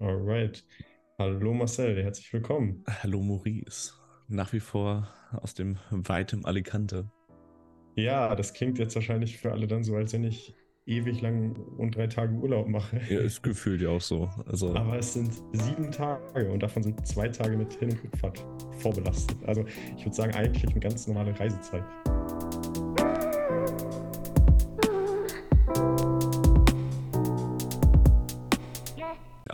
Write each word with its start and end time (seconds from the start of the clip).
Alright. 0.00 0.64
Hallo 1.18 1.54
Marcel, 1.54 2.02
herzlich 2.02 2.32
willkommen. 2.32 2.84
Hallo 3.02 3.20
Maurice. 3.20 3.92
Nach 4.28 4.52
wie 4.52 4.60
vor 4.60 5.08
aus 5.32 5.54
dem 5.54 5.78
weitem 5.90 6.44
Alicante. 6.44 7.10
Ja, 7.94 8.34
das 8.34 8.54
klingt 8.54 8.78
jetzt 8.78 8.96
wahrscheinlich 8.96 9.38
für 9.38 9.52
alle 9.52 9.66
dann 9.66 9.84
so, 9.84 9.94
als 9.94 10.12
wenn 10.12 10.24
ich 10.24 10.54
ewig 10.86 11.20
lang 11.20 11.56
und 11.78 11.96
drei 11.96 12.08
Tage 12.08 12.34
Urlaub 12.34 12.66
mache. 12.68 13.00
Ja, 13.08 13.20
ist 13.20 13.42
gefühlt 13.42 13.80
ja 13.80 13.90
auch 13.90 14.00
so. 14.00 14.28
Also, 14.46 14.74
Aber 14.74 14.98
es 14.98 15.14
sind 15.14 15.32
sieben 15.52 15.90
Tage 15.90 16.50
und 16.50 16.62
davon 16.62 16.82
sind 16.82 17.06
zwei 17.06 17.28
Tage 17.28 17.56
mit 17.56 17.72
Hin- 17.74 17.90
und 17.90 18.02
Rückfahrt 18.02 18.44
vorbelastet. 18.78 19.38
Also 19.46 19.64
ich 19.96 20.04
würde 20.04 20.16
sagen, 20.16 20.34
eigentlich 20.34 20.68
eine 20.68 20.80
ganz 20.80 21.06
normale 21.06 21.38
Reisezeit. 21.38 21.84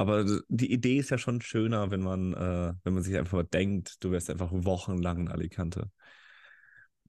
Aber 0.01 0.25
die 0.48 0.73
Idee 0.73 0.98
ist 0.98 1.11
ja 1.11 1.19
schon 1.19 1.41
schöner, 1.43 1.91
wenn 1.91 2.01
man, 2.03 2.33
äh, 2.34 2.75
wenn 2.84 2.95
man 2.95 3.02
sich 3.02 3.16
einfach 3.16 3.34
mal 3.38 3.45
denkt, 3.45 4.02
du 4.02 4.11
wärst 4.12 4.30
einfach 4.30 4.51
wochenlang 4.52 5.20
in 5.20 5.29
Alicante. 5.29 5.91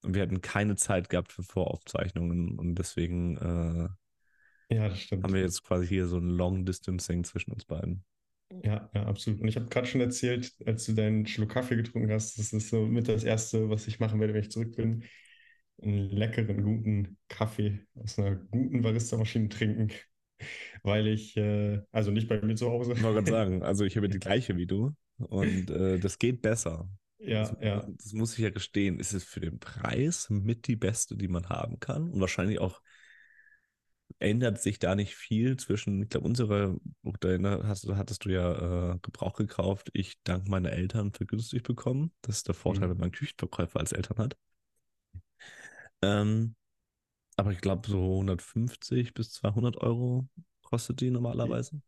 Und 0.03 0.15
wir 0.15 0.21
hatten 0.23 0.41
keine 0.41 0.75
Zeit 0.75 1.09
gehabt 1.09 1.31
für 1.31 1.43
Voraufzeichnungen 1.43 2.57
und 2.59 2.75
deswegen 2.75 3.37
äh, 3.37 3.89
Ja, 4.69 4.89
haben 5.23 5.33
wir 5.33 5.41
jetzt 5.41 5.63
quasi 5.63 5.87
hier 5.87 6.07
so 6.07 6.17
ein 6.17 6.29
Long 6.29 6.65
Distancing 6.65 7.23
zwischen 7.23 7.51
uns 7.51 7.65
beiden. 7.65 8.03
Ja, 8.63 8.89
ja, 8.93 9.05
absolut. 9.05 9.39
Und 9.41 9.47
ich 9.47 9.55
habe 9.55 9.67
gerade 9.67 9.87
schon 9.87 10.01
erzählt, 10.01 10.53
als 10.65 10.85
du 10.85 10.93
deinen 10.93 11.25
Schluck 11.25 11.49
Kaffee 11.49 11.77
getrunken 11.77 12.11
hast, 12.11 12.37
das 12.37 12.51
ist 12.51 12.69
so 12.69 12.85
mit 12.85 13.07
das 13.07 13.23
Erste, 13.23 13.69
was 13.69 13.87
ich 13.87 13.99
machen 13.99 14.19
werde, 14.19 14.33
wenn 14.33 14.41
ich 14.41 14.51
zurück 14.51 14.75
bin. 14.75 15.03
Einen 15.81 16.09
leckeren, 16.09 16.63
guten 16.63 17.17
Kaffee 17.29 17.79
aus 17.95 18.19
einer 18.19 18.35
guten 18.35 18.81
Barista-Maschine 18.81 19.49
trinken. 19.49 19.91
Weil 20.83 21.07
ich, 21.07 21.37
äh, 21.37 21.81
also 21.91 22.11
nicht 22.11 22.27
bei 22.27 22.41
mir 22.41 22.55
zu 22.55 22.69
Hause. 22.69 22.93
Ich 22.93 23.01
wollte 23.01 23.15
gerade 23.15 23.29
sagen, 23.29 23.63
also 23.63 23.83
ich 23.85 23.97
habe 23.97 24.09
die 24.09 24.19
gleiche 24.19 24.55
wie 24.57 24.67
du 24.67 24.95
und 25.17 25.69
äh, 25.69 25.99
das 25.99 26.19
geht 26.19 26.41
besser. 26.41 26.89
Ja, 27.19 27.43
Das, 27.43 27.55
ja. 27.61 27.87
das 27.97 28.13
muss 28.13 28.33
ich 28.33 28.39
ja 28.39 28.49
gestehen. 28.49 28.99
Ist 28.99 29.13
es 29.13 29.23
für 29.23 29.39
den 29.39 29.59
Preis 29.59 30.29
mit 30.29 30.67
die 30.67 30.75
beste, 30.75 31.15
die 31.15 31.27
man 31.27 31.49
haben 31.49 31.79
kann? 31.79 32.09
Und 32.11 32.19
wahrscheinlich 32.21 32.59
auch 32.59 32.81
ändert 34.19 34.61
sich 34.61 34.79
da 34.79 34.95
nicht 34.95 35.15
viel 35.15 35.57
zwischen, 35.57 36.03
ich 36.03 36.09
glaube, 36.09 36.27
unsere 36.27 36.77
Produkte 37.01 37.63
hast, 37.67 37.87
hattest 37.89 38.23
du 38.25 38.29
ja 38.29 38.93
äh, 38.93 38.99
Gebrauch 39.01 39.33
gekauft. 39.33 39.89
Ich 39.93 40.21
dank 40.23 40.47
meiner 40.47 40.71
Eltern 40.71 41.11
vergünstigt 41.11 41.65
bekommen. 41.67 42.11
Das 42.21 42.37
ist 42.37 42.47
der 42.47 42.55
Vorteil, 42.55 42.89
Mhm. 42.89 42.91
wenn 42.91 42.97
man 42.97 43.11
Küchenverkäufer 43.11 43.79
als 43.79 43.91
Eltern 43.93 44.17
hat. 44.19 44.37
Ähm, 46.01 46.55
aber 47.41 47.51
ich 47.51 47.59
glaube, 47.59 47.89
so 47.89 48.19
150 48.19 49.15
bis 49.15 49.31
200 49.31 49.77
Euro 49.77 50.27
kostet 50.61 51.01
die 51.01 51.09
normalerweise. 51.09 51.81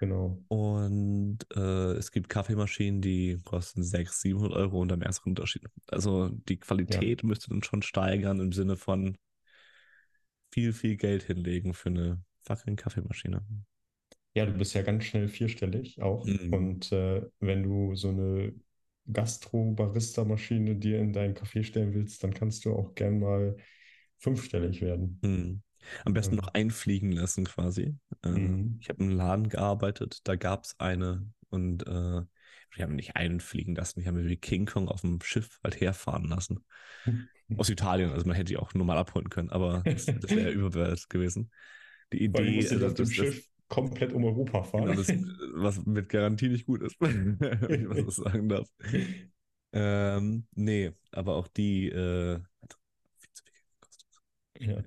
Genau. 0.00 0.42
Und 0.48 1.38
äh, 1.54 1.92
es 1.92 2.10
gibt 2.10 2.28
Kaffeemaschinen, 2.28 3.00
die 3.02 3.40
kosten 3.44 3.84
600, 3.84 4.12
700 4.12 4.52
Euro 4.58 4.80
und 4.80 4.88
dann 4.88 5.02
erst 5.02 5.24
Unterschied. 5.24 5.62
Also 5.86 6.30
die 6.48 6.58
Qualität 6.58 7.22
müsste 7.22 7.50
dann 7.50 7.62
schon 7.62 7.82
steigern 7.82 8.40
im 8.40 8.50
Sinne 8.50 8.76
von 8.76 9.16
viel, 10.50 10.72
viel 10.72 10.96
Geld 10.96 11.22
hinlegen 11.22 11.72
für 11.72 11.90
eine 11.90 12.20
fucking 12.42 12.74
Kaffeemaschine. 12.74 13.46
Ja, 14.34 14.44
du 14.44 14.54
bist 14.54 14.74
ja 14.74 14.82
ganz 14.82 15.04
schnell 15.04 15.28
vierstellig 15.28 16.02
auch. 16.02 16.26
Mhm. 16.26 16.52
Und 16.52 16.90
äh, 16.90 17.22
wenn 17.38 17.62
du 17.62 17.94
so 17.94 18.08
eine 18.08 18.54
Gastro-Barista-Maschine 19.12 20.74
dir 20.74 20.98
in 20.98 21.12
deinen 21.12 21.34
Kaffee 21.34 21.62
stellen 21.62 21.94
willst, 21.94 22.24
dann 22.24 22.34
kannst 22.34 22.64
du 22.64 22.72
auch 22.72 22.96
gern 22.96 23.20
mal 23.20 23.56
fünfstellig 24.18 24.80
werden. 24.82 25.20
Hm. 25.22 25.62
Am 26.04 26.12
besten 26.14 26.34
Ähm. 26.34 26.40
noch 26.40 26.48
einfliegen 26.48 27.12
lassen 27.12 27.44
quasi. 27.44 27.94
Äh, 28.24 28.28
Mhm. 28.30 28.78
Ich 28.80 28.88
habe 28.88 29.04
im 29.04 29.10
Laden 29.10 29.48
gearbeitet, 29.48 30.20
da 30.24 30.36
gab 30.36 30.64
es 30.64 30.74
eine 30.78 31.26
und 31.50 31.86
äh, 31.86 32.22
wir 32.72 32.82
haben 32.84 32.96
nicht 32.96 33.16
einfliegen 33.16 33.74
lassen, 33.74 34.00
die 34.00 34.06
haben 34.06 34.18
wie 34.26 34.36
King 34.36 34.66
Kong 34.66 34.88
auf 34.88 35.00
dem 35.02 35.20
Schiff 35.22 35.60
halt 35.62 35.80
herfahren 35.80 36.24
lassen. 36.24 36.64
Aus 37.56 37.70
Italien, 37.70 38.10
also 38.10 38.26
man 38.26 38.34
hätte 38.36 38.46
die 38.46 38.56
auch 38.56 38.74
normal 38.74 38.98
abholen 38.98 39.30
können, 39.30 39.50
aber 39.50 39.82
das, 39.84 40.06
das 40.06 40.30
wäre 40.30 40.50
überbewertet 40.50 41.08
gewesen. 41.08 41.50
Die 42.12 42.24
Idee, 42.24 42.56
musst 42.56 42.70
dich 42.72 42.82
also 42.82 42.88
dem 42.96 43.06
das, 43.06 43.14
Schiff 43.14 43.48
komplett 43.68 44.12
um 44.12 44.24
Europa 44.24 44.62
das, 44.62 44.70
fahren. 44.70 44.82
genau, 44.82 44.94
das, 44.94 45.08
was 45.54 45.86
mit 45.86 46.08
Garantie 46.08 46.48
nicht 46.48 46.66
gut 46.66 46.82
ist, 46.82 47.00
wenn 47.00 47.38
ich 47.70 48.06
was 48.06 48.16
sagen 48.16 48.48
darf. 48.48 48.68
Ähm, 49.72 50.46
nee, 50.54 50.92
aber 51.12 51.34
auch 51.36 51.48
die 51.48 51.88
äh, 51.88 52.40
hat 52.62 52.76
viel 53.18 53.32
zu 53.32 53.44
viel 53.44 53.52
Geld 53.54 53.66
gekostet. 53.80 54.06
Ja, 54.60 54.82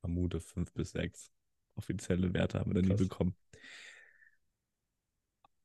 vermute 0.00 0.40
fünf 0.40 0.72
bis 0.72 0.90
sechs 0.92 1.30
offizielle 1.76 2.32
Werte 2.34 2.60
haben 2.60 2.70
wir 2.74 2.82
da 2.82 2.86
nie 2.86 2.94
Krass. 2.94 3.00
bekommen. 3.00 3.34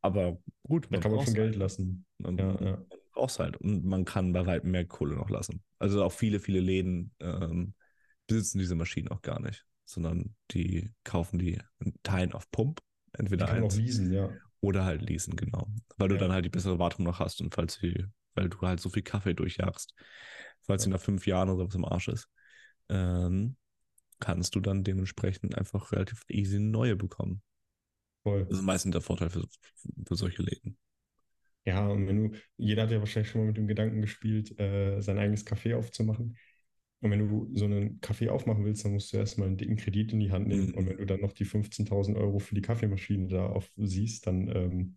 Aber 0.01 0.37
gut, 0.63 0.87
da 0.91 0.97
kann 0.99 1.11
man 1.11 1.25
schon 1.25 1.33
Geld 1.33 1.53
halt. 1.53 1.57
lassen. 1.57 2.05
Man, 2.17 2.35
Ja, 2.37 2.43
man 2.53 2.65
ja. 2.65 2.85
braucht 3.11 3.31
es 3.31 3.39
halt. 3.39 3.57
Und 3.57 3.85
man 3.85 4.05
kann 4.05 4.31
bei 4.33 4.45
weitem 4.45 4.71
mehr 4.71 4.85
Kohle 4.85 5.15
noch 5.15 5.29
lassen. 5.29 5.63
Also 5.77 6.03
auch 6.03 6.11
viele, 6.11 6.39
viele 6.39 6.59
Läden 6.59 7.13
ähm, 7.19 7.73
besitzen 8.27 8.59
diese 8.59 8.75
Maschinen 8.75 9.09
auch 9.09 9.21
gar 9.21 9.41
nicht, 9.41 9.65
sondern 9.85 10.35
die 10.51 10.91
kaufen 11.03 11.39
die 11.39 11.59
in 11.79 11.93
Teilen 12.03 12.33
auf 12.33 12.49
Pump, 12.51 12.79
Die 13.13 13.19
entweder 13.19 13.45
kann 13.45 13.59
man 13.59 13.69
auch 13.69 13.73
eins 13.73 13.75
leasen, 13.75 14.11
ja. 14.13 14.29
oder 14.61 14.85
halt 14.85 15.01
leasen, 15.01 15.35
genau. 15.35 15.67
Weil 15.97 16.09
du 16.09 16.15
Ja. 16.15 16.21
dann 16.21 16.31
halt 16.31 16.45
die 16.45 16.49
bessere 16.49 16.79
Wartung 16.79 17.05
noch 17.05 17.19
hast 17.19 17.41
und 17.41 17.53
falls 17.53 17.75
sie, 17.75 18.05
weil 18.35 18.49
du 18.49 18.59
halt 18.61 18.79
so 18.79 18.89
viel 18.89 19.03
Kaffee 19.03 19.33
durchjagst, 19.33 19.93
falls 20.61 20.83
sie 20.83 20.89
nach 20.89 21.01
fünf 21.01 21.27
Jahren 21.27 21.49
oder 21.49 21.67
was 21.67 21.75
im 21.75 21.85
Arsch 21.85 22.07
ist, 22.09 22.29
ähm, 22.89 23.55
kannst 24.19 24.55
du 24.55 24.59
dann 24.59 24.83
dementsprechend 24.83 25.57
einfach 25.57 25.91
relativ 25.91 26.23
easy 26.29 26.57
eine 26.57 26.65
neue 26.65 26.95
bekommen. 26.95 27.41
Voll. 28.23 28.45
Das 28.45 28.59
ist 28.59 28.65
meistens 28.65 28.91
der 28.91 29.01
Vorteil 29.01 29.29
für, 29.29 29.47
für 30.05 30.15
solche 30.15 30.43
Läden. 30.43 30.77
Ja, 31.65 31.87
und 31.87 32.07
wenn 32.07 32.31
du, 32.31 32.37
jeder 32.57 32.83
hat 32.83 32.91
ja 32.91 32.99
wahrscheinlich 32.99 33.31
schon 33.31 33.41
mal 33.41 33.47
mit 33.47 33.57
dem 33.57 33.67
Gedanken 33.67 34.01
gespielt, 34.01 34.59
äh, 34.59 35.01
sein 35.01 35.17
eigenes 35.17 35.45
Café 35.45 35.75
aufzumachen. 35.75 36.37
Und 37.01 37.11
wenn 37.11 37.19
du 37.19 37.49
so 37.53 37.65
einen 37.65 38.01
Kaffee 38.01 38.29
aufmachen 38.29 38.65
willst, 38.65 38.83
dann 38.83 38.93
musst 38.93 39.13
du 39.13 39.17
erstmal 39.17 39.47
einen 39.47 39.57
dicken 39.57 39.77
Kredit 39.77 40.11
in 40.11 40.19
die 40.19 40.31
Hand 40.31 40.47
nehmen. 40.47 40.67
Mhm. 40.67 40.73
Und 40.73 40.89
wenn 40.89 40.97
du 40.97 41.05
dann 41.05 41.21
noch 41.21 41.31
die 41.31 41.45
15.000 41.45 42.17
Euro 42.17 42.39
für 42.39 42.55
die 42.55 42.61
Kaffeemaschine 42.61 43.27
da 43.27 43.45
auf 43.45 43.71
siehst, 43.77 44.27
dann 44.27 44.49
ähm, 44.49 44.95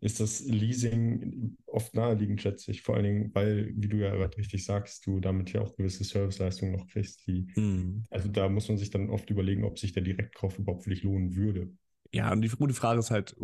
ist 0.00 0.20
das 0.20 0.40
Leasing 0.40 1.56
oft 1.66 1.94
naheliegend, 1.94 2.42
schätze 2.42 2.70
ich. 2.70 2.82
Vor 2.82 2.96
allen 2.96 3.04
Dingen, 3.04 3.34
weil, 3.34 3.72
wie 3.76 3.88
du 3.88 3.96
ja 3.98 4.10
gerade 4.14 4.36
richtig 4.36 4.64
sagst, 4.64 5.06
du 5.06 5.20
damit 5.20 5.52
ja 5.52 5.60
auch 5.62 5.74
gewisse 5.76 6.04
Serviceleistungen 6.04 6.74
noch 6.76 6.86
kriegst, 6.88 7.26
die, 7.26 7.46
Hm. 7.56 8.04
also 8.10 8.28
da 8.28 8.48
muss 8.48 8.68
man 8.68 8.78
sich 8.78 8.90
dann 8.90 9.10
oft 9.10 9.30
überlegen, 9.30 9.64
ob 9.64 9.78
sich 9.78 9.92
der 9.92 10.02
Direktkauf 10.02 10.58
überhaupt 10.58 10.84
für 10.84 10.90
dich 10.90 11.02
lohnen 11.02 11.36
würde. 11.36 11.72
Ja, 12.12 12.30
und 12.32 12.42
die 12.42 12.48
gute 12.48 12.74
Frage 12.74 13.00
ist 13.00 13.10
halt, 13.10 13.34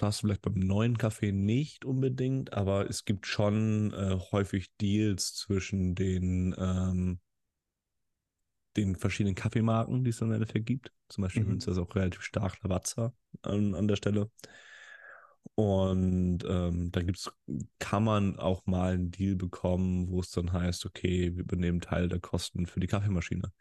hast 0.00 0.22
du 0.22 0.26
vielleicht 0.26 0.42
beim 0.42 0.54
neuen 0.54 0.96
Kaffee 0.98 1.32
nicht 1.32 1.84
unbedingt, 1.84 2.52
aber 2.52 2.88
es 2.88 3.04
gibt 3.04 3.26
schon 3.26 3.92
äh, 3.92 4.16
häufig 4.30 4.70
Deals 4.80 5.34
zwischen 5.34 5.96
den, 5.96 6.54
ähm, 6.56 7.18
den 8.76 8.96
verschiedenen 8.96 9.34
Kaffeemarken, 9.34 10.04
die 10.04 10.10
es 10.10 10.18
dann 10.18 10.28
im 10.28 10.34
Endeffekt 10.34 10.66
gibt. 10.66 10.92
Zum 11.08 11.22
Beispiel 11.22 11.46
Mhm. 11.46 11.56
ist 11.56 11.66
das 11.68 11.78
auch 11.78 11.94
relativ 11.94 12.22
stark 12.22 12.62
Lavazza 12.62 13.12
an, 13.42 13.74
an 13.74 13.88
der 13.88 13.96
Stelle. 13.96 14.30
Und 15.54 16.38
ähm, 16.48 16.90
da 16.90 17.02
gibt's, 17.02 17.30
kann 17.78 18.04
man 18.04 18.38
auch 18.38 18.66
mal 18.66 18.94
einen 18.94 19.10
Deal 19.10 19.36
bekommen, 19.36 20.08
wo 20.10 20.20
es 20.20 20.30
dann 20.30 20.52
heißt, 20.52 20.84
okay, 20.86 21.34
wir 21.34 21.42
übernehmen 21.42 21.80
Teil 21.80 22.08
der 22.08 22.20
Kosten 22.20 22.66
für 22.66 22.80
die 22.80 22.86
Kaffeemaschine. 22.86 23.52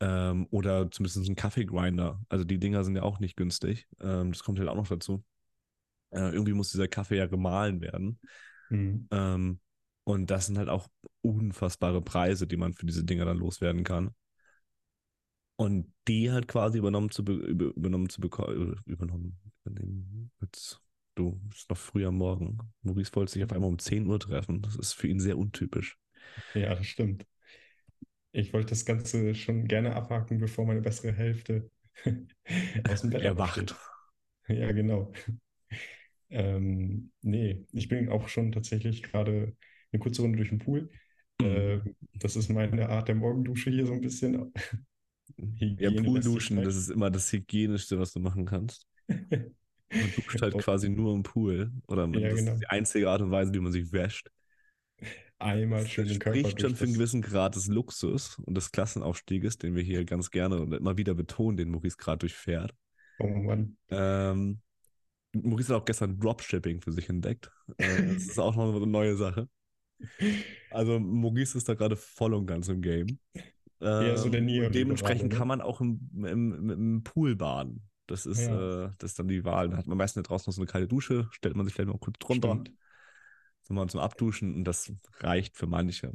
Ähm, 0.00 0.46
oder 0.50 0.90
zumindest 0.90 1.28
ein 1.28 1.36
Kaffeegrinder. 1.36 2.20
Also 2.28 2.44
die 2.44 2.58
Dinger 2.58 2.84
sind 2.84 2.96
ja 2.96 3.02
auch 3.02 3.18
nicht 3.18 3.36
günstig. 3.36 3.88
Ähm, 4.00 4.32
das 4.32 4.42
kommt 4.42 4.58
halt 4.58 4.68
auch 4.68 4.76
noch 4.76 4.88
dazu. 4.88 5.24
Äh, 6.10 6.30
irgendwie 6.32 6.54
muss 6.54 6.70
dieser 6.70 6.88
Kaffee 6.88 7.16
ja 7.16 7.26
gemahlen 7.26 7.80
werden. 7.80 8.18
Mhm. 8.70 9.08
Ähm, 9.10 9.60
und 10.04 10.30
das 10.30 10.46
sind 10.46 10.56
halt 10.56 10.70
auch 10.70 10.88
unfassbare 11.20 12.00
Preise, 12.00 12.46
die 12.46 12.56
man 12.56 12.72
für 12.72 12.86
diese 12.86 13.04
Dinger 13.04 13.26
dann 13.26 13.36
loswerden 13.36 13.84
kann. 13.84 14.14
Und 15.56 15.92
die 16.06 16.30
halt 16.30 16.46
quasi 16.48 16.78
übernommen 16.78 17.10
zu, 17.10 17.24
be 17.24 17.32
über 17.32 17.66
übernommen 17.76 18.08
zu 18.08 18.20
bekommen, 18.20 18.80
übernommen, 18.86 19.38
übernehmen. 19.64 20.30
Jetzt, 20.40 20.80
du, 21.18 21.40
es 21.50 21.58
ist 21.58 21.70
noch 21.70 21.76
früh 21.76 22.06
am 22.06 22.16
Morgen. 22.16 22.58
Maurice 22.82 23.14
wollte 23.14 23.32
sich 23.32 23.44
auf 23.44 23.52
einmal 23.52 23.68
um 23.68 23.78
10 23.78 24.06
Uhr 24.06 24.18
treffen. 24.20 24.62
Das 24.62 24.76
ist 24.76 24.92
für 24.92 25.08
ihn 25.08 25.20
sehr 25.20 25.38
untypisch. 25.38 25.98
Ja, 26.54 26.74
das 26.74 26.86
stimmt. 26.86 27.26
Ich 28.32 28.52
wollte 28.52 28.70
das 28.70 28.84
Ganze 28.84 29.34
schon 29.34 29.66
gerne 29.66 29.94
abhaken, 29.94 30.38
bevor 30.38 30.66
meine 30.66 30.80
bessere 30.80 31.12
Hälfte 31.12 31.70
aus 32.88 33.00
dem 33.00 33.10
Bett 33.10 33.22
Erwacht. 33.22 33.74
Ja, 34.48 34.70
genau. 34.72 35.12
Ähm, 36.30 37.10
nee, 37.22 37.66
ich 37.72 37.88
bin 37.88 38.08
auch 38.10 38.28
schon 38.28 38.52
tatsächlich 38.52 39.02
gerade 39.02 39.56
eine 39.92 40.00
kurze 40.00 40.22
Runde 40.22 40.36
durch 40.36 40.50
den 40.50 40.58
Pool. 40.58 40.90
Äh, 41.40 41.78
das 42.14 42.36
ist 42.36 42.50
meine 42.50 42.88
Art 42.88 43.08
der 43.08 43.14
Morgendusche 43.14 43.70
hier 43.70 43.86
so 43.86 43.92
ein 43.92 44.00
bisschen. 44.00 44.52
Ja, 45.36 45.56
Hygiene 45.60 46.02
Poolduschen, 46.02 46.56
lässt 46.56 46.68
das 46.68 46.76
ist 46.76 46.90
immer 46.90 47.10
das 47.10 47.32
Hygienischste, 47.32 47.98
was 47.98 48.12
du 48.12 48.20
machen 48.20 48.44
kannst. 48.44 48.86
Man 49.90 50.12
duscht 50.14 50.42
halt 50.42 50.58
quasi 50.58 50.88
nur 50.88 51.14
im 51.14 51.22
Pool. 51.22 51.72
Oder 51.86 52.06
man, 52.06 52.20
Ja, 52.20 52.28
das 52.30 52.38
genau. 52.40 52.52
ist 52.52 52.60
die 52.60 52.66
einzige 52.68 53.08
Art 53.10 53.20
und 53.22 53.30
Weise, 53.30 53.52
wie 53.54 53.60
man 53.60 53.72
sich 53.72 53.92
wäscht. 53.92 54.30
Einmal 55.38 55.82
Das 55.82 55.90
schön 55.90 56.08
den 56.08 56.18
Körper 56.18 56.38
spricht 56.40 56.60
schon 56.60 56.74
für 56.74 56.84
einen 56.84 56.92
das- 56.92 56.98
gewissen 56.98 57.22
Grad 57.22 57.54
des 57.54 57.68
Luxus 57.68 58.38
und 58.40 58.54
des 58.56 58.72
Klassenaufstieges, 58.72 59.56
den 59.58 59.74
wir 59.76 59.82
hier 59.82 60.04
ganz 60.04 60.30
gerne 60.30 60.60
und 60.60 60.72
immer 60.74 60.96
wieder 60.98 61.14
betonen, 61.14 61.56
den 61.56 61.70
Maurice 61.70 61.96
gerade 61.96 62.18
durchfährt. 62.18 62.74
Oh 63.20 63.28
Mann. 63.28 63.76
Ähm, 63.90 64.60
Maurice 65.32 65.72
hat 65.74 65.80
auch 65.82 65.84
gestern 65.84 66.18
Dropshipping 66.18 66.80
für 66.80 66.92
sich 66.92 67.08
entdeckt. 67.08 67.50
Äh, 67.76 68.14
das 68.14 68.24
ist 68.24 68.38
auch 68.38 68.56
noch 68.56 68.74
eine 68.74 68.86
neue 68.86 69.16
Sache. 69.16 69.48
Also 70.70 70.98
Maurice 70.98 71.56
ist 71.56 71.68
da 71.68 71.74
gerade 71.74 71.96
voll 71.96 72.34
und 72.34 72.46
ganz 72.46 72.68
im 72.68 72.82
Game. 72.82 73.18
Eher 73.80 74.16
so 74.18 74.28
der 74.28 74.40
Ähm, 74.40 74.46
Neo 74.46 74.66
und 74.66 74.74
dementsprechend 74.74 75.32
Liberale, 75.32 75.38
kann 75.38 75.48
ne? 75.48 75.56
man 75.56 75.60
auch 75.60 75.80
im, 75.80 76.10
im, 76.24 76.70
im 76.70 77.02
Pool 77.04 77.36
baden. 77.36 77.82
Das 78.08 78.26
ist, 78.26 78.40
Ja, 78.40 78.86
äh, 78.86 78.90
das 78.98 79.12
ist 79.12 79.18
dann 79.18 79.28
die 79.28 79.44
Wahl. 79.44 79.68
Da 79.68 79.76
hat 79.76 79.86
man 79.86 79.98
meistens 79.98 80.26
draußen 80.26 80.50
noch 80.50 80.54
so 80.54 80.62
eine 80.62 80.66
kalte 80.66 80.88
Dusche, 80.88 81.28
stellt 81.30 81.54
man 81.54 81.66
sich 81.66 81.74
vielleicht 81.74 81.90
mal 81.90 81.98
kurz 81.98 82.18
drunter, 82.18 82.48
stimmt. 82.52 82.72
mal 83.68 83.88
zum 83.88 84.00
Abduschen 84.00 84.54
und 84.54 84.64
das 84.64 84.90
reicht 85.20 85.56
für 85.56 85.66
manche. 85.66 86.12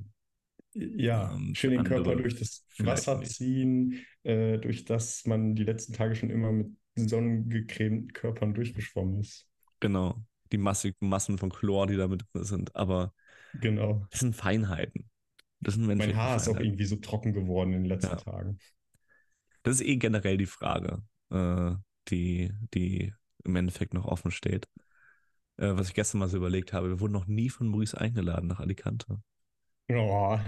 Ja, 0.73 1.31
Ähm, 1.35 1.53
schön 1.53 1.71
den 1.71 1.83
Körper 1.83 2.15
durch 2.15 2.35
das 2.39 2.65
Wasser 2.79 3.23
ziehen, 3.23 4.03
äh, 4.23 4.57
durch 4.57 4.85
das 4.85 5.25
man 5.27 5.53
die 5.55 5.63
letzten 5.63 5.93
Tage 5.93 6.15
schon 6.15 6.31
immer 6.31 6.51
mit 6.51 6.71
sonnengecremten 6.95 8.11
Körpern 8.11 8.55
durchgeschwommen 8.55 9.21
ist. 9.21 9.47
Genau. 9.79 10.15
Die 10.51 10.57
massigen 10.57 11.09
Massen 11.09 11.37
von 11.37 11.51
Chlor, 11.51 11.87
die 11.87 11.95
da 11.95 12.07
mit 12.07 12.25
drin 12.33 12.43
sind. 12.43 12.75
Aber 12.75 13.13
Genau. 13.61 14.07
das 14.09 14.21
sind 14.21 14.35
Feinheiten. 14.35 15.09
Das 15.59 15.75
sind 15.75 15.85
Mein 15.85 16.15
Haar 16.15 16.37
ist 16.37 16.49
auch 16.49 16.59
irgendwie 16.59 16.85
so 16.85 16.95
trocken 16.97 17.33
geworden 17.33 17.73
in 17.73 17.83
den 17.83 17.85
letzten 17.85 18.09
Ja. 18.09 18.15
Tagen. 18.17 18.59
Das 19.63 19.75
ist 19.75 19.81
eh 19.87 19.95
generell 19.97 20.37
die 20.37 20.45
Frage, 20.45 21.01
äh, 21.33 21.75
die, 22.09 22.53
die 22.75 23.13
im 23.45 23.55
Endeffekt 23.57 23.93
noch 23.95 24.05
offen 24.05 24.31
steht. 24.31 24.67
Äh, 25.57 25.75
was 25.77 25.89
ich 25.89 25.95
gestern 25.95 26.19
mal 26.19 26.29
so 26.29 26.37
überlegt 26.37 26.73
habe, 26.73 26.89
wir 26.89 26.99
wurden 26.99 27.13
noch 27.13 27.27
nie 27.27 27.49
von 27.49 27.67
Maurice 27.69 27.99
eingeladen 27.99 28.47
nach 28.47 28.59
Alicante. 28.61 29.21
Oh, 29.89 30.39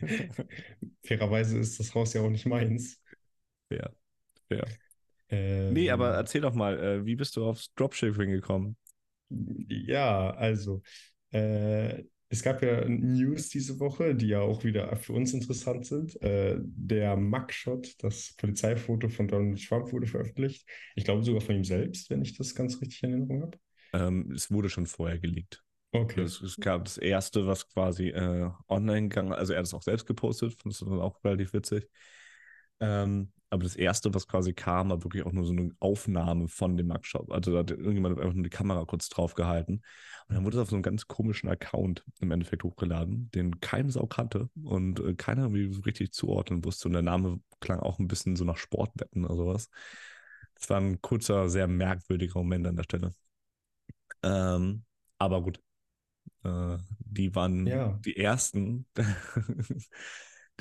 fairerweise 1.04 1.58
ist 1.58 1.78
das 1.80 1.94
Haus 1.94 2.12
ja 2.14 2.22
auch 2.22 2.30
nicht 2.30 2.46
meins. 2.46 3.00
Ja, 3.70 3.90
ja. 4.50 4.64
Ähm, 5.30 5.74
Nee, 5.74 5.90
aber 5.90 6.10
erzähl 6.14 6.40
doch 6.42 6.54
mal, 6.54 6.78
äh, 6.78 7.06
wie 7.06 7.16
bist 7.16 7.36
du 7.36 7.46
aufs 7.46 7.72
Dropshipping 7.74 8.30
gekommen? 8.30 8.76
Ja, 9.68 10.30
also, 10.32 10.82
äh, 11.30 12.04
es 12.32 12.44
gab 12.44 12.62
ja 12.62 12.88
News 12.88 13.48
diese 13.48 13.80
Woche, 13.80 14.14
die 14.14 14.28
ja 14.28 14.40
auch 14.40 14.62
wieder 14.62 14.94
für 14.96 15.12
uns 15.14 15.34
interessant 15.34 15.84
sind. 15.84 16.20
Äh, 16.22 16.58
der 16.60 17.16
Mugshot, 17.16 17.96
das 17.98 18.34
Polizeifoto 18.36 19.08
von 19.08 19.26
Donald 19.26 19.60
Trump, 19.66 19.92
wurde 19.92 20.06
veröffentlicht. 20.06 20.64
Ich 20.94 21.04
glaube 21.04 21.24
sogar 21.24 21.40
von 21.40 21.56
ihm 21.56 21.64
selbst, 21.64 22.08
wenn 22.08 22.22
ich 22.22 22.38
das 22.38 22.54
ganz 22.54 22.80
richtig 22.80 23.02
in 23.02 23.10
Erinnerung 23.10 23.42
habe. 23.42 23.58
Ähm, 23.92 24.30
es 24.30 24.48
wurde 24.48 24.70
schon 24.70 24.86
vorher 24.86 25.18
geleakt. 25.18 25.64
Okay. 25.90 26.22
Es, 26.22 26.40
es 26.40 26.56
gab 26.56 26.84
das 26.84 26.98
erste, 26.98 27.48
was 27.48 27.68
quasi 27.68 28.10
äh, 28.10 28.48
online 28.68 29.08
gegangen, 29.08 29.32
also 29.32 29.52
er 29.52 29.58
hat 29.58 29.66
es 29.66 29.74
auch 29.74 29.82
selbst 29.82 30.06
gepostet, 30.06 30.54
fand 30.54 30.72
es 30.72 30.78
dann 30.78 31.00
auch 31.00 31.22
relativ 31.24 31.52
witzig. 31.52 31.88
Ähm, 32.78 33.32
aber 33.50 33.64
das 33.64 33.76
erste, 33.76 34.14
was 34.14 34.28
quasi 34.28 34.52
kam, 34.54 34.90
war 34.90 35.02
wirklich 35.04 35.24
auch 35.26 35.32
nur 35.32 35.44
so 35.44 35.52
eine 35.52 35.70
Aufnahme 35.80 36.48
von 36.48 36.76
dem 36.76 36.88
Mugshot. 36.88 37.30
Also 37.30 37.52
da 37.52 37.58
hat 37.60 37.70
irgendjemand 37.72 38.18
einfach 38.20 38.34
nur 38.34 38.44
die 38.44 38.50
Kamera 38.50 38.84
kurz 38.84 39.08
drauf 39.08 39.34
gehalten. 39.34 39.82
Und 40.28 40.34
dann 40.36 40.44
wurde 40.44 40.56
es 40.58 40.62
auf 40.62 40.70
so 40.70 40.76
einem 40.76 40.82
ganz 40.84 41.08
komischen 41.08 41.48
Account 41.48 42.04
im 42.20 42.30
Endeffekt 42.30 42.62
hochgeladen, 42.64 43.30
den 43.32 43.60
keine 43.60 43.90
Sau 43.90 44.06
kannte 44.06 44.48
und 44.62 45.00
äh, 45.00 45.14
keiner 45.14 45.52
wie 45.52 45.64
richtig 45.84 46.12
zuordnen 46.12 46.64
wusste. 46.64 46.88
Und 46.88 46.92
der 46.94 47.02
Name 47.02 47.40
klang 47.60 47.80
auch 47.80 47.98
ein 47.98 48.08
bisschen 48.08 48.36
so 48.36 48.44
nach 48.44 48.56
Sportwetten 48.56 49.24
oder 49.24 49.36
sowas. 49.36 49.68
Das 50.54 50.70
war 50.70 50.78
ein 50.80 51.00
kurzer, 51.02 51.48
sehr 51.48 51.66
merkwürdiger 51.66 52.34
Moment 52.38 52.66
an 52.66 52.76
der 52.76 52.84
Stelle. 52.84 53.12
Ähm, 54.22 54.84
aber 55.18 55.42
gut, 55.42 55.60
äh, 56.44 56.78
die 57.00 57.34
waren 57.36 57.66
Ja. 57.68 58.00
die 58.04 58.16
ersten, 58.18 58.86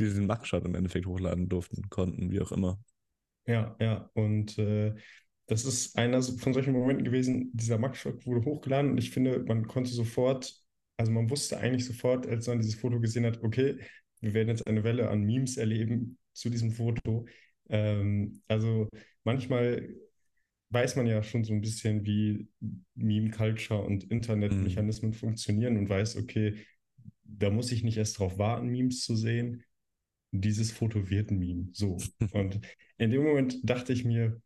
diesen 0.06 0.28
Mugshot 0.28 0.66
im 0.66 0.76
Endeffekt 0.76 1.06
hochladen 1.06 1.50
durften, 1.50 1.90
konnten, 1.90 2.32
wie 2.32 2.42
auch 2.42 2.52
immer. 2.52 2.80
Ja, 3.46 3.76
ja, 3.80 4.10
und 4.14 4.58
äh, 4.58 4.94
das 5.48 5.66
ist 5.66 5.98
einer 5.98 6.22
von 6.22 6.54
solchen 6.54 6.74
Momenten 6.74 7.04
gewesen, 7.04 7.50
dieser 7.54 7.80
Mugshot 7.80 8.26
wurde 8.26 8.46
hochgeladen 8.46 8.92
und 8.92 8.98
ich 9.00 9.10
finde, 9.10 9.40
man 9.48 9.68
konnte 9.68 9.92
sofort, 9.92 10.54
also 10.98 11.12
man 11.12 11.30
wusste 11.30 11.58
eigentlich 11.58 11.86
sofort, 11.86 12.28
als 12.28 12.48
man 12.48 12.60
dieses 12.60 12.76
Foto 12.76 13.00
gesehen 13.00 13.26
hat, 13.26 13.44
okay, 13.44 13.80
wir 14.22 14.34
werden 14.34 14.50
jetzt 14.50 14.68
eine 14.68 14.84
Welle 14.84 15.10
an 15.10 15.24
Memes 15.24 15.58
erleben 15.58 16.18
zu 16.34 16.50
diesem 16.50 16.72
Foto. 16.72 17.26
Ähm, 17.70 18.42
also 18.48 18.88
manchmal 19.24 19.90
weiß 20.70 20.96
man 20.98 21.08
ja 21.08 21.24
schon 21.24 21.44
so 21.44 21.54
ein 21.54 21.62
bisschen, 21.62 22.06
wie 22.06 22.48
Meme-Culture 22.96 23.82
und 23.82 24.04
Internetmechanismen 24.12 25.14
funktionieren 25.14 25.78
und 25.78 25.90
weiß, 25.90 26.18
okay, 26.18 26.56
da 27.24 27.50
muss 27.50 27.72
ich 27.72 27.84
nicht 27.84 27.98
erst 27.98 28.20
drauf 28.20 28.38
warten, 28.38 28.68
Memes 28.68 29.02
zu 29.02 29.16
sehen. 29.16 29.64
Dieses 30.32 30.72
Foto 30.72 31.10
wird 31.10 31.32
ein 31.32 31.40
Meme. 31.40 31.70
So. 31.74 31.98
Und 32.34 32.60
in 32.98 33.10
dem 33.10 33.24
Moment 33.24 33.58
dachte 33.64 33.94
ich 33.94 34.06
mir, 34.06 34.42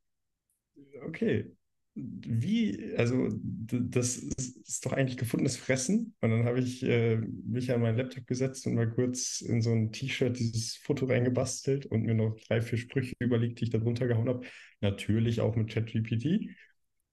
okay, 1.05 1.51
wie, 1.95 2.95
also 2.97 3.29
das 3.31 4.17
ist, 4.17 4.57
ist 4.67 4.85
doch 4.85 4.93
eigentlich 4.93 5.17
gefundenes 5.17 5.57
Fressen. 5.57 6.15
Und 6.21 6.31
dann 6.31 6.45
habe 6.45 6.59
ich 6.59 6.83
äh, 6.83 7.17
mich 7.17 7.71
an 7.71 7.81
meinen 7.81 7.97
Laptop 7.97 8.25
gesetzt 8.25 8.65
und 8.65 8.73
mal 8.73 8.89
kurz 8.89 9.41
in 9.41 9.61
so 9.61 9.71
ein 9.71 9.91
T-Shirt 9.91 10.37
dieses 10.39 10.75
Foto 10.77 11.05
reingebastelt 11.05 11.85
und 11.85 12.03
mir 12.03 12.15
noch 12.15 12.35
drei, 12.47 12.61
vier 12.61 12.79
Sprüche 12.79 13.15
überlegt, 13.19 13.59
die 13.59 13.65
ich 13.65 13.69
da 13.69 13.77
drunter 13.77 14.07
gehauen 14.07 14.27
habe. 14.27 14.45
Natürlich 14.81 15.41
auch 15.41 15.55
mit 15.55 15.69
ChatGPT. 15.71 16.49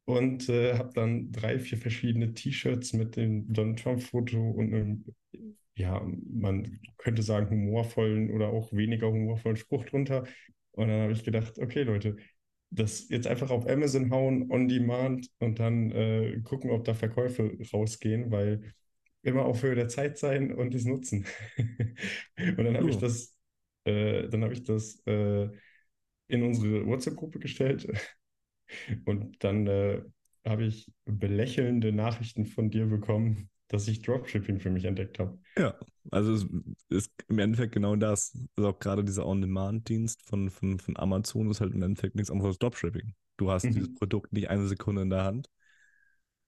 Und 0.06 0.49
äh, 0.49 0.75
habe 0.75 0.90
dann 0.94 1.31
drei, 1.31 1.58
vier 1.58 1.78
verschiedene 1.78 2.32
T-Shirts 2.32 2.94
mit 2.94 3.16
dem 3.16 3.52
Donald 3.52 3.81
Trump-Foto 3.81 4.50
und 4.50 4.75
einem, 4.75 5.05
ja, 5.81 6.03
man 6.31 6.81
könnte 6.99 7.23
sagen, 7.23 7.50
humorvollen 7.50 8.31
oder 8.31 8.49
auch 8.49 8.73
weniger 8.73 9.09
humorvollen 9.11 9.56
Spruch 9.56 9.85
drunter. 9.85 10.25
Und 10.73 10.88
dann 10.88 11.03
habe 11.03 11.12
ich 11.12 11.25
gedacht, 11.25 11.59
okay, 11.59 11.82
Leute, 11.82 12.17
das 12.71 13.09
jetzt 13.09 13.27
einfach 13.27 13.50
auf 13.50 13.69
Amazon 13.69 14.11
hauen, 14.11 14.50
on 14.50 14.69
demand 14.69 15.29
und 15.38 15.59
dann 15.59 15.91
äh, 15.91 16.41
gucken, 16.44 16.71
ob 16.71 16.85
da 16.85 16.94
Verkäufe 16.94 17.59
rausgehen, 17.73 18.31
weil 18.31 18.73
immer 19.23 19.44
auf 19.44 19.62
Höhe 19.62 19.75
der 19.75 19.88
Zeit 19.88 20.19
sein 20.19 20.55
und 20.55 20.75
es 20.75 20.85
nutzen. 20.85 21.27
Und 22.38 22.65
dann 22.65 22.76
habe 22.76 22.88
ich 22.88 22.97
das, 22.97 23.37
äh, 23.85 24.29
dann 24.29 24.43
habe 24.44 24.55
ich 24.55 24.62
das 24.62 25.03
äh, 25.06 25.49
in 26.29 26.43
unsere 26.43 26.87
WhatsApp-Gruppe 26.87 27.38
gestellt 27.38 27.87
und 29.05 29.43
dann 29.44 29.67
äh, 29.67 30.03
habe 30.47 30.65
ich 30.65 30.91
belächelnde 31.05 31.93
Nachrichten 31.93 32.47
von 32.47 32.71
dir 32.71 32.87
bekommen, 32.87 33.50
dass 33.69 33.88
ich 33.88 34.03
Dropshipping 34.03 34.59
für 34.61 34.71
mich 34.71 34.85
entdeckt 34.85 35.19
habe. 35.19 35.38
Ja, 35.61 35.75
also 36.11 36.33
es 36.33 36.47
ist 36.89 37.12
im 37.29 37.39
Endeffekt 37.39 37.75
genau 37.75 37.95
das. 37.95 38.33
Also 38.57 38.71
auch 38.71 38.79
gerade 38.79 39.05
dieser 39.05 39.27
On-Demand-Dienst 39.27 40.23
von, 40.23 40.49
von, 40.49 40.79
von 40.79 40.97
Amazon 40.97 41.51
ist 41.51 41.61
halt 41.61 41.75
im 41.75 41.83
Endeffekt 41.83 42.15
nichts 42.15 42.31
anderes 42.31 42.53
als 42.53 42.59
Dropshipping. 42.61 43.15
Du 43.37 43.51
hast 43.51 43.65
Mhm. 43.65 43.75
dieses 43.75 43.95
Produkt 43.95 44.33
nicht 44.33 44.49
eine 44.49 44.67
Sekunde 44.67 45.03
in 45.03 45.11
der 45.11 45.25
Hand. 45.25 45.51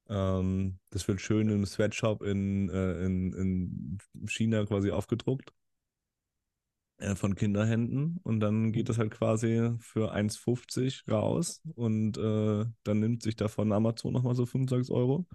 Ähm, 0.09 0.79
das 0.89 1.07
wird 1.09 1.21
schön 1.21 1.51
im 1.51 1.67
Sweatshop 1.67 2.23
in, 2.23 2.71
äh, 2.71 3.05
in, 3.05 3.33
in 3.35 3.99
China 4.29 4.65
quasi 4.65 4.91
aufgedruckt 4.91 5.53
äh, 6.99 7.15
von 7.15 7.35
Kinderhänden 7.35 8.19
und 8.23 8.41
dann 8.41 8.73
geht 8.73 8.89
das 8.89 8.97
halt 8.97 9.11
quasi 9.11 9.73
für 9.79 10.13
1,50 10.15 11.11
raus 11.11 11.61
und 11.75 12.17
äh, 12.17 12.65
dann 12.83 13.01
nimmt 13.01 13.23
sich 13.23 13.37
davon 13.37 13.73
Amazon 13.73 14.15
nochmal 14.15 14.35
so 14.35 14.47
25 14.47 14.91
Euro. 14.95 15.27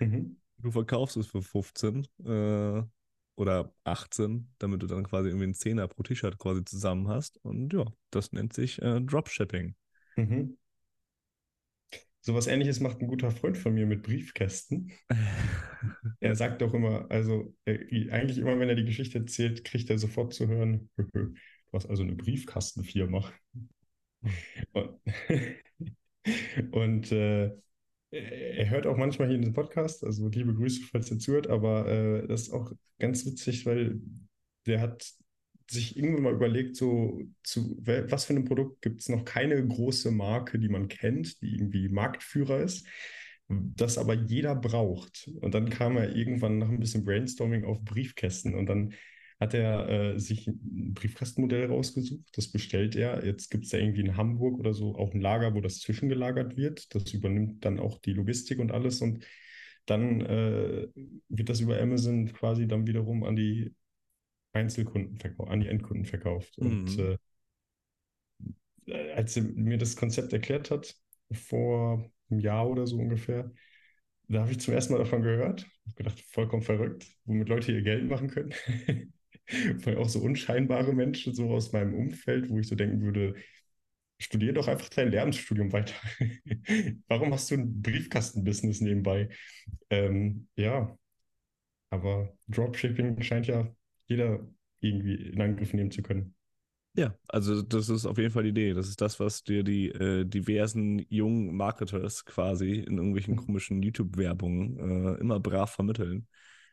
Mhm. 0.00 0.36
Du 0.58 0.70
verkaufst 0.70 1.16
es 1.16 1.26
für 1.28 1.42
15 1.42 2.06
äh, 2.24 2.82
oder 3.40 3.72
18, 3.84 4.52
damit 4.58 4.82
du 4.82 4.86
dann 4.86 5.04
quasi 5.04 5.28
irgendwie 5.28 5.44
einen 5.44 5.54
Zehner 5.54 5.88
pro 5.88 6.02
T-Shirt 6.02 6.38
quasi 6.38 6.62
zusammen 6.62 7.08
hast. 7.08 7.38
Und 7.38 7.72
ja, 7.72 7.86
das 8.10 8.32
nennt 8.32 8.52
sich 8.52 8.80
äh, 8.82 9.00
Dropshipping. 9.00 9.74
Mhm. 10.16 10.58
So 12.20 12.34
was 12.34 12.46
Ähnliches 12.46 12.80
macht 12.80 13.00
ein 13.00 13.08
guter 13.08 13.30
Freund 13.30 13.56
von 13.56 13.72
mir 13.72 13.86
mit 13.86 14.02
Briefkästen. 14.02 14.92
Er 16.20 16.36
sagt 16.36 16.62
auch 16.62 16.74
immer, 16.74 17.10
also 17.10 17.54
äh, 17.64 18.10
eigentlich 18.10 18.36
immer, 18.36 18.58
wenn 18.58 18.68
er 18.68 18.74
die 18.74 18.84
Geschichte 18.84 19.18
erzählt, 19.18 19.64
kriegt 19.64 19.88
er 19.88 19.98
sofort 19.98 20.34
zu 20.34 20.46
hören, 20.46 20.90
du 20.98 21.34
hast 21.72 21.88
also 21.88 22.02
eine 22.02 22.14
Briefkastenfirma. 22.14 23.24
Und, 24.74 25.00
und 26.72 27.12
äh, 27.12 27.56
er 28.60 28.68
hört 28.68 28.86
auch 28.86 28.98
manchmal 28.98 29.28
hier 29.28 29.36
in 29.36 29.42
den 29.42 29.54
Podcast, 29.54 30.04
also 30.04 30.28
liebe 30.28 30.54
Grüße, 30.54 30.82
falls 30.90 31.10
er 31.10 31.18
zuhört, 31.18 31.48
aber 31.48 31.88
äh, 31.88 32.28
das 32.28 32.42
ist 32.42 32.52
auch 32.52 32.70
ganz 32.98 33.24
witzig, 33.24 33.64
weil 33.64 34.02
der 34.66 34.82
hat 34.82 35.10
sich 35.70 35.96
irgendwann 35.96 36.24
mal 36.24 36.34
überlegt, 36.34 36.76
so 36.76 37.22
zu 37.42 37.78
was 37.80 38.26
für 38.26 38.34
ein 38.34 38.44
Produkt 38.44 38.82
gibt 38.82 39.00
es 39.00 39.08
noch 39.08 39.24
keine 39.24 39.66
große 39.66 40.10
Marke, 40.10 40.58
die 40.58 40.68
man 40.68 40.88
kennt, 40.88 41.40
die 41.40 41.54
irgendwie 41.54 41.88
Marktführer 41.88 42.60
ist, 42.60 42.86
das 43.48 43.96
aber 43.96 44.12
jeder 44.12 44.54
braucht. 44.54 45.30
Und 45.40 45.54
dann 45.54 45.70
kam 45.70 45.96
er 45.96 46.14
irgendwann 46.14 46.58
nach 46.58 46.68
ein 46.68 46.80
bisschen 46.80 47.04
Brainstorming 47.04 47.64
auf 47.64 47.82
Briefkästen 47.82 48.54
und 48.54 48.66
dann 48.66 48.92
hat 49.40 49.54
er 49.54 49.88
äh, 50.14 50.18
sich 50.20 50.46
ein 50.48 50.92
Briefkastenmodell 50.94 51.66
rausgesucht. 51.66 52.28
Das 52.36 52.48
bestellt 52.52 52.94
er. 52.96 53.24
Jetzt 53.24 53.50
gibt 53.50 53.64
es 53.64 53.70
da 53.70 53.78
irgendwie 53.78 54.02
in 54.02 54.16
Hamburg 54.16 54.58
oder 54.60 54.74
so 54.74 54.96
auch 54.96 55.14
ein 55.14 55.20
Lager, 55.20 55.54
wo 55.54 55.60
das 55.62 55.80
zwischengelagert 55.80 56.56
wird. 56.56 56.94
Das 56.94 57.12
übernimmt 57.14 57.64
dann 57.64 57.80
auch 57.80 57.98
die 58.00 58.12
Logistik 58.12 58.58
und 58.58 58.72
alles. 58.72 59.00
Und 59.00 59.24
dann 59.86 60.20
äh, 60.20 60.88
wird 61.28 61.48
das 61.48 61.60
über 61.60 61.80
Amazon 61.80 62.32
quasi 62.32 62.68
dann 62.68 62.86
wiederum 62.86 63.24
an 63.24 63.36
die 63.36 63.74
Einzelkunden 64.52 65.18
verkauft, 65.18 65.50
an 65.50 65.60
die 65.60 65.68
Endkunden 65.68 66.04
verkauft. 66.06 66.58
Und 66.58 66.98
Mhm. 66.98 66.98
äh, 66.98 67.18
als 69.14 69.36
er 69.36 69.42
mir 69.44 69.78
das 69.78 69.96
Konzept 69.96 70.32
erklärt 70.32 70.70
hat, 70.70 70.96
vor 71.32 72.10
einem 72.30 72.40
Jahr 72.40 72.68
oder 72.68 72.86
so 72.86 72.96
ungefähr. 72.98 73.52
Da 74.28 74.40
habe 74.42 74.52
ich 74.52 74.60
zum 74.60 74.74
ersten 74.74 74.92
Mal 74.94 75.00
davon 75.00 75.22
gehört. 75.22 75.62
Ich 75.62 75.92
habe 75.92 75.96
gedacht, 75.96 76.20
vollkommen 76.30 76.62
verrückt, 76.62 77.06
womit 77.26 77.48
Leute 77.48 77.72
ihr 77.72 77.82
Geld 77.82 78.08
machen 78.10 78.28
können. 78.30 78.54
Weil 79.84 79.96
auch 79.98 80.08
so 80.08 80.20
unscheinbare 80.20 80.92
Menschen 80.92 81.34
so 81.34 81.50
aus 81.50 81.72
meinem 81.72 81.94
Umfeld, 81.94 82.50
wo 82.50 82.58
ich 82.58 82.68
so 82.68 82.74
denken 82.74 83.00
würde, 83.02 83.34
studier 84.18 84.52
doch 84.52 84.68
einfach 84.68 84.88
dein 84.90 85.10
Lehramtsstudium 85.10 85.72
weiter. 85.72 85.94
Warum 87.08 87.32
hast 87.34 87.50
du 87.50 87.56
ein 87.56 87.82
Briefkastenbusiness 87.82 88.80
nebenbei? 88.80 89.30
Ähm, 89.90 90.48
ja, 90.56 90.96
aber 91.90 92.32
Dropshipping 92.48 93.22
scheint 93.22 93.46
ja 93.46 93.68
jeder 94.08 94.46
irgendwie 94.80 95.14
in 95.16 95.40
Angriff 95.40 95.72
nehmen 95.74 95.90
zu 95.90 96.02
können. 96.02 96.34
Ja, 96.94 97.16
also 97.28 97.62
das 97.62 97.88
ist 97.88 98.04
auf 98.04 98.18
jeden 98.18 98.32
Fall 98.32 98.42
die 98.42 98.48
Idee. 98.50 98.74
Das 98.74 98.88
ist 98.88 99.00
das, 99.00 99.20
was 99.20 99.44
dir 99.44 99.62
die 99.62 99.88
äh, 99.90 100.24
diversen 100.24 100.98
jungen 101.08 101.54
Marketers 101.56 102.24
quasi 102.24 102.72
in 102.80 102.96
irgendwelchen 102.98 103.36
Mhm. 103.36 103.36
komischen 103.36 103.82
YouTube-Werbungen 103.82 104.78
äh, 105.16 105.20
immer 105.20 105.38
brav 105.38 105.70
vermitteln. 105.72 106.26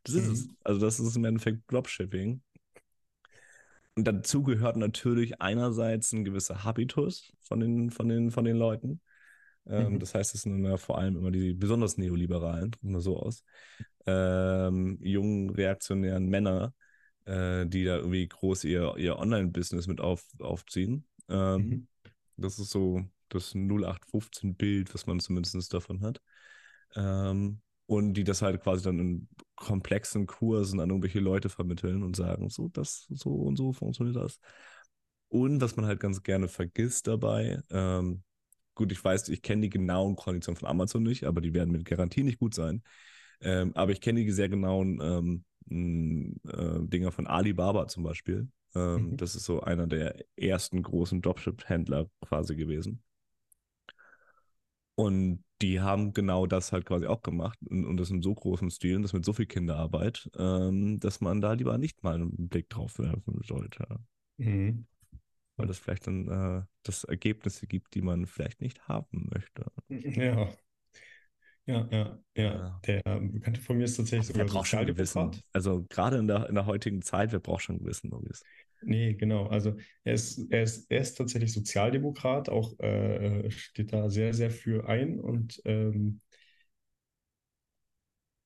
Das 0.03 0.15
ist 0.15 0.27
es. 0.27 0.47
Mhm. 0.47 0.57
Also 0.63 0.81
das 0.81 0.99
ist 0.99 1.15
im 1.15 1.25
Endeffekt 1.25 1.71
Dropshipping. 1.71 2.41
Und 3.97 4.07
dazu 4.07 4.43
gehört 4.43 4.77
natürlich 4.77 5.41
einerseits 5.41 6.11
ein 6.13 6.23
gewisser 6.23 6.63
Habitus 6.63 7.33
von 7.41 7.59
den, 7.59 7.89
von 7.89 8.07
den, 8.07 8.29
von 8.29 8.45
den 8.45 8.55
Leuten. 8.55 9.01
Ähm, 9.65 9.93
Mhm. 9.93 9.99
Das 9.99 10.13
heißt, 10.13 10.35
es 10.35 10.43
sind 10.43 10.63
ja 10.63 10.77
vor 10.77 10.99
allem 10.99 11.17
immer 11.17 11.31
die 11.31 11.53
besonders 11.53 11.97
Neoliberalen, 11.97 12.69
drücken 12.71 12.91
wir 12.91 13.01
so 13.01 13.17
aus, 13.17 13.43
ähm, 14.05 14.99
jungen, 15.01 15.49
reaktionären 15.49 16.27
Männer, 16.27 16.75
äh, 17.25 17.65
die 17.65 17.85
da 17.85 17.97
irgendwie 17.97 18.27
groß 18.27 18.65
ihr, 18.65 18.95
ihr 18.97 19.17
Online-Business 19.17 19.87
mit 19.87 19.99
auf, 19.99 20.23
aufziehen. 20.39 21.03
Ähm, 21.27 21.57
Mhm. 21.57 21.87
Das 22.37 22.59
ist 22.59 22.69
so 22.69 23.03
das 23.29 23.55
0815-Bild, 23.55 24.93
was 24.93 25.07
man 25.07 25.19
zumindest 25.19 25.73
davon 25.73 26.01
hat. 26.01 26.21
Ähm, 26.95 27.61
und 27.87 28.13
die 28.13 28.23
das 28.23 28.41
halt 28.41 28.61
quasi 28.61 28.83
dann 28.83 28.99
in 28.99 29.27
komplexen 29.55 30.27
Kursen 30.27 30.79
an 30.79 30.89
irgendwelche 30.89 31.19
Leute 31.19 31.49
vermitteln 31.49 32.03
und 32.03 32.15
sagen, 32.15 32.49
so, 32.49 32.69
das, 32.69 33.07
so 33.09 33.31
und 33.31 33.55
so 33.55 33.73
funktioniert 33.73 34.17
das. 34.17 34.39
Und 35.29 35.59
was 35.61 35.75
man 35.75 35.85
halt 35.85 35.99
ganz 35.99 36.21
gerne 36.21 36.47
vergisst 36.47 37.07
dabei, 37.07 37.61
ähm, 37.71 38.23
gut, 38.75 38.91
ich 38.91 39.03
weiß, 39.03 39.29
ich 39.29 39.41
kenne 39.41 39.63
die 39.63 39.69
genauen 39.69 40.15
Konditionen 40.15 40.57
von 40.57 40.69
Amazon 40.69 41.03
nicht, 41.03 41.23
aber 41.23 41.41
die 41.41 41.53
werden 41.53 41.71
mit 41.71 41.85
Garantie 41.85 42.23
nicht 42.23 42.39
gut 42.39 42.53
sein. 42.53 42.83
Ähm, 43.41 43.71
aber 43.75 43.91
ich 43.91 44.01
kenne 44.01 44.23
die 44.23 44.31
sehr 44.31 44.49
genauen 44.49 44.99
ähm, 45.69 46.35
äh, 46.47 46.79
Dinger 46.87 47.11
von 47.11 47.27
Alibaba 47.27 47.87
zum 47.87 48.03
Beispiel. 48.03 48.47
Ähm, 48.75 49.11
Mhm. 49.11 49.17
Das 49.17 49.35
ist 49.35 49.45
so 49.45 49.61
einer 49.61 49.87
der 49.87 50.15
ersten 50.35 50.81
großen 50.81 51.21
Dropship-Händler 51.21 52.09
quasi 52.21 52.55
gewesen. 52.55 53.01
Und 54.99 55.43
die 55.61 55.79
haben 55.79 56.11
genau 56.13 56.47
das 56.47 56.71
halt 56.71 56.85
quasi 56.85 57.05
auch 57.05 57.21
gemacht 57.21 57.59
und, 57.69 57.85
und 57.85 57.97
das 57.97 58.09
in 58.09 58.23
so 58.23 58.33
großem 58.33 58.71
Stil 58.71 58.95
und 58.95 59.03
das 59.03 59.13
mit 59.13 59.23
so 59.23 59.31
viel 59.31 59.45
Kinderarbeit, 59.45 60.27
ähm, 60.37 60.99
dass 60.99 61.21
man 61.21 61.39
da 61.39 61.53
lieber 61.53 61.77
nicht 61.77 62.03
mal 62.03 62.15
einen 62.15 62.49
Blick 62.49 62.67
drauf 62.69 62.97
werfen 62.97 63.41
sollte. 63.43 63.99
Mhm. 64.37 64.87
Weil 65.55 65.67
das 65.67 65.77
vielleicht 65.77 66.07
dann 66.07 66.27
äh, 66.27 66.63
das 66.81 67.03
Ergebnisse 67.03 67.67
gibt, 67.67 67.93
die 67.93 68.01
man 68.01 68.25
vielleicht 68.25 68.59
nicht 68.59 68.87
haben 68.87 69.29
möchte. 69.31 69.71
Ja. 69.89 70.49
Ja, 71.67 71.85
ja, 71.91 72.17
ja. 72.37 72.79
Der 72.87 73.19
Bekannte 73.19 73.59
von 73.59 73.77
mir 73.77 73.83
ist 73.83 73.97
tatsächlich 73.97 74.27
sogar 74.27 74.45
braucht 74.45 74.67
schon 74.67 74.85
Gewissen? 74.85 75.05
Sozialdemokrat. 75.05 75.43
Also 75.51 75.85
gerade 75.89 76.17
in 76.17 76.27
der, 76.27 76.47
in 76.47 76.55
der 76.55 76.65
heutigen 76.65 77.01
Zeit, 77.01 77.33
wer 77.33 77.39
braucht 77.39 77.63
schon 77.63 77.79
Gewissen, 77.79 78.09
Maurice? 78.09 78.43
Nee, 78.81 79.15
genau. 79.15 79.47
Also 79.47 79.75
er 80.03 80.13
ist, 80.13 80.39
er 80.51 80.63
ist, 80.63 80.89
er 80.91 81.01
ist 81.01 81.15
tatsächlich 81.15 81.51
Sozialdemokrat, 81.53 82.49
auch 82.49 82.79
äh, 82.79 83.49
steht 83.51 83.91
da 83.93 84.09
sehr, 84.09 84.33
sehr 84.33 84.51
für 84.51 84.87
ein 84.87 85.19
und 85.19 85.61
ähm, 85.65 86.21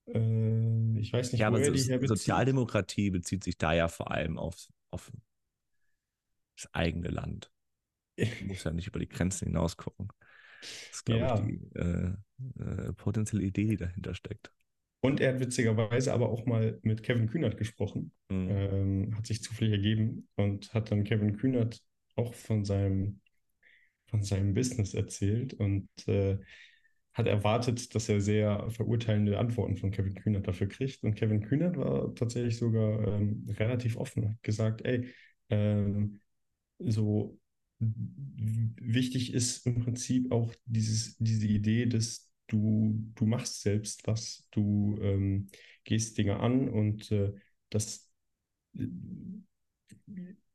äh, 0.08 1.00
ich 1.00 1.12
weiß 1.14 1.32
nicht, 1.34 1.48
Ja, 1.48 1.48
wo 1.48 1.56
aber 1.56 1.60
er 1.60 1.72
so, 1.72 1.72
die 1.72 1.88
herbezieht. 1.90 2.02
Sozialdemokratie 2.02 3.10
bezieht 3.12 3.44
sich 3.44 3.58
da 3.58 3.74
ja 3.74 3.88
vor 3.88 4.12
allem 4.12 4.38
auf, 4.38 4.68
auf 4.92 5.12
das 6.56 6.74
eigene 6.74 7.10
Land. 7.10 7.52
Man 8.40 8.50
muss 8.50 8.64
ja 8.66 8.72
nicht 8.74 8.88
über 8.88 9.00
die 9.00 9.10
Grenzen 9.10 9.48
hinaus 9.48 9.78
gucken. 9.78 10.10
Das 10.90 11.00
ist, 11.00 11.06
glaube 11.06 11.26
Ja. 11.26 11.28
ich, 11.28 11.34
die 11.34 11.56
äh, 11.76 12.14
äh, 12.60 12.94
potenzielle 12.94 13.44
Idee, 13.44 13.68
die 13.70 13.78
dahinter 13.78 14.16
steckt. 14.16 14.54
Und 15.02 15.20
er 15.20 15.34
hat 15.34 15.40
witzigerweise 15.40 16.14
aber 16.14 16.30
auch 16.30 16.46
mal 16.46 16.80
mit 16.84 17.02
Kevin 17.04 17.28
Kühnert 17.28 17.58
gesprochen. 17.58 18.12
Mhm. 18.30 18.48
Ähm, 18.50 19.16
hat 19.18 19.26
sich 19.28 19.44
zufällig 19.44 19.74
ergeben 19.74 20.28
und 20.36 20.74
hat 20.74 20.92
dann 20.92 21.04
Kevin 21.04 21.38
Kühnert 21.38 21.82
auch 22.16 22.34
von 22.34 22.64
seinem, 22.64 23.20
von 24.06 24.22
seinem 24.24 24.54
Business 24.54 24.94
erzählt 24.94 25.54
und 25.56 25.90
äh, 26.08 26.38
hat 27.14 27.28
erwartet, 27.28 27.94
dass 27.94 28.08
er 28.08 28.22
sehr 28.22 28.70
verurteilende 28.70 29.38
Antworten 29.38 29.76
von 29.76 29.92
Kevin 29.92 30.16
Kühnert 30.16 30.48
dafür 30.48 30.68
kriegt. 30.68 31.04
Und 31.04 31.16
Kevin 31.16 31.42
Kühnert 31.42 31.78
war 31.78 32.14
tatsächlich 32.16 32.58
sogar 32.58 33.06
ähm, 33.08 33.46
relativ 33.60 33.98
offen, 33.98 34.30
hat 34.30 34.44
gesagt, 34.44 34.86
ey, 34.86 35.08
ähm, 35.50 36.22
so 36.80 37.38
wichtig 37.80 39.34
ist 39.34 39.66
im 39.66 39.84
Prinzip 39.84 40.32
auch 40.32 40.54
dieses, 40.66 41.18
diese 41.18 41.48
Idee, 41.48 41.88
dass 41.88 42.31
du, 42.52 43.12
du 43.16 43.26
machst 43.26 43.62
selbst 43.62 44.06
was, 44.08 44.48
du 44.52 44.98
ähm, 45.02 45.48
gehst 45.84 46.18
Dinge 46.18 46.40
an 46.40 46.68
und 46.70 47.12
äh, 47.12 47.34
das 47.70 48.10
äh, 48.78 48.88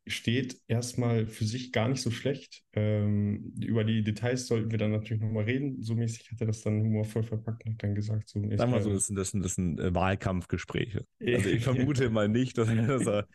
steht 0.06 0.60
erstmal 0.68 1.26
für 1.26 1.44
sich 1.44 1.72
gar 1.72 1.88
nicht 1.88 2.00
so 2.00 2.10
schlecht. 2.10 2.62
Ähm, 2.74 3.54
über 3.60 3.82
die 3.82 4.04
Details 4.04 4.46
sollten 4.46 4.70
wir 4.70 4.78
dann 4.78 4.92
natürlich 4.92 5.22
nochmal 5.22 5.44
reden. 5.44 5.82
So 5.82 5.96
mäßig 5.96 6.30
hat 6.30 6.40
er 6.40 6.46
das 6.46 6.62
dann 6.62 6.80
humorvoll 6.80 7.24
verpackt 7.24 7.64
und 7.64 7.72
hat 7.72 7.82
dann 7.82 7.94
gesagt, 7.94 8.28
so. 8.28 8.40
Sagen 8.40 8.58
wir 8.58 8.66
mal 8.66 8.82
so, 8.82 8.90
ähm, 8.90 8.94
das 8.94 9.06
sind, 9.06 9.16
das 9.16 9.30
sind, 9.30 9.44
das 9.44 9.54
sind 9.54 9.80
äh, 9.80 9.94
Wahlkampfgespräche. 9.94 11.06
Also 11.20 11.48
ich 11.48 11.64
vermute 11.64 12.08
mal 12.10 12.28
nicht, 12.28 12.56
dass 12.56 12.68
er, 12.68 12.86
dass 12.86 13.06
er 13.06 13.26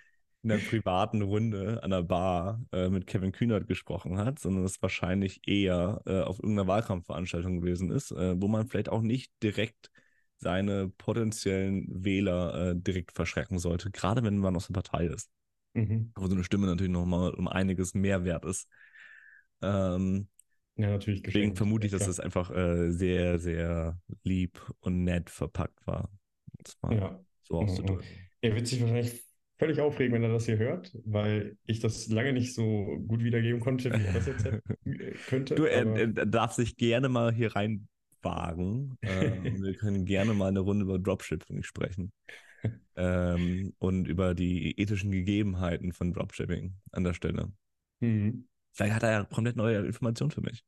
in 0.44 0.52
einer 0.52 0.62
privaten 0.62 1.22
Runde 1.22 1.84
an 1.84 1.92
der 1.92 2.02
Bar 2.04 2.62
äh, 2.72 2.90
mit 2.90 3.08
Kevin 3.08 3.32
Kühnert 3.32 3.68
gesprochen 3.68 4.18
hat, 4.18 4.40
sondern 4.40 4.64
es 4.64 4.82
wahrscheinlich 4.82 5.42
eher 5.48 6.02
äh, 6.06 6.22
auf 6.22 6.40
irgendeiner 6.40 6.68
Wahlkampfveranstaltung 6.68 7.62
gewesen 7.62 7.92
ist, 7.92 8.12
äh, 8.12 8.42
wo 8.42 8.48
man 8.48 8.68
vielleicht 8.68 8.90
auch 8.90 9.02
nicht 9.02 9.32
direkt 9.44 9.92
seine 10.38 10.90
potenziellen 10.90 11.86
Wähler 12.04 12.72
äh, 12.72 12.76
direkt 12.76 13.12
verschrecken 13.12 13.60
sollte, 13.60 13.92
gerade 13.92 14.24
wenn 14.24 14.38
man 14.38 14.56
aus 14.56 14.68
der 14.68 14.74
Partei 14.74 15.06
ist. 15.06 15.30
Mhm. 15.76 16.12
Wo 16.16 16.28
so 16.28 16.34
eine 16.34 16.44
Stimme 16.44 16.68
natürlich 16.68 16.92
nochmal 16.92 17.34
um 17.34 17.48
einiges 17.48 17.94
mehr 17.94 18.26
wert 18.26 18.46
ist. 18.46 18.68
Ähm, 19.62 20.28
Ja, 20.76 20.90
natürlich 20.90 21.22
deswegen 21.24 21.50
geschenkt. 21.52 21.58
vermute 21.58 21.86
ich, 21.86 21.92
Ja, 21.92 22.00
dass 22.00 22.08
das 22.08 22.20
einfach 22.20 22.50
äh, 22.52 22.92
sehr, 22.92 23.40
sehr 23.40 24.00
lieb 24.24 24.60
und 24.80 25.04
nett 25.04 25.30
verpackt 25.30 25.86
war. 25.86 26.10
Es 26.66 26.76
mal 26.82 26.98
Ja. 26.98 27.20
so 27.44 27.60
auszudrücken. 27.60 28.08
Er 28.42 28.56
wird 28.56 28.68
sich 28.68 28.82
wahrscheinlich 28.82 29.24
völlig 29.62 29.80
aufregen, 29.80 30.16
wenn 30.16 30.24
er 30.24 30.34
das 30.34 30.48
hier 30.48 30.58
hört, 30.58 30.92
weil 31.06 31.56
ich 31.68 31.80
das 31.80 32.08
lange 32.08 32.34
nicht 32.34 32.56
so 32.56 32.98
gut 33.08 33.24
wiedergeben 33.24 33.60
konnte, 33.60 33.92
wie 33.92 34.04
er 34.04 34.14
das 34.14 34.26
jetzt 34.26 34.44
äh, 34.44 34.60
könnte. 35.28 35.54
Du, 35.54 35.66
er, 35.66 35.82
aber- 35.82 36.00
er 36.00 36.08
darf 36.26 36.54
sich 36.54 36.78
gerne 36.78 37.10
mal 37.10 37.32
hier 37.32 37.56
reinwagen. 37.56 38.98
Ähm, 39.04 39.62
wir 39.62 39.76
können 39.76 40.06
gerne 40.06 40.34
mal 40.34 40.48
eine 40.48 40.62
Runde 40.62 40.86
über 40.86 40.98
Dropshipping 40.98 41.62
sprechen. 41.62 42.12
ähm, 42.96 43.74
und 43.78 44.08
über 44.08 44.34
die 44.34 44.80
ethischen 44.80 45.12
Gegebenheiten 45.12 45.94
von 45.94 46.12
Dropshipping 46.12 46.74
an 46.92 47.04
der 47.04 47.14
Stelle. 47.14 47.52
Mhm. 48.00 48.48
Vielleicht 48.72 48.96
hat 48.96 49.04
er 49.04 49.12
ja 49.12 49.24
komplett 49.26 49.58
neue 49.58 49.86
Informationen 49.86 50.32
für 50.32 50.42
mich. 50.42 50.64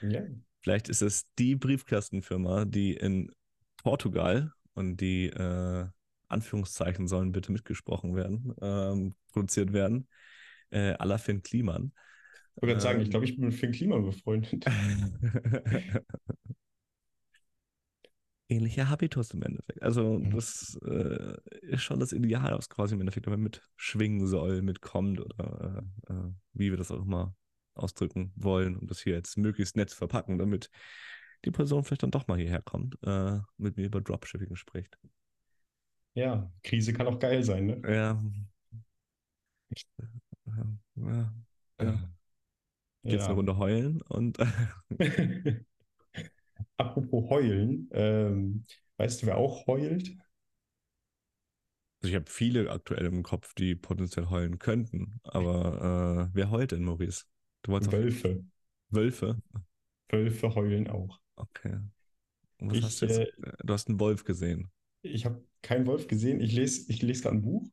Ja. 0.00 0.22
Vielleicht 0.60 0.88
ist 0.88 1.02
es 1.02 1.26
die 1.38 1.56
Briefkastenfirma, 1.56 2.64
die 2.64 2.94
in 2.94 3.30
Portugal 3.82 4.52
und 4.72 4.96
die 4.98 5.26
äh, 5.26 5.86
Anführungszeichen 6.30 7.08
sollen 7.08 7.32
bitte 7.32 7.52
mitgesprochen 7.52 8.14
werden, 8.16 8.54
ähm, 8.60 9.14
produziert 9.32 9.72
werden. 9.72 10.08
Äh, 10.70 10.94
à 10.94 11.04
la 11.04 11.18
Finn 11.18 11.42
Kliman. 11.42 11.92
Ich 12.56 12.62
wollte 12.62 12.74
gerade 12.74 12.80
sagen, 12.80 13.00
ich 13.00 13.08
Ähm. 13.08 13.10
glaube, 13.10 13.24
ich 13.26 13.36
bin 13.36 13.46
mit 13.46 13.54
Finn 13.54 13.72
Kliman 13.72 14.04
befreundet. 14.04 14.66
Ähnlicher 18.48 18.88
Habitus 18.88 19.30
im 19.30 19.42
Endeffekt. 19.42 19.80
Also, 19.82 20.18
Mhm. 20.18 20.30
das 20.30 20.76
äh, 20.84 21.36
ist 21.62 21.82
schon 21.82 22.00
das 22.00 22.12
Ideal, 22.12 22.52
was 22.56 22.68
quasi 22.68 22.94
im 22.94 23.00
Endeffekt 23.00 23.26
damit 23.28 23.38
mitschwingen 23.40 24.26
soll, 24.26 24.60
mitkommt 24.62 25.20
oder 25.20 25.84
äh, 26.08 26.12
äh, 26.12 26.32
wie 26.54 26.70
wir 26.70 26.76
das 26.76 26.90
auch 26.90 27.00
immer 27.02 27.34
ausdrücken 27.74 28.32
wollen, 28.34 28.76
um 28.76 28.88
das 28.88 29.00
hier 29.00 29.14
jetzt 29.14 29.38
möglichst 29.38 29.76
nett 29.76 29.90
zu 29.90 29.96
verpacken, 29.96 30.38
damit 30.38 30.68
die 31.44 31.52
Person 31.52 31.84
vielleicht 31.84 32.02
dann 32.02 32.10
doch 32.10 32.26
mal 32.26 32.38
hierher 32.38 32.60
kommt, 32.62 32.98
äh, 33.04 33.38
mit 33.56 33.76
mir 33.76 33.86
über 33.86 34.00
Dropshipping 34.00 34.56
spricht. 34.56 34.98
Ja, 36.14 36.50
Krise 36.62 36.92
kann 36.92 37.06
auch 37.08 37.18
geil 37.18 37.42
sein, 37.44 37.66
ne? 37.66 37.82
Ja. 37.82 38.20
Ja, 40.46 40.64
ja. 40.96 41.32
ja. 41.80 42.10
Geht's 43.08 43.28
eine 43.28 43.34
Ja. 43.34 43.36
Runde 43.36 43.58
heulen 43.58 44.00
und 44.02 44.38
Apropos 46.78 47.28
heulen, 47.30 47.88
ähm, 47.92 48.64
weißt 48.96 49.22
du, 49.22 49.26
wer 49.26 49.36
auch 49.36 49.66
heult? 49.66 50.10
Also 52.02 52.10
ich 52.10 52.14
habe 52.16 52.30
viele 52.30 52.70
aktuell 52.70 53.06
im 53.06 53.22
Kopf, 53.22 53.54
die 53.54 53.74
potenziell 53.74 54.30
heulen 54.30 54.58
könnten. 54.58 55.20
Aber 55.24 56.28
äh, 56.30 56.34
wer 56.34 56.50
heult 56.50 56.72
denn, 56.72 56.84
Maurice? 56.84 57.24
Du 57.62 57.72
wolltest 57.72 57.92
Wölfe. 57.92 58.44
Wölfe? 58.90 59.40
Wölfe 60.10 60.54
heulen 60.54 60.88
auch. 60.88 61.18
Okay. 61.36 61.78
Und 62.58 62.70
was 62.72 62.82
Ich, 62.82 62.82
hast 62.82 63.02
du 63.02 63.06
jetzt? 63.06 63.22
äh, 63.42 63.54
Du 63.64 63.72
hast 63.74 63.88
einen 63.88 64.00
Wolf 64.00 64.24
gesehen. 64.24 64.70
Ich 65.02 65.24
habe 65.24 65.42
keinen 65.62 65.86
Wolf 65.86 66.06
gesehen. 66.06 66.40
Ich 66.40 66.52
lese, 66.52 66.90
ich 66.90 67.02
lese 67.02 67.22
gerade 67.22 67.36
ein 67.36 67.42
Buch. 67.42 67.66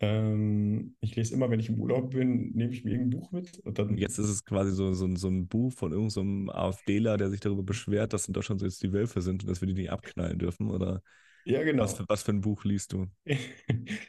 Ähm, 0.00 0.96
ich 1.00 1.14
lese 1.14 1.34
immer, 1.34 1.48
wenn 1.48 1.60
ich 1.60 1.68
im 1.68 1.80
Urlaub 1.80 2.10
bin, 2.10 2.52
nehme 2.54 2.72
ich 2.72 2.84
mir 2.84 2.90
irgendein 2.92 3.20
Buch 3.20 3.30
mit. 3.30 3.58
Und 3.60 3.78
dann, 3.78 3.96
jetzt 3.96 4.18
ist 4.18 4.28
es 4.28 4.44
quasi 4.44 4.72
so, 4.72 4.92
so, 4.94 5.06
ein- 5.06 5.16
so 5.16 5.28
ein 5.28 5.46
Buch 5.46 5.72
von 5.72 5.92
irgendeinem 5.92 6.46
so 6.48 6.52
AfDler, 6.52 7.16
der 7.16 7.30
sich 7.30 7.40
darüber 7.40 7.62
beschwert, 7.62 8.12
dass 8.12 8.26
in 8.26 8.34
Deutschland 8.34 8.60
so 8.60 8.66
jetzt 8.66 8.82
die 8.82 8.92
Wölfe 8.92 9.22
sind 9.22 9.44
und 9.44 9.50
dass 9.50 9.60
wir 9.60 9.68
die 9.68 9.74
nicht 9.74 9.92
abknallen 9.92 10.38
dürfen. 10.38 10.70
Oder 10.70 11.02
ja, 11.44 11.60
was 11.60 11.64
genau. 11.66 11.86
für, 11.86 12.04
was 12.08 12.22
für 12.24 12.32
ein 12.32 12.40
Buch 12.40 12.64
liest 12.64 12.92
du? 12.92 13.06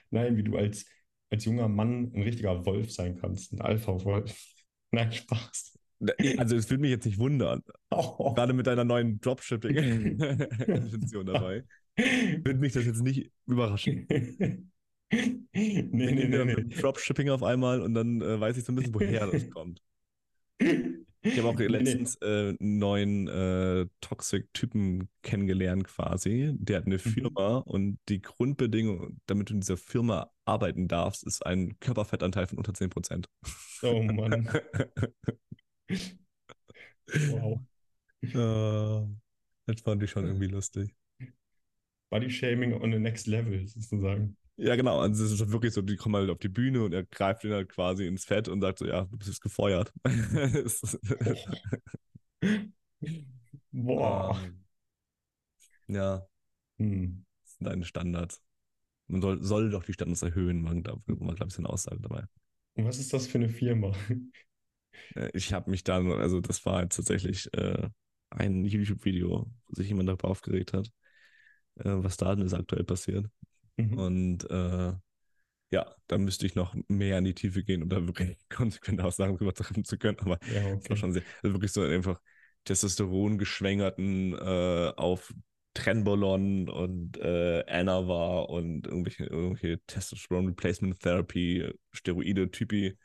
Nein, 0.09 0.35
wie 0.35 0.43
du 0.43 0.57
als, 0.57 0.85
als 1.29 1.45
junger 1.45 1.67
Mann 1.67 2.11
ein 2.15 2.23
richtiger 2.23 2.65
Wolf 2.65 2.91
sein 2.91 3.15
kannst. 3.15 3.53
Ein 3.53 3.61
Alpha-Wolf. 3.61 4.35
Nein, 4.91 5.11
Spaß. 5.11 5.77
Also 6.37 6.57
es 6.57 6.69
würde 6.69 6.81
mich 6.81 6.91
jetzt 6.91 7.05
nicht 7.05 7.19
wundern. 7.19 7.61
Oh. 7.95 8.33
Gerade 8.33 8.53
mit 8.53 8.65
deiner 8.65 8.83
neuen 8.83 9.21
Dropshipping-Intention 9.21 11.27
dabei. 11.27 11.63
Würde 11.97 12.59
mich 12.59 12.73
das 12.73 12.85
jetzt 12.85 13.01
nicht 13.01 13.31
überraschen. 13.45 14.07
nee, 14.09 14.67
nee, 15.91 16.11
nee, 16.11 16.27
nee. 16.27 16.55
mit 16.55 16.81
Dropshipping 16.81 17.29
auf 17.29 17.43
einmal 17.43 17.81
und 17.81 17.93
dann 17.93 18.21
äh, 18.21 18.39
weiß 18.39 18.57
ich 18.57 18.63
so 18.63 18.71
ein 18.71 18.75
bisschen, 18.75 18.93
woher 18.93 19.27
das 19.27 19.49
kommt. 19.49 19.81
Ich 21.25 21.37
habe 21.37 21.47
auch 21.49 21.55
Nee, 21.57 21.67
nee. 21.67 21.67
letztens 21.67 22.15
äh, 22.21 22.49
einen 22.59 22.77
neuen 22.79 23.27
äh, 23.27 23.85
Toxic-Typen 24.01 25.09
kennengelernt 25.21 25.85
quasi. 25.85 26.51
Der 26.57 26.77
hat 26.77 26.85
eine 26.85 26.95
Mhm. 26.95 26.99
Firma 26.99 27.57
und 27.59 27.99
die 28.09 28.21
Grundbedingung, 28.21 29.19
damit 29.25 29.49
du 29.49 29.53
in 29.53 29.61
dieser 29.61 29.77
Firma 29.77 30.31
arbeiten 30.45 30.87
darfst, 30.87 31.23
ist 31.25 31.45
ein 31.45 31.79
Körperfettanteil 31.79 32.47
von 32.47 32.57
unter 32.57 32.73
10%. 32.73 33.29
Oh 33.83 34.01
Mann. 34.03 34.49
Wow. 37.25 37.59
Äh, 38.33 39.07
das 39.65 39.81
fand 39.81 40.03
ich 40.03 40.11
schon 40.11 40.25
irgendwie 40.25 40.47
lustig. 40.47 40.95
Body-Shaming 42.13 42.73
on 42.81 42.91
the 42.91 42.99
next 42.99 43.27
level, 43.27 43.65
sozusagen. 43.67 44.35
Ja, 44.55 44.75
genau. 44.75 44.99
Also 44.99 45.23
es 45.25 45.31
ist 45.31 45.51
wirklich 45.51 45.73
so, 45.73 45.81
die 45.81 45.95
kommen 45.95 46.15
halt 46.15 46.29
auf 46.29 46.37
die 46.37 46.47
Bühne 46.49 46.83
und 46.83 46.93
er 46.93 47.03
greift 47.03 47.43
ihn 47.43 47.51
halt 47.53 47.69
quasi 47.69 48.05
ins 48.05 48.25
Fett 48.25 48.47
und 48.47 48.61
sagt 48.61 48.79
so, 48.79 48.85
ja, 48.85 49.01
du 49.05 49.17
bist 49.17 49.29
jetzt 49.29 49.41
gefeuert. 49.41 49.91
Boah. 53.73 54.37
Ähm, 54.37 54.63
ja, 55.87 56.27
Hm. 56.79 57.25
das 57.43 57.57
sind 57.57 57.65
deine 57.67 57.85
Standards. 57.85 58.41
Man 59.07 59.21
soll, 59.21 59.43
soll 59.43 59.69
doch 59.71 59.83
die 59.85 59.93
Standards 59.93 60.23
erhöhen, 60.23 60.65
war, 60.65 60.75
glaube 60.75 61.03
war, 61.07 61.35
glaub 61.35 61.49
ich, 61.49 61.55
so 61.55 61.61
eine 61.61 61.69
Aussage 61.69 62.01
dabei. 62.01 62.25
Und 62.75 62.85
was 62.85 62.99
ist 62.99 63.13
das 63.13 63.27
für 63.27 63.37
eine 63.39 63.49
Firma? 63.49 63.93
Äh, 65.15 65.29
Ich 65.33 65.53
habe 65.53 65.69
mich 65.71 65.83
dann, 65.83 66.11
also 66.11 66.39
das 66.41 66.65
war 66.65 66.81
jetzt 66.83 66.95
tatsächlich 66.95 67.53
äh, 67.53 67.89
ein 68.29 68.65
YouTube-Video, 68.65 69.49
wo 69.67 69.75
sich 69.75 69.87
jemand 69.89 70.09
darüber 70.09 70.29
aufgeregt 70.29 70.73
hat, 70.73 70.89
äh, 71.77 71.83
was 71.85 72.17
da 72.17 72.35
denn 72.35 72.45
ist 72.45 72.53
aktuell 72.53 72.83
passiert. 72.83 73.27
Mhm. 73.77 73.97
Und 73.97 74.49
äh, 74.49 74.93
ja, 75.71 75.95
da 76.07 76.17
müsste 76.17 76.45
ich 76.45 76.55
noch 76.55 76.75
mehr 76.87 77.17
in 77.17 77.25
die 77.25 77.33
Tiefe 77.35 77.63
gehen, 77.63 77.83
um 77.83 77.89
da 77.89 78.05
wirklich 78.07 78.37
konsequente 78.49 79.03
Aussagen 79.03 79.37
drüber 79.37 79.53
treffen 79.53 79.85
zu 79.85 79.97
können. 79.97 80.19
Aber 80.19 80.39
Ja, 80.45 80.69
das 80.79 80.89
war 80.89 80.97
okay. 80.97 80.97
schon 80.97 81.13
sehr, 81.13 81.23
also 81.41 81.55
wirklich 81.55 81.71
so 81.71 81.81
einfach 81.83 82.19
Testosteron 82.65 83.37
geschwängerten 83.37 84.33
äh, 84.33 84.93
auf 84.95 85.33
Trenbolon 85.73 86.69
und 86.69 87.17
äh, 87.17 87.63
Anavar 87.67 88.49
und 88.49 88.87
irgendwelche, 88.87 89.25
irgendwelche 89.25 89.79
Testosteron 89.87 90.47
Replacement 90.47 90.99
Therapy, 90.99 91.67
Steroide 91.91 92.51
Typi 92.51 92.97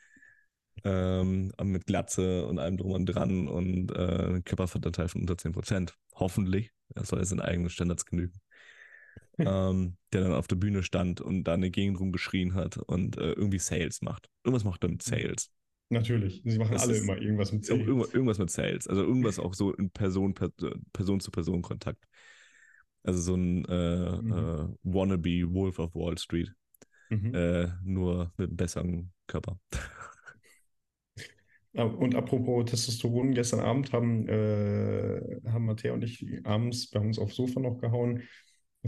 ähm, 0.85 1.53
mit 1.63 1.87
Glatze 1.87 2.47
und 2.47 2.59
allem 2.59 2.77
drum 2.77 2.93
und 2.93 3.07
dran 3.07 3.49
und 3.49 3.91
äh, 3.93 4.41
Körperfettanteil 4.45 5.09
von 5.09 5.23
unter 5.23 5.37
10%. 5.39 5.97
Hoffentlich. 6.15 6.71
Das 6.91 7.09
soll 7.09 7.25
seinen 7.25 7.41
eigenen 7.41 7.71
Standards 7.71 8.07
genügen. 8.07 8.41
Ähm, 9.39 9.97
der 10.13 10.23
dann 10.23 10.33
auf 10.33 10.47
der 10.47 10.57
Bühne 10.57 10.83
stand 10.83 11.21
und 11.21 11.45
da 11.45 11.55
eine 11.55 11.71
Gegend 11.71 12.01
rumgeschrien 12.01 12.55
hat 12.55 12.79
und 12.79 13.17
äh, 13.19 13.33
irgendwie 13.33 13.59
Sales 13.59 14.03
macht. 14.03 14.29
Irgendwas 14.45 14.65
macht 14.65 14.83
er 14.85 14.91
mit 14.91 15.03
Sales. 15.03 15.51
Natürlich. 15.91 16.43
Sie 16.45 16.59
machen 16.59 16.73
Das 16.73 16.83
alle 16.83 16.97
immer 16.99 17.17
irgendwas 17.17 17.53
mit 17.53 17.65
Sales. 17.65 17.87
Irgendwas, 17.87 18.39
mit 18.39 18.51
Sales. 18.51 18.87
Also 18.87 19.03
irgendwas 19.03 19.39
auch 19.39 19.55
so 19.55 19.73
in 19.73 19.91
Person, 19.91 20.35
per, 20.35 20.51
Person 20.93 21.21
zu 21.21 21.31
Person 21.31 21.63
Kontakt. 21.63 22.05
Also 23.05 23.21
so 23.21 23.35
ein 23.37 23.65
äh, 23.65 24.17
Mhm. 24.17 24.33
äh, 24.33 24.69
wannabe 24.83 25.53
Wolf 25.55 25.79
of 25.79 25.95
Wall 25.95 26.19
Street. 26.19 26.53
Mhm. 27.11 27.35
Äh, 27.35 27.69
nur 27.85 28.33
mit 28.37 28.49
einem 28.49 28.57
besseren 28.57 29.13
Körper. 29.27 29.59
Und 31.75 32.15
apropos 32.15 32.65
Testosteron, 32.71 33.35
gestern 33.35 33.61
Abend 33.61 33.93
haben, 33.93 34.27
äh, 34.27 35.21
haben 35.47 35.67
Mattea 35.67 35.93
und 35.93 36.03
ich 36.03 36.27
abends 36.45 36.91
bei 36.91 36.99
uns 36.99 37.19
aufs 37.19 37.37
Sofa 37.37 37.61
noch 37.61 37.79
gehauen. 37.79 38.23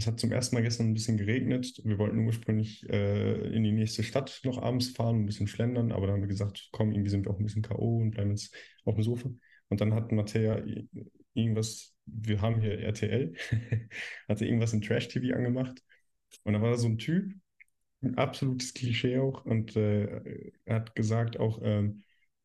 Es 0.01 0.07
hat 0.07 0.19
zum 0.19 0.31
ersten 0.31 0.55
Mal 0.55 0.63
gestern 0.63 0.87
ein 0.87 0.93
bisschen 0.95 1.17
geregnet. 1.17 1.79
Wir 1.83 1.99
wollten 1.99 2.25
ursprünglich 2.25 2.89
äh, 2.89 3.53
in 3.55 3.63
die 3.63 3.71
nächste 3.71 4.01
Stadt 4.03 4.41
noch 4.43 4.57
abends 4.57 4.89
fahren, 4.89 5.17
ein 5.21 5.25
bisschen 5.27 5.45
schlendern, 5.47 5.91
aber 5.91 6.07
dann 6.07 6.15
haben 6.15 6.21
wir 6.21 6.27
gesagt, 6.27 6.69
komm, 6.71 6.91
irgendwie 6.91 7.09
sind 7.11 7.25
wir 7.25 7.31
auch 7.31 7.37
ein 7.39 7.45
bisschen 7.45 7.61
K.O. 7.61 7.97
und 7.99 8.11
bleiben 8.11 8.31
jetzt 8.31 8.55
auf 8.83 8.95
dem 8.95 9.03
Sofa. 9.03 9.29
Und 9.69 9.79
dann 9.79 9.93
hat 9.93 10.11
Mattea 10.11 10.57
i- 10.65 10.89
irgendwas, 11.35 11.95
wir 12.07 12.41
haben 12.41 12.59
hier 12.61 12.79
RTL, 12.79 13.33
hatte 14.27 14.45
irgendwas 14.45 14.73
im 14.73 14.81
Trash-TV 14.81 15.35
angemacht. 15.37 15.83
Und 16.43 16.53
da 16.53 16.61
war 16.61 16.75
so 16.77 16.87
ein 16.87 16.97
Typ, 16.97 17.33
ein 18.01 18.17
absolutes 18.17 18.73
Klischee 18.73 19.19
auch, 19.19 19.45
und 19.45 19.75
äh, 19.75 20.51
hat 20.67 20.95
gesagt 20.95 21.39
auch, 21.39 21.59
ähm, 21.63 22.03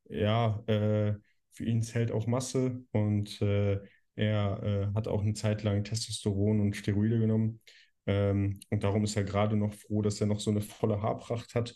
ja, 0.09 0.63
äh, 0.67 1.15
für 1.53 1.65
ihn 1.65 1.83
zählt 1.83 2.13
auch 2.13 2.27
Masse 2.27 2.85
und 2.93 3.41
äh, 3.43 3.81
er 4.17 4.63
äh, 4.63 4.95
hat 4.95 5.09
auch 5.09 5.23
eine 5.23 5.35
Zeit 5.35 5.63
lang 5.63 5.85
Testosteron 5.85 6.61
und 6.61 6.77
Steroide 6.77 7.19
genommen. 7.19 7.61
Ähm, 8.07 8.61
und 8.71 8.85
darum 8.85 9.05
ist 9.05 9.17
er 9.17 9.25
gerade 9.25 9.57
noch 9.57 9.75
froh, 9.75 10.03
dass 10.03 10.21
er 10.21 10.27
noch 10.27 10.41
so 10.41 10.51
eine 10.51 10.61
volle 10.61 11.03
Haarpracht 11.03 11.55
hat. 11.55 11.75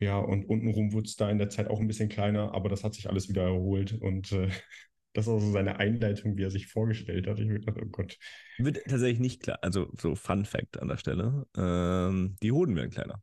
Ja, 0.00 0.18
und 0.18 0.44
untenrum 0.44 0.92
wurde 0.92 1.06
es 1.06 1.16
da 1.16 1.28
in 1.30 1.38
der 1.38 1.48
Zeit 1.50 1.68
auch 1.68 1.80
ein 1.80 1.88
bisschen 1.88 2.08
kleiner, 2.08 2.54
aber 2.54 2.68
das 2.68 2.84
hat 2.84 2.94
sich 2.94 3.08
alles 3.08 3.28
wieder 3.28 3.42
erholt. 3.44 3.92
Und 4.00 4.30
äh, 4.32 4.48
das 5.12 5.26
ist 5.26 5.32
auch 5.32 5.40
so 5.40 5.50
seine 5.52 5.78
Einleitung, 5.78 6.36
wie 6.36 6.42
er 6.44 6.50
sich 6.50 6.68
vorgestellt 6.68 7.26
hat. 7.26 7.40
Ich 7.40 7.46
mir 7.46 7.58
gedacht, 7.60 7.78
oh 7.82 7.86
Gott. 7.86 8.16
Wird 8.58 8.78
tatsächlich 8.84 9.20
nicht 9.20 9.42
klar. 9.42 9.58
Also 9.62 9.90
so 9.96 10.14
Fun 10.14 10.44
Fact 10.44 10.80
an 10.80 10.88
der 10.88 10.96
Stelle. 10.98 11.46
Ähm, 11.56 12.36
die 12.42 12.52
Hoden 12.52 12.76
werden 12.76 12.90
kleiner. 12.90 13.22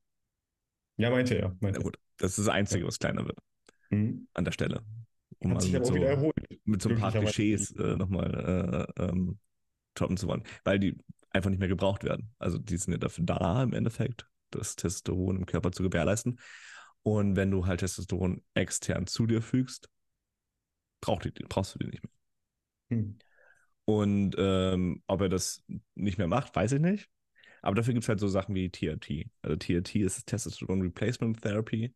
Ja, 0.98 1.10
meinte 1.10 1.36
er. 1.38 1.50
Na 1.50 1.56
Meinte 1.62 1.80
er. 1.80 1.84
gut, 1.84 1.98
das 2.18 2.32
ist 2.38 2.48
das 2.48 2.54
Einzige, 2.54 2.86
was 2.86 3.00
kleiner 3.00 3.26
wird 3.26 3.38
Mhm. 3.92 4.28
an 4.34 4.46
der 4.46 4.52
Stelle. 4.52 4.84
Um 5.46 5.52
Hat 5.52 5.58
mal 5.58 5.62
sich 5.62 5.74
mit 5.74 5.82
aber 5.82 5.86
auch 5.86 5.90
so, 5.90 5.96
wieder 5.96 6.08
erholt. 6.08 6.36
mit 6.64 6.82
so 6.82 6.90
ein 6.90 6.98
paar. 6.98 7.12
Klischees 7.12 7.72
äh, 7.74 7.96
nochmal 7.96 8.90
äh, 8.98 9.04
ähm, 9.04 9.38
droppen 9.94 10.18
zu 10.18 10.28
wollen. 10.28 10.44
Weil 10.64 10.80
die 10.80 10.98
einfach 11.30 11.52
nicht 11.52 11.60
mehr 11.60 11.68
gebraucht 11.68 12.04
werden. 12.04 12.34
Also 12.40 12.58
die 12.58 12.78
sind 12.78 12.94
ja 12.94 12.98
dafür 12.98 13.26
da 13.26 13.62
im 13.62 13.74
Endeffekt, 13.74 14.28
das 14.50 14.76
Testosteron 14.76 15.36
im 15.38 15.46
Körper 15.46 15.72
zu 15.72 15.84
gewährleisten. 15.84 16.40
Und 17.04 17.36
wenn 17.36 17.52
du 17.52 17.68
halt 17.68 17.82
Testosteron 17.82 18.42
extern 18.56 19.06
zu 19.06 19.28
dir 19.28 19.44
fügst, 19.44 19.88
braucht 21.00 21.26
die, 21.26 21.32
brauchst 21.48 21.76
du 21.76 21.80
die 21.80 21.88
nicht 21.88 22.04
mehr. 22.04 22.12
Hm. 22.98 23.20
Und 23.86 24.36
ähm, 24.40 25.04
ob 25.06 25.22
er 25.22 25.30
das 25.30 25.64
nicht 25.94 26.18
mehr 26.18 26.28
macht, 26.28 26.56
weiß 26.56 26.72
ich 26.72 26.82
nicht. 26.82 27.08
Aber 27.62 27.76
dafür 27.76 27.94
gibt 27.94 28.04
es 28.04 28.10
halt 28.10 28.20
so 28.20 28.28
Sachen 28.28 28.56
wie 28.56 28.72
TRT. 28.72 29.28
Also 29.44 29.58
TRT 29.58 29.96
ist 29.98 30.26
Testosteron 30.26 30.82
Replacement 30.82 31.40
Therapy, 31.40 31.94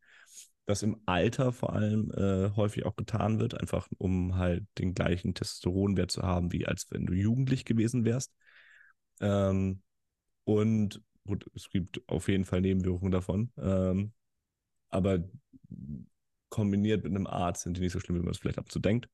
das 0.70 0.82
im 0.82 1.00
Alter 1.06 1.52
vor 1.52 1.72
allem 1.74 2.10
äh, 2.12 2.50
häufig 2.56 2.86
auch 2.86 2.96
getan 2.96 3.40
wird, 3.40 3.60
einfach 3.60 3.88
um 3.98 4.36
halt 4.36 4.64
den 4.78 4.94
gleichen 4.94 5.34
Testosteronwert 5.34 6.10
zu 6.10 6.22
haben, 6.22 6.52
wie 6.52 6.66
als 6.66 6.86
wenn 6.90 7.06
du 7.06 7.14
jugendlich 7.14 7.64
gewesen 7.64 8.04
wärst. 8.04 8.32
Ähm, 9.20 9.82
und 10.44 11.02
gut, 11.26 11.46
es 11.54 11.70
gibt 11.70 12.02
auf 12.08 12.28
jeden 12.28 12.44
Fall 12.44 12.60
Nebenwirkungen 12.62 13.12
davon. 13.12 13.52
Ähm, 13.58 14.12
aber 14.90 15.20
kombiniert 16.48 17.04
mit 17.04 17.12
einem 17.14 17.26
Arzt 17.26 17.62
sind 17.62 17.76
die 17.76 17.80
nicht 17.80 17.92
so 17.92 18.00
schlimm, 18.00 18.16
wie 18.16 18.22
man 18.22 18.30
es 18.32 18.38
vielleicht 18.38 18.58
abzudenkt. 18.58 19.08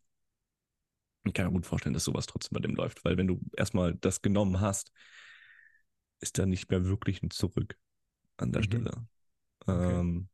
Ich 1.25 1.35
kann 1.35 1.47
mir 1.47 1.53
gut 1.53 1.66
vorstellen, 1.66 1.92
dass 1.92 2.05
sowas 2.05 2.27
trotzdem 2.27 2.55
bei 2.55 2.61
dem 2.61 2.77
läuft, 2.77 3.05
weil 3.05 3.16
wenn 3.16 3.27
du 3.27 3.40
erstmal 3.57 3.95
das 3.97 4.23
genommen 4.23 4.61
hast, 4.61 4.92
ist 6.21 6.38
da 6.38 6.47
nicht 6.47 6.71
mehr 6.71 6.85
wirklich 6.87 7.23
ein 7.23 7.31
Zurück 7.31 7.79
an 8.37 8.53
der 8.53 8.61
Mhm. 8.61 8.64
Stelle. 8.64 9.07
Okay. 9.66 10.03
Ähm, 10.03 10.29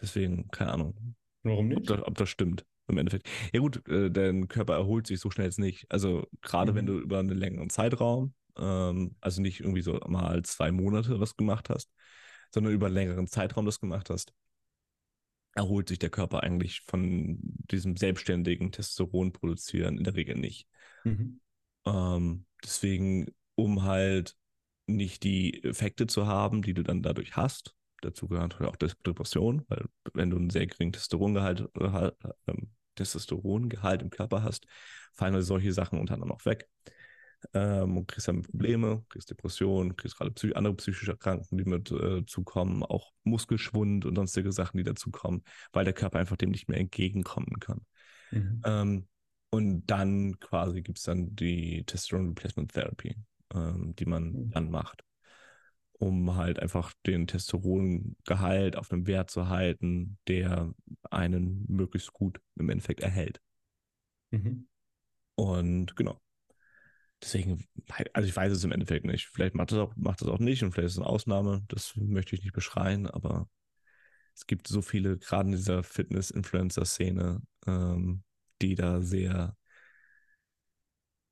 deswegen, 0.00 0.50
keine 0.50 0.72
Ahnung, 0.72 1.16
Warum 1.42 1.68
ob 1.74 1.84
nicht? 1.84 1.86
das, 1.86 2.02
ob 2.02 2.16
das 2.16 2.28
stimmt 2.30 2.66
im 2.88 2.98
Endeffekt. 2.98 3.28
Ja 3.52 3.60
gut, 3.60 3.86
äh, 3.88 4.10
dein 4.10 4.48
Körper 4.48 4.74
erholt 4.74 5.06
sich 5.06 5.20
so 5.20 5.30
schnell 5.30 5.46
jetzt 5.48 5.58
nicht. 5.58 5.86
Also 5.90 6.28
gerade 6.42 6.74
wenn 6.74 6.86
Mhm. 6.86 6.86
du 6.86 6.98
über 7.00 7.18
einen 7.20 7.30
längeren 7.38 7.70
Zeitraum, 7.70 8.34
ähm, 8.58 9.16
also 9.20 9.42
nicht 9.42 9.60
irgendwie 9.60 9.82
so 9.82 9.94
mal 10.08 10.42
zwei 10.44 10.72
Monate 10.72 11.20
was 11.20 11.36
gemacht 11.36 11.70
hast, 11.70 11.90
sondern 12.52 12.72
über 12.74 12.86
einen 12.86 12.94
längeren 12.96 13.26
Zeitraum 13.28 13.66
das 13.66 13.80
gemacht 13.80 14.10
hast, 14.10 14.34
erholt 15.54 15.88
sich 15.88 15.98
der 15.98 16.10
Körper 16.10 16.42
eigentlich 16.44 16.80
von 16.82 17.38
diesem 17.40 17.96
selbstständigen 17.96 18.70
Testosteron 18.72 19.32
produzieren 19.32 19.98
in 19.98 20.04
der 20.04 20.14
Regel 20.14 20.36
nicht. 20.36 20.68
Mhm. 21.04 21.38
Ähm, 21.86 22.46
deswegen, 22.62 23.26
um 23.54 23.82
halt 23.84 24.36
nicht 24.86 25.22
die 25.24 25.62
Effekte 25.64 26.06
zu 26.06 26.26
haben, 26.26 26.62
die 26.62 26.74
du 26.74 26.82
dann 26.82 27.02
dadurch 27.02 27.36
hast, 27.36 27.74
dazu 28.04 28.28
gehört 28.28 28.60
auch 28.60 28.76
Depression, 28.76 29.64
weil 29.68 29.84
wenn 30.12 30.30
du 30.30 30.36
einen 30.36 30.50
sehr 30.50 30.66
geringen 30.66 30.92
Testosterongehalt, 30.92 31.68
äh, 31.78 32.10
ähm, 32.46 32.70
Testosterongehalt 32.94 34.02
im 34.02 34.10
Körper 34.10 34.42
hast, 34.42 34.66
fallen 35.12 35.34
also 35.34 35.46
solche 35.46 35.72
Sachen 35.72 35.98
unter 35.98 36.14
anderem 36.14 36.32
auch 36.32 36.44
weg. 36.44 36.68
ähm, 37.52 37.98
und 37.98 38.08
kriegst 38.08 38.28
dann 38.28 38.42
Probleme, 38.42 39.04
kriegst 39.10 39.30
Depressionen, 39.30 39.96
kriegst 39.96 40.16
gerade 40.16 40.30
psych 40.30 40.56
andere 40.56 40.74
psychische 40.76 41.12
Erkrankungen, 41.12 41.62
die 41.62 41.70
mit 41.70 41.90
äh, 41.90 42.24
zukommen, 42.24 42.82
auch 42.82 43.12
Muskelschwund 43.24 44.06
und 44.06 44.16
sonstige 44.16 44.52
Sachen, 44.52 44.78
die 44.78 44.84
dazukommen, 44.84 45.42
weil 45.72 45.84
der 45.84 45.92
Körper 45.92 46.18
einfach 46.18 46.36
dem 46.36 46.50
nicht 46.50 46.68
mehr 46.68 46.78
entgegenkommen 46.78 47.58
kann. 47.60 47.84
Mhm. 48.30 48.62
Ähm, 48.64 49.08
und 49.50 49.86
dann 49.86 50.40
quasi 50.40 50.82
gibt 50.82 50.98
es 50.98 51.04
dann 51.04 51.36
die 51.36 51.84
Testosterone 51.84 52.30
Replacement 52.30 52.72
Therapy, 52.72 53.16
ähm, 53.54 53.94
die 53.94 54.06
man 54.06 54.32
mhm. 54.32 54.50
dann 54.50 54.70
macht, 54.70 55.04
um 55.98 56.36
halt 56.36 56.58
einfach 56.58 56.92
den 57.06 57.26
Testosterongehalt 57.26 58.76
auf 58.76 58.90
einem 58.90 59.06
Wert 59.06 59.30
zu 59.30 59.48
halten, 59.48 60.18
der 60.28 60.74
einen 61.10 61.64
möglichst 61.68 62.12
gut 62.12 62.40
im 62.56 62.68
Endeffekt 62.68 63.00
erhält. 63.00 63.40
Mhm. 64.30 64.68
Und 65.36 65.96
genau. 65.96 66.20
Deswegen, 67.22 67.66
also 68.12 68.28
ich 68.28 68.36
weiß 68.36 68.52
es 68.52 68.64
im 68.64 68.72
Endeffekt 68.72 69.06
nicht. 69.06 69.28
Vielleicht 69.28 69.54
macht 69.54 69.72
das 69.72 69.78
auch, 69.78 69.96
macht 69.96 70.20
das 70.20 70.28
auch 70.28 70.40
nicht 70.40 70.62
und 70.62 70.72
vielleicht 70.72 70.88
ist 70.88 70.92
es 70.92 70.98
eine 70.98 71.06
Ausnahme. 71.06 71.64
Das 71.68 71.94
möchte 71.96 72.36
ich 72.36 72.42
nicht 72.42 72.52
beschreien, 72.52 73.06
aber 73.06 73.48
es 74.34 74.46
gibt 74.46 74.66
so 74.66 74.82
viele, 74.82 75.16
gerade 75.16 75.48
in 75.48 75.56
dieser 75.56 75.82
Fitness-Influencer-Szene, 75.82 77.40
ähm, 77.66 78.24
die 78.60 78.74
da 78.74 79.00
sehr 79.00 79.56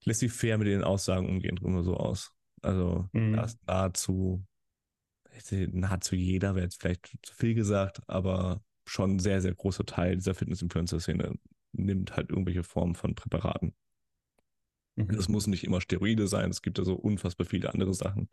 laissez-faire 0.04 0.58
mit 0.58 0.68
den 0.68 0.84
Aussagen 0.84 1.28
umgehen, 1.28 1.56
drüber 1.56 1.82
so 1.82 1.96
aus. 1.96 2.32
Also 2.62 3.08
mhm. 3.12 3.44
nahezu, 3.66 4.46
nahezu 5.50 6.14
jeder 6.14 6.54
wäre 6.54 6.64
jetzt 6.64 6.80
vielleicht 6.80 7.16
zu 7.22 7.34
viel 7.34 7.54
gesagt, 7.54 8.00
aber 8.06 8.62
schon 8.84 9.16
ein 9.16 9.18
sehr, 9.18 9.40
sehr 9.40 9.54
großer 9.54 9.84
Teil 9.84 10.16
dieser 10.16 10.34
Fitness-Influencer-Szene 10.34 11.34
nimmt 11.72 12.16
halt 12.16 12.30
irgendwelche 12.30 12.64
Formen 12.64 12.94
von 12.94 13.14
Präparaten. 13.14 13.74
Mhm. 14.96 15.08
Das 15.08 15.28
muss 15.28 15.46
nicht 15.46 15.64
immer 15.64 15.80
Steroide 15.80 16.28
sein, 16.28 16.50
es 16.50 16.62
gibt 16.62 16.78
ja 16.78 16.84
so 16.84 16.94
unfassbar 16.94 17.46
viele 17.46 17.72
andere 17.72 17.94
Sachen. 17.94 18.28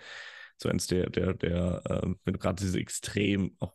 So 0.58 0.70
eins 0.70 0.88
der, 0.88 1.10
der, 1.10 1.34
der, 1.34 1.82
äh, 1.86 2.14
wenn 2.26 2.34
du 2.34 2.40
gerade 2.40 2.62
diese 2.62 2.80
extrem 2.80 3.56
auch 3.60 3.74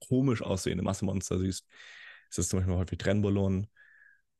komisch 0.00 0.42
aussehende 0.42 0.84
Massemonster 0.84 1.38
siehst, 1.38 1.66
ist 2.30 2.38
das 2.38 2.48
zum 2.48 2.60
Beispiel 2.60 2.76
häufig 2.76 2.98
Trenbolon. 2.98 3.66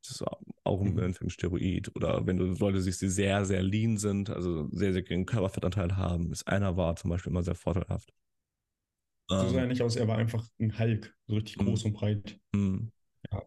Das 0.01 0.11
ist 0.11 0.23
auch 0.63 0.81
ein 0.81 0.93
mhm. 0.95 1.29
Steroid. 1.29 1.95
Oder 1.95 2.25
wenn 2.25 2.37
du 2.37 2.45
Leute 2.45 2.81
siehst, 2.81 3.01
die 3.01 3.09
sehr, 3.09 3.45
sehr 3.45 3.61
lean 3.61 3.97
sind, 3.97 4.29
also 4.29 4.69
sehr, 4.71 4.93
sehr 4.93 5.03
geringen 5.03 5.25
Körperfettanteil 5.25 5.97
haben, 5.97 6.31
ist 6.31 6.47
einer 6.47 6.77
war 6.77 6.95
zum 6.95 7.09
Beispiel 7.09 7.31
immer 7.31 7.43
sehr 7.43 7.55
vorteilhaft. 7.55 8.13
So 9.27 9.35
ähm, 9.35 9.49
sah 9.49 9.59
er 9.59 9.67
nicht 9.67 9.81
aus, 9.81 9.95
er 9.95 10.07
war 10.07 10.17
einfach 10.17 10.45
ein 10.59 10.77
Hulk, 10.77 11.15
so 11.27 11.35
richtig 11.35 11.57
mhm. 11.57 11.65
groß 11.65 11.85
und 11.85 11.93
breit. 11.93 12.39
Mhm. 12.53 12.91
Ja. 13.31 13.43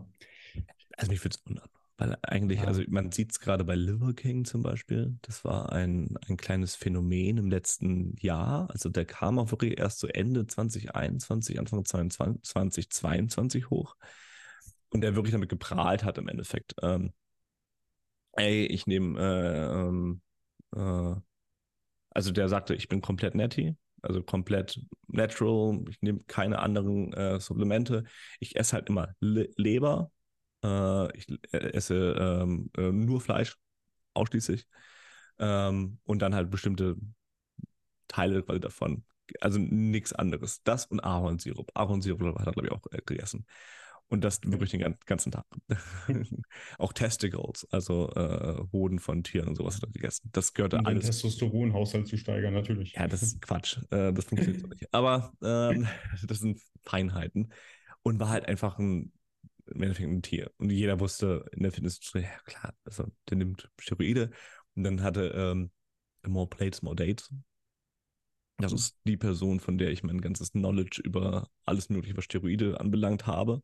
Also 0.96 1.10
mich 1.10 1.24
würde 1.24 1.36
es 1.36 1.46
wundern. 1.46 1.68
Weil 1.98 2.16
eigentlich, 2.22 2.60
ja. 2.60 2.66
also 2.66 2.82
man 2.88 3.12
sieht 3.12 3.32
es 3.32 3.40
gerade 3.40 3.64
bei 3.64 3.74
Liver 3.74 4.12
King 4.14 4.44
zum 4.44 4.62
Beispiel, 4.62 5.18
das 5.22 5.44
war 5.44 5.72
ein, 5.72 6.16
ein 6.26 6.36
kleines 6.36 6.74
Phänomen 6.74 7.38
im 7.38 7.50
letzten 7.50 8.16
Jahr. 8.16 8.70
Also 8.70 8.88
der 8.88 9.04
kam 9.04 9.38
auch 9.38 9.50
wirklich 9.50 9.78
erst 9.78 10.00
so 10.00 10.06
Ende 10.06 10.46
2021, 10.46 11.58
Anfang 11.58 11.84
2022 11.84 13.70
hoch. 13.70 13.96
Und 14.92 15.00
der 15.00 15.14
wirklich 15.14 15.32
damit 15.32 15.48
geprahlt 15.48 16.04
hat 16.04 16.18
im 16.18 16.28
Endeffekt. 16.28 16.74
Ähm, 16.82 17.12
ey, 18.32 18.66
ich 18.66 18.86
nehme, 18.86 19.18
äh, 19.20 19.88
ähm, 19.88 20.20
äh, 20.74 21.20
also 22.10 22.30
der 22.32 22.48
sagte, 22.48 22.74
ich 22.74 22.88
bin 22.88 23.00
komplett 23.00 23.34
netty, 23.34 23.76
also 24.02 24.22
komplett 24.22 24.80
natural, 25.08 25.84
ich 25.88 26.00
nehme 26.02 26.20
keine 26.26 26.58
anderen 26.58 27.12
äh, 27.14 27.40
Supplemente. 27.40 28.04
Ich 28.40 28.56
esse 28.56 28.74
halt 28.74 28.88
immer 28.88 29.14
Le 29.20 29.48
Leber, 29.56 30.10
äh, 30.64 31.16
ich 31.16 31.26
esse 31.52 32.16
ähm, 32.18 32.70
äh, 32.76 32.92
nur 32.92 33.20
Fleisch, 33.20 33.56
ausschließlich. 34.14 34.66
Ähm, 35.38 35.98
und 36.04 36.20
dann 36.20 36.34
halt 36.34 36.50
bestimmte 36.50 36.96
Teile 38.08 38.42
quasi 38.42 38.60
davon. 38.60 39.04
Also 39.40 39.58
nichts 39.58 40.12
anderes. 40.12 40.62
Das 40.62 40.86
und 40.86 41.00
Ahornsirup. 41.00 41.70
Ahornsirup 41.74 42.38
hat 42.38 42.46
er, 42.46 42.52
glaube 42.52 42.66
ich, 42.68 42.72
auch 42.72 42.82
äh, 42.92 43.00
gegessen. 43.04 43.46
Und 44.08 44.24
das 44.24 44.40
wirklich 44.44 44.70
den 44.70 44.94
ganzen 45.06 45.32
Tag. 45.32 45.46
auch 46.78 46.92
Testicles, 46.92 47.66
also 47.70 48.10
äh, 48.14 48.62
Hoden 48.70 48.98
von 48.98 49.22
Tieren 49.24 49.48
und 49.48 49.56
sowas 49.56 49.76
hat 49.76 49.84
er 49.84 49.90
gegessen. 49.90 50.28
Das 50.32 50.52
gehörte 50.52 50.76
um 50.78 50.86
alles. 50.86 51.04
Den 51.04 51.12
Testosteronhaushalt 51.12 52.06
zu 52.06 52.18
steigern, 52.18 52.52
natürlich. 52.52 52.92
Ja, 52.92 53.08
das 53.08 53.22
ist 53.22 53.40
Quatsch. 53.40 53.78
Äh, 53.90 54.12
das 54.12 54.26
funktioniert 54.26 54.60
so 54.60 54.66
nicht. 54.68 54.92
Aber 54.92 55.32
ähm, 55.42 55.88
das 56.26 56.40
sind 56.40 56.60
Feinheiten. 56.82 57.52
Und 58.02 58.20
war 58.20 58.28
halt 58.28 58.48
einfach 58.48 58.78
ein 58.78 59.12
im 59.66 59.82
Endeffekt 59.82 60.08
ein 60.08 60.22
Tier. 60.22 60.50
Und 60.58 60.70
jeder 60.70 61.00
wusste 61.00 61.44
in 61.52 61.62
der 61.62 61.72
Fitnessindustrie, 61.72 62.22
ja 62.22 62.38
klar, 62.44 62.74
also 62.84 63.06
der 63.28 63.36
nimmt 63.36 63.70
Steroide. 63.78 64.30
Und 64.74 64.84
dann 64.84 65.02
hatte 65.02 65.32
ähm, 65.34 65.70
More 66.26 66.48
Plates, 66.48 66.82
More 66.82 66.96
Dates. 66.96 67.32
Das 68.58 68.72
ist 68.72 68.96
die 69.04 69.16
Person, 69.16 69.60
von 69.60 69.76
der 69.76 69.90
ich 69.90 70.02
mein 70.02 70.20
ganzes 70.20 70.52
Knowledge 70.52 71.00
über 71.02 71.48
alles 71.64 71.88
Mögliche, 71.88 72.16
was 72.16 72.24
Steroide 72.24 72.78
anbelangt 72.80 73.26
habe. 73.26 73.62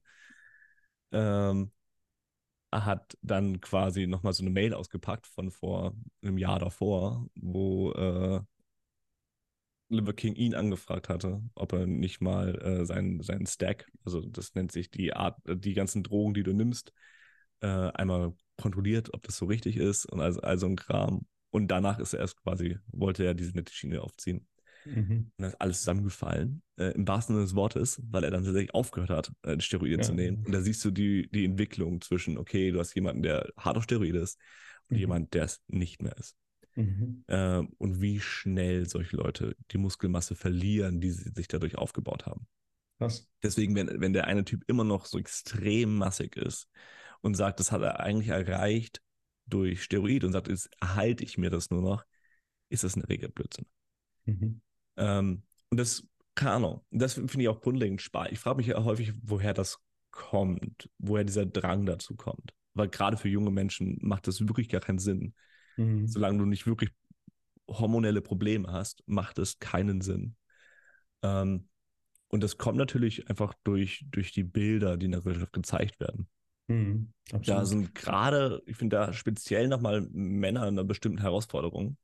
Ähm, 1.13 1.73
hat 2.73 3.17
dann 3.23 3.61
quasi 3.61 4.07
nochmal 4.07 4.33
so 4.33 4.43
eine 4.43 4.51
Mail 4.51 4.75
ausgepackt 4.75 5.27
von 5.27 5.51
vor 5.51 5.95
einem 6.23 6.39
Jahr 6.39 6.59
davor, 6.59 7.27
wo 7.35 7.93
äh, 7.93 8.41
Liver 9.91 10.13
King 10.13 10.35
ihn 10.35 10.55
angefragt 10.55 11.09
hatte, 11.09 11.43
ob 11.55 11.73
er 11.73 11.87
nicht 11.87 12.21
mal 12.21 12.55
äh, 12.61 12.85
seinen, 12.85 13.23
seinen 13.23 13.47
Stack, 13.47 13.91
also 14.05 14.21
das 14.21 14.55
nennt 14.55 14.71
sich 14.71 14.91
die 14.91 15.15
Art, 15.15 15.39
die 15.47 15.73
ganzen 15.73 16.03
Drogen, 16.03 16.35
die 16.35 16.43
du 16.43 16.53
nimmst, 16.53 16.93
äh, 17.61 17.67
einmal 17.67 18.35
kontrolliert, 18.59 19.15
ob 19.15 19.23
das 19.23 19.39
so 19.39 19.47
richtig 19.47 19.77
ist 19.77 20.05
und 20.07 20.21
also, 20.21 20.41
also 20.43 20.67
ein 20.67 20.77
Kram. 20.77 21.27
Und 21.51 21.69
danach 21.69 21.99
ist 21.99 22.13
er 22.13 22.21
erst 22.21 22.37
quasi, 22.43 22.79
wollte 22.89 23.25
er 23.25 23.33
diese 23.35 23.53
nette 23.53 23.73
Schiene 23.73 24.03
aufziehen. 24.03 24.47
Mhm. 24.85 25.11
Und 25.11 25.33
dann 25.39 25.51
ist 25.51 25.61
alles 25.61 25.79
zusammengefallen, 25.81 26.63
äh, 26.77 26.93
im 26.93 27.07
wahrsten 27.07 27.35
Sinne 27.35 27.45
des 27.45 27.55
Wortes, 27.55 28.01
weil 28.11 28.25
er 28.25 28.31
dann 28.31 28.45
tatsächlich 28.45 28.75
aufgehört 28.75 29.11
hat, 29.11 29.33
äh, 29.43 29.61
Steroide 29.61 29.97
ja. 29.97 30.03
zu 30.03 30.15
nehmen. 30.15 30.45
Und 30.45 30.53
da 30.53 30.61
siehst 30.61 30.85
du 30.85 30.91
die, 30.91 31.29
die 31.31 31.45
Entwicklung 31.45 32.01
zwischen, 32.01 32.39
okay, 32.39 32.71
du 32.71 32.79
hast 32.79 32.95
jemanden, 32.95 33.23
der 33.23 33.51
hart 33.57 33.77
auf 33.77 33.85
Steroide 33.85 34.19
ist 34.19 34.39
und 34.89 34.97
mhm. 34.97 35.01
jemand, 35.01 35.35
der 35.35 35.45
es 35.45 35.63
nicht 35.69 36.03
mehr 36.03 36.17
ist. 36.17 36.37
Mhm. 36.75 37.25
Äh, 37.27 37.63
und 37.79 38.01
wie 38.01 38.21
schnell 38.21 38.89
solche 38.89 39.17
Leute 39.17 39.57
die 39.71 39.79
Muskelmasse 39.79 40.37
verlieren, 40.37 41.01
die 41.01 41.11
sie 41.11 41.31
sich 41.35 41.49
dadurch 41.49 41.77
aufgebaut 41.77 42.27
haben. 42.27 42.47
Was? 42.99 43.29
Deswegen, 43.43 43.75
wenn, 43.75 44.01
wenn 44.01 44.13
der 44.13 44.27
eine 44.27 44.45
Typ 44.45 44.65
immer 44.67 44.85
noch 44.85 45.07
so 45.07 45.19
extrem 45.19 45.97
massig 45.97 46.37
ist 46.37 46.69
und 47.21 47.35
sagt, 47.35 47.61
das 47.61 47.73
hat 47.73 47.83
er 47.83 48.01
eigentlich 48.01 48.29
erreicht 48.29 49.03
durch 49.47 49.83
Steroid 49.83 50.25
und 50.25 50.33
sagt, 50.33 50.49
jetzt 50.49 50.71
erhalte 50.81 51.25
ich 51.25 51.39
mir 51.39 51.51
das 51.51 51.71
nur 51.71 51.83
noch, 51.83 52.05
ist 52.69 52.85
das 52.85 52.95
eine 52.95 53.09
Regel 53.09 53.31
Blödsinn. 53.31 53.67
Mhm. 54.27 54.61
Ähm, 54.99 55.43
und 55.71 55.79
das, 55.79 56.07
keine 56.35 56.53
Ahnung, 56.53 56.85
das 56.91 57.15
finde 57.15 57.41
ich 57.41 57.49
auch 57.49 57.61
grundlegend 57.61 58.03
spannend. 58.03 58.33
Ich 58.33 58.39
frage 58.39 58.59
mich 58.59 58.67
ja 58.67 58.85
häufig, 58.85 59.13
woher 59.23 59.55
das 59.55 59.79
kommt, 60.11 60.91
woher 60.99 61.25
dieser 61.25 61.47
Drang 61.47 61.87
dazu 61.87 62.15
kommt. 62.17 62.53
Weil 62.75 62.89
gerade 62.89 63.17
für 63.17 63.29
junge 63.29 63.51
Menschen 63.51 63.99
macht 64.03 64.27
das 64.27 64.41
wirklich 64.47 64.69
gar 64.69 64.81
keinen 64.81 64.99
Sinn, 64.99 65.35
Mhm. 65.79 66.09
Solange 66.09 66.39
du 66.39 66.45
nicht 66.45 66.67
wirklich 66.67 66.91
hormonelle 67.69 68.21
Probleme 68.21 68.71
hast, 68.71 69.03
macht 69.07 69.39
es 69.39 69.59
keinen 69.59 70.01
Sinn. 70.01 70.35
Ähm, 71.23 71.69
und 72.29 72.43
das 72.43 72.59
kommt 72.59 72.77
natürlich 72.77 73.31
einfach 73.31 73.55
durch, 73.65 74.05
durch 74.11 74.33
die 74.33 74.43
Bilder, 74.43 74.97
die 74.97 75.07
in 75.07 75.13
der 75.13 75.23
Gesellschaft 75.23 75.53
gezeigt 75.53 76.01
werden. 76.01 76.29
Mhm, 76.67 77.13
da 77.31 77.65
sind 77.65 77.95
gerade, 77.95 78.63
ich 78.67 78.77
finde 78.77 78.97
da 78.97 79.13
speziell 79.15 79.69
nochmal 79.69 80.07
Männer 80.13 80.63
in 80.63 80.75
einer 80.75 80.85
bestimmten 80.85 81.21
Herausforderung, 81.21 81.97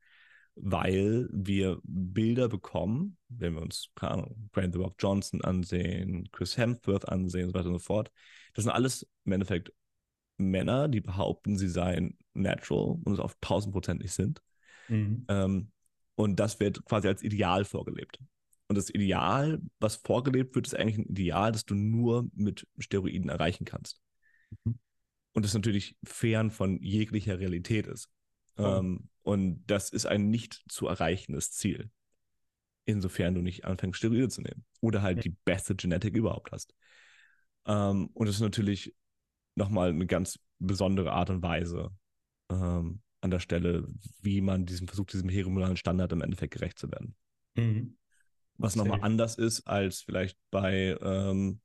weil 0.57 1.29
wir 1.33 1.81
Bilder 1.83 2.49
bekommen, 2.49 3.17
wenn 3.29 3.55
wir 3.55 3.63
uns, 3.63 3.91
keine 3.95 4.13
Ahnung, 4.13 4.49
Grant 4.53 4.75
The 4.75 4.81
Rock 4.81 4.95
Johnson 4.99 5.43
ansehen, 5.43 6.29
Chris 6.33 6.57
Hemsworth 6.57 7.09
ansehen 7.09 7.47
und 7.47 7.51
so 7.51 7.59
weiter 7.59 7.69
und 7.69 7.75
so 7.75 7.81
fort. 7.81 8.11
Das 8.55 8.65
sind 8.65 8.73
alles 8.73 9.07
im 9.25 9.33
Endeffekt 9.33 9.73
Männer, 10.37 10.89
die 10.89 11.01
behaupten, 11.01 11.57
sie 11.57 11.69
seien 11.69 12.17
natural 12.35 12.99
und 13.05 13.13
es 13.13 13.21
auf 13.21 13.35
1000 13.41 13.73
Prozent 13.73 14.03
nicht 14.03 14.13
sind. 14.13 14.43
Mhm. 14.89 15.25
Ähm, 15.29 15.71
und 16.17 16.39
das 16.39 16.61
wird 16.61 16.85
quasi 16.85 17.09
als 17.09 17.23
Ideal 17.23 17.65
vorgelebt. 17.65 18.19
Und 18.69 18.77
das 18.77 18.91
Ideal, 18.91 19.61
was 19.79 19.97
vorgelebt 19.97 20.55
wird, 20.55 20.67
ist 20.67 20.75
eigentlich 20.75 20.99
ein 20.99 21.11
Ideal, 21.11 21.53
das 21.53 21.65
du 21.65 21.75
nur 21.75 22.29
mit 22.35 22.67
Steroiden 22.79 23.29
erreichen 23.29 23.65
kannst. 23.65 24.01
Mhm. 24.65 24.79
Und 25.33 25.45
das 25.45 25.55
natürlich 25.55 25.97
fern 26.05 26.51
von 26.51 26.81
jeglicher 26.81 27.41
Realität 27.41 27.87
ist. 27.87 28.09
Oh. 28.57 28.65
Ähm, 28.65 29.09
und 29.25 29.65
das 29.67 29.91
ist 29.91 30.07
ein 30.07 30.29
nicht 30.29 30.63
zu 30.69 30.87
erreichendes 30.87 31.51
Ziel. 31.51 31.91
Insofern 32.85 33.35
du 33.35 33.41
nicht 33.41 33.65
anfängst, 33.65 33.99
Steroide 33.99 34.29
zu 34.29 34.43
nehmen. 34.43 34.65
Oder 34.81 35.01
halt 35.01 35.25
die 35.25 35.35
beste 35.45 35.75
Genetik 35.75 36.15
überhaupt 36.15 36.53
hast. 36.53 36.75
Ähm, 37.67 38.09
und 38.13 38.27
das 38.27 38.37
ist 38.37 38.43
natürlich 38.43 38.95
nochmal 39.55 39.89
eine 39.89 40.07
ganz 40.07 40.39
besondere 40.59 41.13
Art 41.13 41.31
und 41.31 41.43
Weise 41.43 41.91
ähm, 42.51 43.01
an 43.23 43.31
der 43.31 43.41
Stelle, 43.41 43.89
wie 44.21 44.43
man 44.43 44.67
diesem 44.67 44.87
versucht, 44.87 45.15
diesem 45.15 45.31
hegemonialen 45.31 45.79
Standard 45.79 46.13
im 46.13 46.21
Endeffekt 46.21 46.53
gerecht 46.53 46.79
zu 46.79 46.91
werden. 46.93 47.17
Mhm. 47.55 47.97
Was 48.59 48.77
nochmal 48.77 49.01
anders 49.01 49.37
ist 49.37 49.67
als 49.67 50.03
vielleicht 50.03 50.39
bei 50.51 50.97
ähm, 51.01 51.61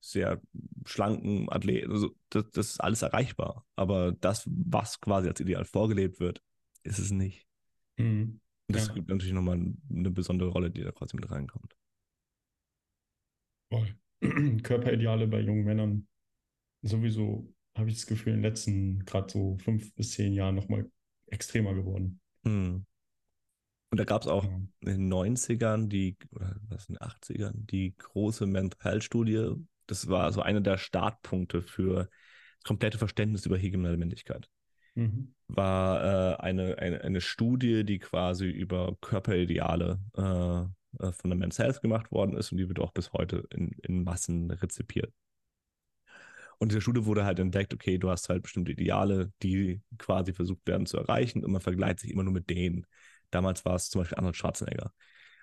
sehr 0.00 0.42
schlanken 0.84 1.50
Athleten. 1.50 1.90
Also 1.90 2.14
das, 2.28 2.44
das, 2.52 2.70
ist 2.72 2.80
alles 2.80 3.00
erreichbar. 3.00 3.64
Aber 3.74 4.12
das, 4.12 4.44
was 4.46 5.00
quasi 5.00 5.28
als 5.28 5.40
Ideal 5.40 5.64
vorgelebt 5.64 6.20
wird, 6.20 6.42
ist 6.84 6.98
es 6.98 7.10
nicht. 7.10 7.46
Mhm. 7.96 8.40
Und 8.68 8.76
das 8.76 8.88
Ja. 8.88 8.94
gibt 8.94 9.08
natürlich 9.08 9.34
nochmal 9.34 9.60
eine 9.90 10.10
besondere 10.10 10.50
Rolle, 10.50 10.70
die 10.70 10.82
da 10.82 10.92
quasi 10.92 11.16
mit 11.16 11.30
reinkommt. 11.30 11.76
Voll. 13.70 13.94
Körperideale 14.62 15.26
bei 15.26 15.40
jungen 15.40 15.64
Männern. 15.64 16.08
Sowieso 16.82 17.52
habe 17.76 17.90
ich 17.90 17.96
das 17.96 18.06
Gefühl, 18.06 18.34
in 18.34 18.38
den 18.38 18.50
letzten 18.50 19.04
gerade 19.04 19.30
so 19.32 19.56
fünf 19.58 19.94
bis 19.94 20.12
zehn 20.12 20.32
Jahren 20.32 20.54
nochmal 20.54 20.90
extremer 21.26 21.74
geworden. 21.74 22.20
Hm. 22.44 22.86
Und 23.90 23.98
da 23.98 24.04
gab 24.04 24.22
es 24.22 24.28
auch 24.28 24.44
Ja. 24.44 24.50
in 24.80 24.86
den 24.86 25.08
90ern, 25.08 25.88
die, 25.88 26.16
oder 26.32 26.56
was 26.68 26.88
in 26.88 26.94
den 26.94 27.02
80ern, 27.02 27.66
die 27.66 27.94
große 27.96 28.46
Mental 28.46 28.80
Health 28.82 29.04
Studie. 29.04 29.52
Das 29.86 30.08
war 30.08 30.32
so 30.32 30.42
einer 30.42 30.60
der 30.60 30.78
Startpunkte 30.78 31.62
für 31.62 32.08
das 32.58 32.64
komplette 32.64 32.98
Verständnis 32.98 33.46
über 33.46 33.56
hegemonale 33.56 33.96
Männlichkeit. 33.96 34.48
Mhm. 34.94 35.34
War 35.48 36.02
äh, 36.02 36.36
eine, 36.42 36.78
eine, 36.78 37.00
eine 37.02 37.20
Studie, 37.20 37.84
die 37.84 37.98
quasi 37.98 38.46
über 38.46 38.96
Körperideale 39.00 40.00
äh, 40.16 41.04
äh, 41.04 41.12
von 41.12 41.30
der 41.30 41.36
Men's 41.36 41.58
Health 41.58 41.82
gemacht 41.82 42.10
worden 42.10 42.36
ist 42.36 42.52
und 42.52 42.58
die 42.58 42.68
wird 42.68 42.80
auch 42.80 42.92
bis 42.92 43.12
heute 43.12 43.46
in, 43.50 43.72
in 43.82 44.04
Massen 44.04 44.50
rezipiert. 44.50 45.12
Und 46.58 46.70
in 46.70 46.76
der 46.76 46.80
Studie 46.80 47.04
wurde 47.04 47.24
halt 47.24 47.38
entdeckt, 47.40 47.74
okay, 47.74 47.98
du 47.98 48.10
hast 48.10 48.28
halt 48.28 48.42
bestimmte 48.42 48.72
Ideale, 48.72 49.32
die 49.42 49.82
quasi 49.98 50.32
versucht 50.32 50.66
werden 50.66 50.86
zu 50.86 50.96
erreichen 50.96 51.44
und 51.44 51.50
man 51.50 51.60
vergleicht 51.60 52.00
sich 52.00 52.10
immer 52.10 52.22
nur 52.22 52.32
mit 52.32 52.48
denen. 52.48 52.86
Damals 53.30 53.64
war 53.64 53.74
es 53.74 53.90
zum 53.90 54.00
Beispiel 54.00 54.18
Arnold 54.18 54.36
Schwarzenegger. 54.36 54.92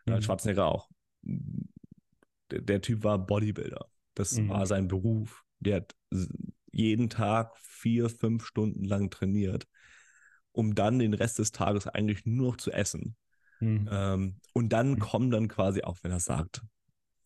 Mhm. 0.05 0.21
Schwarzenegger 0.21 0.65
auch. 0.65 0.89
Der, 2.49 2.61
der 2.61 2.81
Typ 2.81 3.03
war 3.03 3.19
Bodybuilder. 3.19 3.87
Das 4.13 4.37
Mhm. 4.37 4.49
war 4.49 4.65
sein 4.65 4.87
Beruf. 4.87 5.43
Der 5.59 5.77
hat 5.77 5.95
jeden 6.71 7.09
Tag 7.09 7.57
vier, 7.57 8.09
fünf 8.09 8.45
Stunden 8.45 8.83
lang 8.83 9.09
trainiert, 9.09 9.67
um 10.51 10.75
dann 10.75 10.99
den 10.99 11.13
Rest 11.13 11.39
des 11.39 11.51
Tages 11.51 11.87
eigentlich 11.87 12.25
nur 12.25 12.51
noch 12.51 12.57
zu 12.57 12.71
essen. 12.71 13.15
Mhm. 13.59 13.87
Ähm, 13.91 14.35
und 14.53 14.69
dann 14.69 14.99
kommen 14.99 15.31
dann 15.31 15.47
quasi, 15.47 15.81
auch 15.83 15.97
wenn 16.01 16.11
er 16.11 16.19
sagt, 16.19 16.63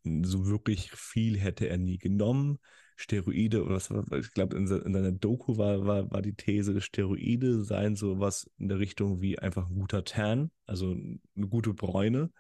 so 0.04 0.46
wirklich 0.46 0.92
viel 0.92 1.40
hätte 1.40 1.68
er 1.68 1.78
nie 1.78 1.98
genommen. 1.98 2.60
Steroide 2.98 3.64
oder 3.64 3.76
was, 3.76 3.90
ich 4.14 4.32
glaube, 4.32 4.56
in 4.56 4.68
seiner 4.68 5.12
Doku 5.12 5.58
war, 5.58 5.86
war, 5.86 6.12
war 6.12 6.22
die 6.22 6.34
These, 6.34 6.80
Steroide 6.80 7.64
seien 7.64 7.96
sowas 7.96 8.50
in 8.58 8.70
der 8.70 8.80
Richtung 8.80 9.22
wie 9.22 9.38
einfach 9.38 9.68
ein 9.68 9.76
guter 9.76 10.06
Tan, 10.06 10.52
also 10.66 10.92
eine 10.92 11.48
gute 11.48 11.74
Bräune. 11.74 12.32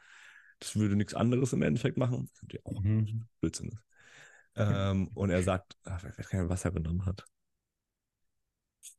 Das 0.59 0.77
würde 0.77 0.95
nichts 0.95 1.13
anderes 1.13 1.51
im 1.51 1.61
Endeffekt 1.61 1.97
machen. 1.97 2.21
Das 2.21 2.31
ist 2.31 2.43
natürlich 2.43 2.65
auch 2.65 2.81
Mhm. 2.81 3.25
Blödsinn 3.41 3.69
ist. 3.69 3.83
Ähm, 4.55 5.09
und 5.13 5.29
er 5.29 5.43
sagt, 5.43 5.77
ach, 5.83 6.03
ich 6.03 6.17
weiß 6.17 6.29
gar 6.29 6.41
nicht, 6.41 6.49
was 6.49 6.65
er 6.65 6.71
genommen 6.71 7.05
hat. 7.05 7.25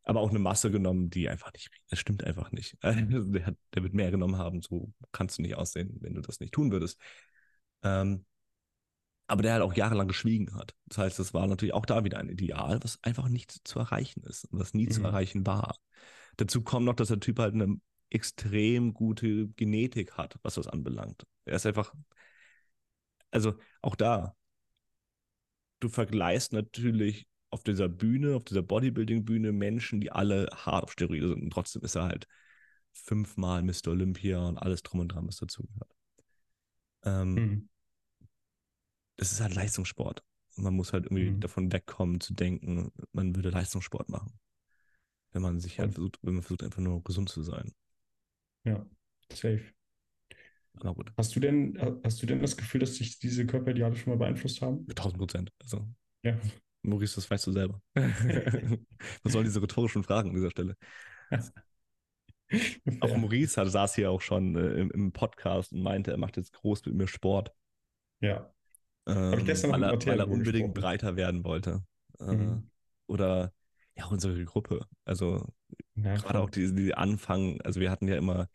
Aber 0.03 0.21
auch 0.21 0.31
eine 0.31 0.39
Masse 0.39 0.71
genommen, 0.71 1.11
die 1.11 1.29
einfach 1.29 1.53
nicht, 1.53 1.71
das 1.91 1.99
stimmt 1.99 2.25
einfach 2.25 2.51
nicht. 2.53 2.77
Der, 2.83 3.47
hat, 3.47 3.57
der 3.75 3.83
wird 3.83 3.95
mehr 3.95 4.11
genommen 4.11 4.39
haben, 4.39 4.63
so 4.63 4.93
kannst 5.13 5.39
du 5.39 5.43
nicht 5.43 5.57
aussehen, 5.57 5.97
wenn 6.01 6.15
du 6.15 6.21
das 6.21 6.41
nicht 6.41 6.53
tun 6.53 6.71
würdest. 6.73 6.99
Ähm, 7.83 8.25
aber 9.29 9.43
der 9.43 9.55
halt 9.55 9.63
auch 9.63 9.75
jahrelang 9.75 10.07
geschwiegen 10.09 10.55
hat. 10.55 10.75
Das 10.87 10.99
heißt, 10.99 11.19
das 11.19 11.35
war 11.35 11.47
natürlich 11.47 11.75
auch 11.75 11.87
da 11.87 12.05
wieder 12.05 12.19
ein 12.19 12.29
Ideal, 12.29 12.79
was 12.83 13.03
einfach 13.03 13.29
nicht 13.29 13.67
zu 13.67 13.79
erreichen 13.79 14.23
ist 14.25 14.45
und 14.45 14.61
was 14.61 14.73
nie 14.75 14.89
zu 14.89 15.01
Mhm. 15.01 15.07
erreichen 15.07 15.47
war. 15.47 15.77
Dazu 16.37 16.63
kommt 16.63 16.87
noch, 16.87 16.95
dass 16.95 17.09
der 17.09 17.21
Typ 17.21 17.39
halt 17.39 17.55
eine 17.55 17.81
extrem 18.11 18.95
gute 18.95 19.49
Genetik 19.49 20.13
hat, 20.17 20.37
was 20.43 20.55
das 20.55 20.69
anbelangt. 20.69 21.25
Er 21.45 21.57
ist 21.57 21.67
einfach, 21.67 21.93
also 23.31 23.55
auch 23.83 23.97
da, 23.97 24.35
du 25.87 25.93
vergleichst 25.93 26.53
natürlich 26.53 27.27
auf 27.51 27.63
dieser 27.63 27.89
Bühne, 27.89 28.37
auf 28.37 28.45
dieser 28.45 28.63
Bodybuilding-Bühne 28.63 29.53
Menschen, 29.53 30.01
die 30.01 30.11
alle 30.11 30.49
hart 30.53 30.85
auf 30.85 30.93
Steroide 30.93 31.29
sind 31.29 31.43
und 31.43 31.51
trotzdem 31.51 31.83
ist 31.83 31.95
er 31.95 32.05
halt 32.05 32.27
fünfmal 32.93 33.63
Mr. 33.63 33.89
Olympia 33.89 34.47
und 34.47 34.59
alles 34.59 34.83
drum 34.83 35.01
und 35.01 35.09
dran, 35.09 35.27
was 35.27 35.37
dazugehört. 35.37 35.95
Ähm, 37.05 37.35
Mhm. 37.37 37.69
das 39.17 39.33
ist 39.33 39.41
halt 39.41 39.55
Leistungssport. 39.55 40.23
Man 40.57 40.75
muss 40.75 40.93
halt 40.93 41.07
irgendwie 41.07 41.31
Mhm. 41.31 41.41
davon 41.41 41.73
wegkommen 41.73 42.21
zu 42.21 42.35
denken, 42.35 42.91
man 43.13 43.37
würde 43.37 43.51
Leistungssport 43.51 44.09
machen. 44.09 44.39
Wenn 45.33 45.43
man 45.43 45.61
sich 45.61 45.79
halt 45.79 45.93
versucht, 45.95 46.19
wenn 46.23 46.35
man 46.35 46.43
versucht, 46.43 46.65
einfach 46.65 46.83
nur 46.83 47.03
gesund 47.05 47.29
zu 47.29 47.43
sein. 47.43 47.73
Ja, 48.65 48.85
safe. 49.31 49.63
Aber 50.81 50.95
gut, 50.95 51.13
Hast 51.17 51.35
du 51.35 51.41
denn, 51.41 51.79
hast 52.05 52.23
du 52.23 52.27
denn 52.27 52.41
das 52.41 52.57
Gefühl, 52.57 52.81
dass 52.81 52.95
dich 52.95 53.19
diese 53.19 53.47
Körperideale 53.47 53.97
schon 53.97 54.13
mal 54.13 54.19
beeinflusst 54.19 54.61
haben? 54.61 54.87
1000 54.89 55.19
Prozent. 55.19 55.53
Also, 55.63 55.87
Ja. 56.23 56.39
Maurice, 56.83 57.17
das 57.17 57.31
weißt 57.31 57.47
du 57.47 57.53
selber. 57.53 57.81
Was 59.23 59.33
sollen 59.33 59.45
diese 59.45 59.61
rhetorischen 59.61 60.05
Fragen 60.05 60.31
an 60.31 60.35
dieser 60.35 60.51
Stelle? 60.51 60.77
Auch. 63.01 63.17
Maurice 63.17 63.61
hat, 63.61 63.71
saß 63.71 63.95
hier 63.97 64.11
auch 64.11 64.21
schon 64.21 64.57
äh, 64.57 64.75
im, 64.75 64.91
im 64.93 65.13
Podcast 65.13 65.73
und 65.73 65.83
meinte, 65.83 66.13
er 66.13 66.17
macht 66.17 66.37
jetzt 66.37 66.53
groß 66.53 66.87
mit 66.87 66.95
mir 66.95 67.09
Sport. 67.09 67.53
Ja. 68.21 68.53
Ähm, 69.07 69.39
ich 69.39 69.45
gestern 69.45 69.73
weil, 69.73 69.83
er, 69.83 70.07
weil 70.07 70.21
er 70.21 70.29
unbedingt 70.29 70.75
breiter 70.75 71.17
werden 71.17 71.45
wollte. 71.45 71.83
Äh, 72.21 72.25
Mhm. 72.33 72.71
Oder 73.09 73.53
ja, 73.97 74.05
auch 74.05 74.11
unsere 74.11 74.45
Gruppe. 74.45 74.87
Also 75.05 75.47
Ja, 75.95 76.17
gerade 76.17 76.41
auch 76.41 76.51
die, 76.51 76.75
die 76.75 76.95
Anfang, 76.95 77.61
also 77.63 77.81
wir 77.81 77.91
hatten 77.91 78.09
ja 78.09 78.17
immer 78.17 78.49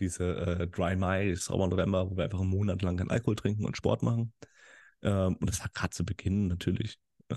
diese 0.00 0.36
äh, 0.62 0.68
Dry 0.68 0.96
Mai, 0.96 1.34
Sommer, 1.34 1.68
November, 1.68 2.10
wo 2.10 2.16
wir 2.16 2.24
einfach 2.24 2.40
einen 2.40 2.50
Monat 2.50 2.82
lang 2.82 2.96
keinen 2.96 3.10
Alkohol 3.10 3.36
trinken 3.36 3.64
und 3.64 3.76
Sport 3.76 4.02
machen. 4.02 4.32
Ähm, 5.02 5.36
und 5.36 5.48
das 5.50 5.60
war 5.60 5.68
gerade 5.74 5.90
zu 5.90 6.04
Beginn 6.04 6.48
natürlich, 6.48 6.98
äh, 7.30 7.36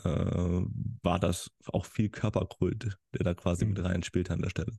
war 1.04 1.20
das 1.20 1.52
auch 1.68 1.86
viel 1.86 2.10
Körperkult, 2.10 2.98
der 3.14 3.24
da 3.26 3.34
quasi 3.36 3.66
mit 3.66 3.80
Mhm. 3.80 3.86
reinspielt 3.86 4.32
an 4.32 4.42
der 4.42 4.50
Stelle. 4.50 4.74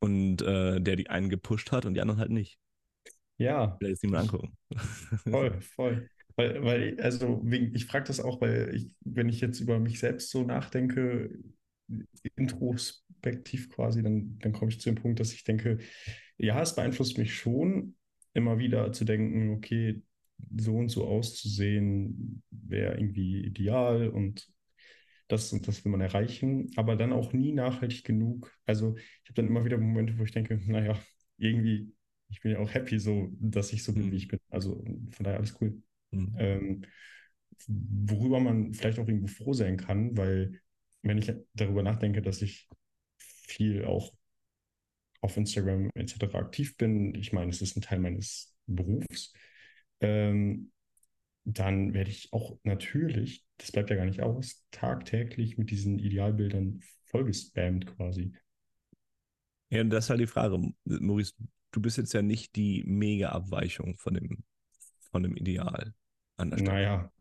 Und 0.00 0.42
äh, 0.42 0.80
der 0.80 0.96
die 0.96 1.08
einen 1.10 1.28
gepusht 1.30 1.72
hat 1.72 1.84
und 1.86 1.94
die 1.94 2.00
anderen 2.00 2.20
halt 2.20 2.30
nicht. 2.30 2.58
Ja, 3.38 3.80
Will 3.80 3.90
jetzt 3.90 4.02
niemand 4.02 4.22
angucken. 4.22 4.56
voll, 5.30 5.60
voll. 5.62 6.08
Weil, 6.36 6.62
weil, 6.64 7.00
also 7.00 7.42
ich 7.50 7.86
frage 7.86 8.06
das 8.06 8.20
auch, 8.20 8.40
weil 8.40 8.74
ich, 8.74 8.94
wenn 9.04 9.28
ich 9.28 9.40
jetzt 9.40 9.60
über 9.60 9.78
mich 9.78 9.98
selbst 9.98 10.30
so 10.30 10.44
nachdenke, 10.44 11.30
introspektiv 12.36 13.70
quasi, 13.70 14.02
dann, 14.02 14.38
dann 14.40 14.52
komme 14.52 14.70
ich 14.70 14.80
zu 14.80 14.90
dem 14.90 14.96
Punkt, 15.02 15.20
dass 15.20 15.32
ich 15.32 15.44
denke, 15.44 15.78
ja, 16.38 16.60
es 16.62 16.74
beeinflusst 16.74 17.18
mich 17.18 17.34
schon, 17.34 17.96
immer 18.34 18.58
wieder 18.58 18.92
zu 18.92 19.04
denken, 19.04 19.50
okay, 19.50 20.02
so 20.56 20.76
und 20.76 20.88
so 20.88 21.06
auszusehen 21.06 22.42
wäre 22.50 22.94
irgendwie 22.96 23.44
ideal 23.44 24.08
und 24.08 24.48
das 25.28 25.52
und 25.52 25.66
das 25.68 25.84
will 25.84 25.92
man 25.92 26.00
erreichen, 26.00 26.70
aber 26.76 26.96
dann 26.96 27.12
auch 27.12 27.32
nie 27.32 27.52
nachhaltig 27.52 28.04
genug. 28.04 28.52
Also 28.66 28.96
ich 28.96 29.30
habe 29.30 29.34
dann 29.34 29.46
immer 29.46 29.64
wieder 29.64 29.78
Momente, 29.78 30.18
wo 30.18 30.24
ich 30.24 30.32
denke, 30.32 30.60
naja, 30.66 30.98
irgendwie, 31.38 31.92
ich 32.28 32.40
bin 32.40 32.52
ja 32.52 32.58
auch 32.58 32.72
happy 32.74 32.98
so, 32.98 33.30
dass 33.40 33.72
ich 33.72 33.84
so 33.84 33.94
bin, 33.94 34.06
Mhm. 34.06 34.12
wie 34.12 34.16
ich 34.16 34.28
bin. 34.28 34.40
Also 34.50 34.84
von 35.10 35.24
daher 35.24 35.38
alles 35.38 35.56
cool. 35.60 35.82
Mhm. 36.10 36.34
Ähm, 36.38 36.84
worüber 37.68 38.40
man 38.40 38.74
vielleicht 38.74 38.98
auch 38.98 39.06
irgendwo 39.08 39.28
froh 39.28 39.52
sein 39.52 39.76
kann, 39.76 40.16
weil 40.16 40.60
wenn 41.02 41.18
ich 41.18 41.32
darüber 41.54 41.82
nachdenke, 41.82 42.22
dass 42.22 42.42
ich 42.42 42.68
viel 43.18 43.84
auch 43.84 44.12
auf 45.20 45.36
Instagram 45.36 45.90
etc. 45.94 46.38
aktiv 46.38 46.76
bin, 46.76 47.14
ich 47.14 47.32
meine, 47.32 47.50
es 47.50 47.62
ist 47.62 47.76
ein 47.76 47.82
Teil 47.82 48.00
meines 48.00 48.54
Berufs, 48.66 49.32
ähm, 50.00 50.72
dann 51.44 51.92
werde 51.94 52.10
ich 52.10 52.32
auch 52.32 52.58
natürlich, 52.62 53.44
das 53.56 53.72
bleibt 53.72 53.90
ja 53.90 53.96
gar 53.96 54.04
nicht 54.04 54.22
aus, 54.22 54.64
tagtäglich 54.70 55.58
mit 55.58 55.70
diesen 55.70 55.98
Idealbildern 55.98 56.80
vollgespammt 57.06 57.86
quasi. 57.96 58.32
Ja, 59.70 59.80
und 59.80 59.90
das 59.90 60.04
ist 60.04 60.10
halt 60.10 60.20
die 60.20 60.26
Frage, 60.26 60.72
Maurice, 60.84 61.34
du 61.72 61.80
bist 61.80 61.96
jetzt 61.96 62.12
ja 62.12 62.22
nicht 62.22 62.56
die 62.56 62.84
Mega-Abweichung 62.84 63.96
von 63.96 64.14
dem, 64.14 64.44
von 65.10 65.22
dem 65.22 65.36
Ideal 65.36 65.94
an 66.36 66.50
der 66.50 66.58
Stelle. 66.58 66.72
Naja, 66.72 67.12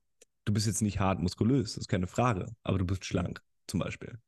Du 0.46 0.54
bist 0.54 0.68
jetzt 0.68 0.82
nicht 0.82 1.00
hart 1.00 1.20
muskulös, 1.20 1.74
das 1.74 1.84
ist 1.84 1.88
keine 1.88 2.08
Frage, 2.08 2.48
aber 2.64 2.80
du 2.80 2.86
bist 2.86 3.06
schlank, 3.06 3.42
zum 3.72 3.82
Beispiel. 3.82 4.20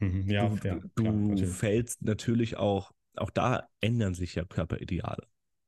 mhm, 0.00 0.28
ja, 0.28 0.48
du, 0.48 0.56
fair, 0.56 0.80
du 0.94 1.02
klar, 1.02 1.12
natürlich. 1.28 1.56
fällst 1.56 2.02
natürlich 2.02 2.56
auch, 2.56 2.92
auch 3.16 3.30
da 3.30 3.68
ändern 3.80 4.14
sich 4.14 4.34
ja 4.34 4.44
Körperideale. 4.44 5.26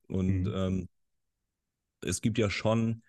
Und 0.09 0.47
Mhm. 0.47 0.53
ähm, 0.55 0.89
es 2.03 2.21
gibt 2.21 2.39
ja 2.39 2.51
schon 2.51 3.03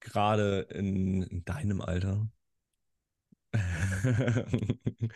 gerade 0.00 0.60
in, 0.70 1.22
in 1.22 1.44
deinem 1.44 1.80
Alter, 1.80 2.28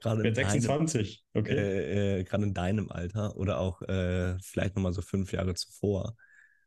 gerade 0.00 0.22
in 0.22 0.22
bin 0.22 0.34
deinem, 0.38 0.64
26, 0.66 1.24
okay? 1.34 1.54
äh, 1.56 2.20
äh, 2.20 2.24
gerade 2.24 2.44
in 2.44 2.54
deinem 2.54 2.90
Alter 2.90 3.36
oder 3.36 3.58
auch 3.60 3.82
äh, 3.82 4.38
vielleicht 4.40 4.76
nochmal 4.76 4.92
so 4.92 5.02
fünf 5.02 5.32
Jahre 5.32 5.54
zuvor 5.54 6.16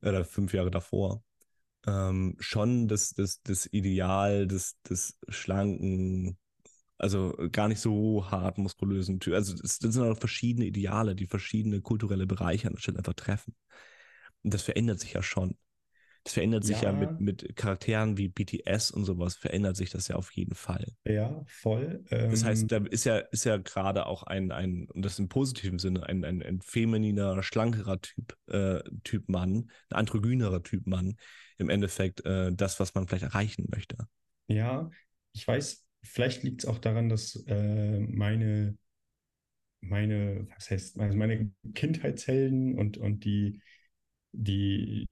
oder 0.01 0.25
fünf 0.25 0.53
Jahre 0.53 0.71
davor, 0.71 1.23
ähm, 1.87 2.35
schon 2.39 2.87
das, 2.87 3.11
das, 3.11 3.41
das 3.43 3.67
Ideal 3.67 4.47
des, 4.47 4.81
des 4.83 5.19
schlanken, 5.29 6.37
also 6.97 7.35
gar 7.51 7.67
nicht 7.67 7.79
so 7.79 8.29
hart 8.29 8.57
muskulösen 8.57 9.19
Typ. 9.19 9.33
Also 9.33 9.53
es, 9.63 9.79
das 9.79 9.93
sind 9.93 10.03
auch 10.03 10.17
verschiedene 10.17 10.65
Ideale, 10.65 11.15
die 11.15 11.27
verschiedene 11.27 11.81
kulturelle 11.81 12.27
Bereiche 12.27 12.67
an 12.67 12.73
der 12.73 12.81
Stelle 12.81 12.97
einfach 12.99 13.13
treffen. 13.13 13.55
Und 14.43 14.53
das 14.53 14.61
verändert 14.63 14.99
sich 14.99 15.13
ja 15.13 15.23
schon. 15.23 15.57
Das 16.23 16.33
verändert 16.33 16.65
sich 16.65 16.81
ja, 16.81 16.91
Ja. 16.91 16.99
mit, 16.99 17.19
mit 17.19 17.55
Charakteren 17.55 18.17
wie 18.17 18.27
BTS 18.29 18.91
und 18.91 19.05
sowas, 19.05 19.35
verändert 19.35 19.77
sich 19.77 19.89
das 19.89 20.07
ja 20.09 20.15
auf 20.17 20.31
jeden 20.33 20.55
Fall. 20.55 20.85
Ja, 21.05 21.43
voll. 21.47 22.03
Das 22.29 22.43
Ähm, 22.43 22.43
heißt, 22.43 22.71
da 22.71 22.77
ist 22.77 23.05
ja, 23.05 23.17
ist 23.19 23.45
ja 23.45 23.57
gerade 23.57 24.05
auch 24.05 24.23
ein, 24.23 24.51
ein, 24.51 24.87
und 24.89 25.03
das 25.05 25.17
im 25.19 25.29
positiven 25.29 25.79
Sinne, 25.79 26.03
ein, 26.07 26.25
ein, 26.25 26.43
ein 26.43 26.61
femininer, 26.61 27.41
schlankerer 27.41 28.01
Typ, 28.01 28.35
äh, 28.47 28.81
Typ 29.03 29.29
Mann, 29.29 29.71
ein 29.89 29.95
androgynerer 29.95 30.61
Typ 30.63 30.87
Mann, 30.87 31.15
im 31.57 31.69
Endeffekt 31.69 32.25
äh, 32.25 32.51
das, 32.53 32.79
was 32.81 32.93
man 32.95 33.07
vielleicht 33.07 33.23
erreichen 33.23 33.67
möchte. 33.71 33.95
Ja, 34.47 34.89
ich 35.33 35.47
weiß, 35.47 35.85
vielleicht 36.07 36.43
liegt 36.43 36.63
es 36.63 36.69
auch 36.69 36.79
daran, 36.79 37.09
dass 37.09 37.35
äh, 37.47 37.99
meine, 37.99 38.77
meine, 39.81 40.47
was 40.55 40.69
heißt, 40.69 40.99
also 40.99 41.17
meine 41.17 41.51
Kindheitshelden 41.73 42.77
und, 42.77 42.97
und 42.97 43.23
die, 43.25 43.61
die, 44.31 45.07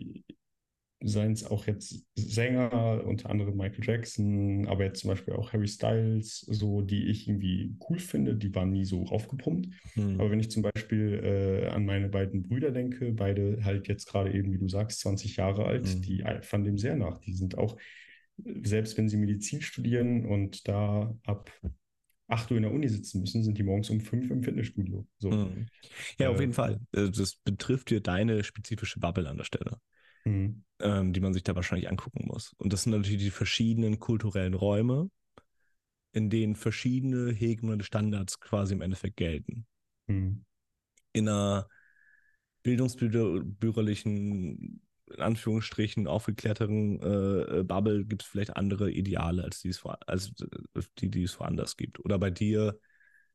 seien 1.02 1.34
es 1.34 1.46
auch 1.46 1.68
jetzt 1.68 2.04
Sänger, 2.16 3.04
unter 3.06 3.30
anderem 3.30 3.56
Michael 3.58 3.84
Jackson, 3.84 4.66
aber 4.68 4.86
jetzt 4.86 5.02
zum 5.02 5.10
Beispiel 5.10 5.34
auch 5.36 5.54
Harry 5.54 5.68
Styles, 5.68 6.40
so, 6.40 6.82
die 6.82 7.08
ich 7.08 7.28
irgendwie 7.28 7.76
cool 7.90 8.00
finde, 8.00 8.36
die 8.36 8.54
waren 8.56 8.72
nie 8.72 8.86
so 8.86 9.04
aufgepumpt. 9.04 9.70
Hm. 9.94 10.20
Aber 10.20 10.32
wenn 10.32 10.40
ich 10.40 10.50
zum 10.50 10.64
Beispiel 10.64 11.22
äh, 11.24 11.68
an 11.68 11.86
meine 11.86 12.10
beiden 12.10 12.42
Brüder 12.44 12.72
denke, 12.72 13.12
beide 13.12 13.64
halt 13.64 13.88
jetzt 13.88 14.08
gerade 14.08 14.34
eben, 14.34 14.52
wie 14.52 14.58
du 14.58 14.68
sagst, 14.68 15.02
20 15.02 15.36
Jahre 15.36 15.66
alt, 15.66 15.86
Mhm. 15.86 16.02
die 16.02 16.26
eifern 16.26 16.64
dem 16.64 16.78
sehr 16.78 16.96
nach. 16.96 17.20
Die 17.20 17.34
sind 17.34 17.58
auch, 17.58 17.78
selbst 18.38 18.98
wenn 18.98 19.10
sie 19.10 19.18
Medizin 19.18 19.62
studieren 19.62 20.26
und 20.26 20.68
da 20.68 21.16
ab 21.26 21.52
8 22.28 22.52
Uhr 22.52 22.58
in 22.58 22.64
der 22.64 22.74
Uni 22.74 22.90
sitzen 22.90 23.22
müssen, 23.22 23.44
sind 23.44 23.58
die 23.58 23.64
morgens 23.64 23.90
um 23.90 24.02
5 24.02 24.30
im 24.32 24.44
Fitnessstudio. 24.44 25.08
So. 25.20 25.32
Hm. 25.32 25.68
Ja, 26.20 26.30
auf 26.30 26.38
Äh, 26.38 26.42
jeden 26.42 26.54
Fall. 26.54 26.80
Also 26.94 27.12
Das 27.12 27.36
betrifft 27.36 27.90
dir 27.90 28.02
deine 28.02 28.44
spezifische 28.44 29.00
Bubble 29.00 29.30
an 29.30 29.38
der 29.38 29.44
Stelle. 29.44 29.80
Mhm. 30.26 30.64
ähm, 30.80 31.14
die 31.14 31.22
man 31.22 31.34
sich 31.34 31.44
da 31.44 31.56
wahrscheinlich 31.56 31.90
angucken 31.90 32.28
muss. 32.28 32.54
Und 32.58 32.74
das 32.74 32.84
sind 32.84 32.92
natürlich 32.92 33.22
die 33.22 33.32
verschiedenen 33.32 34.00
kulturellen 34.00 34.54
Räume, 34.54 35.10
in 36.14 36.32
denen 36.32 36.56
verschiedene 36.56 37.32
hegemone 37.32 37.84
Standards 37.84 38.40
quasi 38.40 38.74
im 38.74 38.82
Endeffekt 38.82 39.18
gelten. 39.18 39.68
Mhm. 40.08 40.44
In 41.14 41.30
einer 41.30 41.68
bildungsbürgerlichen, 42.64 44.82
in 45.14 45.22
Anführungsstrichen, 45.22 46.08
aufgeklärteren 46.08 47.00
äh, 47.02 47.60
äh, 47.60 47.64
Bubble 47.64 48.06
gibt 48.06 48.24
es 48.24 48.28
vielleicht 48.28 48.56
andere 48.58 48.92
Ideale, 48.92 49.44
als, 49.44 49.62
die 49.62 49.70
es, 49.70 49.84
wo- 49.86 49.90
als 50.08 50.34
äh, 50.76 50.82
die, 51.00 51.10
die 51.10 51.24
es 51.24 51.40
woanders 51.40 51.78
gibt. 51.78 52.04
Oder 52.04 52.18
bei 52.20 52.32
dir 52.32 52.80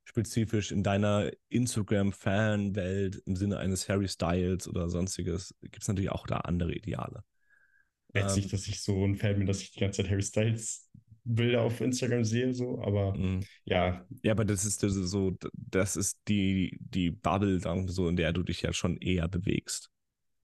spezifisch 0.05 0.73
in 0.73 0.83
deiner 0.83 1.31
Instagram-Fan-Welt 1.51 3.23
im 3.27 3.37
Sinne 3.37 3.59
eines 3.59 3.89
Harry 3.89 4.09
Styles 4.09 4.69
oder 4.69 4.89
sonstiges 4.89 5.55
gibt 5.63 5.83
es 5.83 5.89
natürlich 5.89 6.11
auch 6.11 6.27
da 6.27 6.39
andere 6.39 6.75
Ideale. 6.75 7.25
Jetzt 8.13 8.37
Ähm, 8.37 8.37
nicht, 8.37 8.53
dass 8.53 8.67
ich 8.69 8.81
so 8.83 9.05
ein 9.05 9.17
Fan 9.17 9.39
bin, 9.39 9.47
dass 9.47 9.63
ich 9.63 9.73
die 9.73 9.81
ganze 9.81 10.03
Zeit 10.03 10.11
Harry 10.11 10.23
Styles 10.23 10.89
Bilder 11.25 11.63
auf 11.63 11.81
Instagram 11.81 12.25
sehe, 12.25 12.53
so, 12.55 12.81
aber 12.83 13.23
Mhm. 13.23 13.47
ja, 13.65 14.05
Ja, 14.23 14.33
aber 14.33 14.45
das 14.45 14.65
ist 14.65 14.83
das 14.83 14.97
ist 14.97 15.11
so, 15.11 15.37
das 15.55 15.97
ist 15.97 16.19
die, 16.29 16.79
die 16.81 17.11
Bubble, 17.11 17.61
so, 17.89 18.09
in 18.09 18.17
der 18.17 18.33
du 18.33 18.43
dich 18.43 18.63
ja 18.63 18.73
schon 18.73 18.99
eher 18.99 19.29
bewegst. 19.29 19.91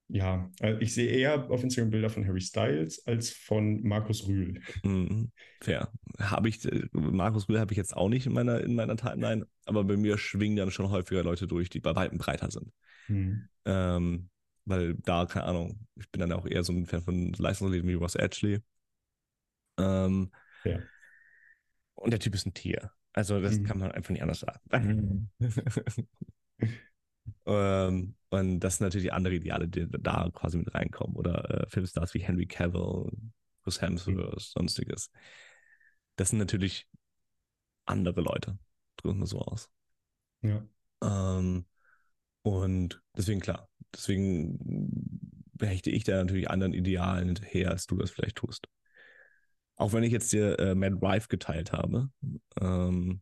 Ja, 0.09 0.51
äh, 0.61 0.77
ich 0.81 0.95
sehe 0.95 1.09
eher 1.11 1.51
auf 1.51 1.63
Instagram 1.63 1.91
Bilder 1.91 2.11
von 2.11 2.27
Harry 2.27 2.41
Styles 2.41 3.07
als 3.07 3.31
von 3.31 3.83
Markus 3.83 4.27
Rühl. 4.27 4.61
Mhm. 4.83 5.31
Fair. 5.61 5.91
Habe 6.19 6.49
ich, 6.49 6.65
äh, 6.65 6.87
Markus 6.93 7.49
Rühl 7.49 7.59
habe 7.59 7.73
ich 7.73 7.77
jetzt 7.79 7.97
auch 7.97 8.09
nicht 8.09 8.27
in 8.27 8.33
meiner, 8.33 8.61
in 8.61 8.75
meiner 8.75 8.97
Timeline, 8.97 9.47
aber 9.65 9.85
bei 9.85 9.97
mir 9.97 10.17
schwingen 10.19 10.57
dann 10.57 10.71
schon 10.71 10.91
häufiger 10.91 11.23
Leute 11.25 11.47
durch, 11.47 11.71
die 11.71 11.81
bei 11.81 11.95
weitem 11.97 12.19
breiter 12.19 12.51
sind. 12.51 12.73
Mhm. 13.09 13.49
Ähm, 13.65 14.29
weil 14.65 14.95
da, 14.95 15.27
keine 15.27 15.47
Ahnung, 15.47 15.87
ich 15.97 16.11
bin 16.11 16.21
dann 16.21 16.33
auch 16.33 16.47
eher 16.47 16.65
so 16.65 16.73
ein 16.73 16.87
Fan 16.87 17.03
von 17.03 17.33
Leistungsathleten 17.33 17.89
wie 17.89 17.95
Ross 17.95 18.15
Ashley. 18.17 18.61
Ähm, 19.79 20.31
Ja. 20.65 20.79
Und 21.95 22.11
der 22.11 22.21
Typ 22.21 22.35
ist 22.35 22.47
ein 22.47 22.55
Tier. 22.55 22.91
Also 23.13 23.41
das 23.41 23.59
Mhm. 23.59 23.65
kann 23.65 23.79
man 23.79 23.93
einfach 23.93 24.11
nicht 24.11 24.23
anders 24.23 24.41
sagen. 24.41 25.31
ähm, 27.47 28.15
und 28.41 28.61
das 28.61 28.79
sind 28.79 28.87
natürlich 28.87 29.13
andere 29.13 29.35
Ideale, 29.35 29.69
die 29.69 29.87
da 29.89 30.31
quasi 30.33 30.59
mit 30.59 30.75
reinkommen. 30.75 31.17
Oder 31.17 31.63
äh, 31.63 31.69
Filmstars 31.69 32.15
wie 32.15 32.21
Henry 32.21 32.47
Cavill, 32.47 33.11
Chris 33.63 33.81
Hemsworth, 33.81 34.41
sonstiges. 34.41 35.11
Das 36.17 36.31
sind 36.31 36.39
natürlich 36.39 36.89
andere 37.85 38.21
Leute, 38.21 38.59
drücken 38.97 39.21
wir 39.21 39.27
so 39.27 39.41
aus. 39.41 39.71
Ja. 40.43 40.63
Ähm, 41.03 41.67
und 42.43 43.03
deswegen, 43.17 43.41
klar, 43.41 43.69
deswegen 43.95 45.51
hechte 45.61 45.91
ich 45.91 46.05
da 46.05 46.17
natürlich 46.17 46.51
anderen 46.51 46.75
Idealen 46.75 47.27
hinterher, 47.27 47.71
als 47.71 47.87
du 47.87 47.97
das 47.97 48.11
vielleicht 48.11 48.37
tust. 48.37 48.69
Auch 49.77 49.93
wenn 49.93 50.05
ich 50.05 50.13
jetzt 50.13 50.33
dir 50.33 50.59
äh, 50.59 50.75
Matt 50.75 51.03
Rife 51.03 51.29
geteilt 51.29 51.73
habe, 51.73 52.09
ähm, 52.61 53.21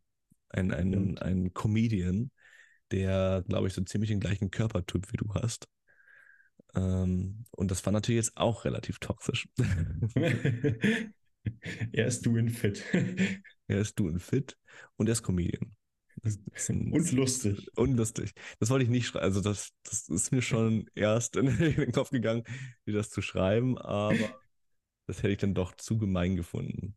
ein, 0.49 0.71
ein, 0.71 1.17
ein 1.17 1.53
Comedian, 1.53 2.31
der, 2.91 3.43
glaube 3.47 3.67
ich, 3.67 3.73
so 3.73 3.81
ziemlich 3.83 4.09
den 4.09 4.19
gleichen 4.19 4.51
Körpertyp 4.51 5.11
wie 5.11 5.17
du 5.17 5.33
hast. 5.33 5.67
Ähm, 6.75 7.45
und 7.51 7.71
das 7.71 7.85
war 7.85 7.93
natürlich 7.93 8.25
jetzt 8.25 8.37
auch 8.37 8.65
relativ 8.65 8.99
toxisch. 8.99 9.47
er 11.91 12.05
ist 12.07 12.25
doing 12.25 12.49
fit. 12.49 12.83
er 13.67 13.79
ist 13.79 13.97
du 13.99 14.07
und 14.07 14.19
fit 14.21 14.57
und 14.97 15.07
er 15.07 15.13
ist 15.13 15.23
Comedian. 15.23 15.75
Ein- 16.23 16.91
Und 16.93 17.11
lustig. 17.11 17.67
Unlustig. 17.75 18.33
Das 18.59 18.69
wollte 18.69 18.83
ich 18.85 18.89
nicht 18.89 19.05
schreiben. 19.07 19.25
Also, 19.25 19.41
das, 19.41 19.71
das 19.83 20.07
ist 20.07 20.31
mir 20.31 20.41
schon 20.41 20.89
erst 20.95 21.35
in 21.35 21.45
den 21.57 21.91
Kopf 21.91 22.09
gegangen, 22.09 22.43
dir 22.87 22.93
das 22.93 23.09
zu 23.09 23.21
schreiben, 23.21 23.77
aber 23.77 24.39
das 25.07 25.17
hätte 25.19 25.29
ich 25.33 25.37
dann 25.39 25.53
doch 25.53 25.75
zu 25.75 25.97
gemein 25.97 26.35
gefunden. 26.35 26.95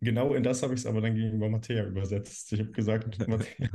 Genau 0.00 0.34
in 0.34 0.42
das 0.42 0.62
habe 0.62 0.74
ich 0.74 0.80
es 0.80 0.86
aber 0.86 1.00
dann 1.00 1.14
gegenüber 1.14 1.48
Mattea 1.48 1.84
übersetzt. 1.86 2.52
Ich 2.52 2.60
habe 2.60 2.70
gesagt, 2.72 3.18
Mattea, 3.26 3.68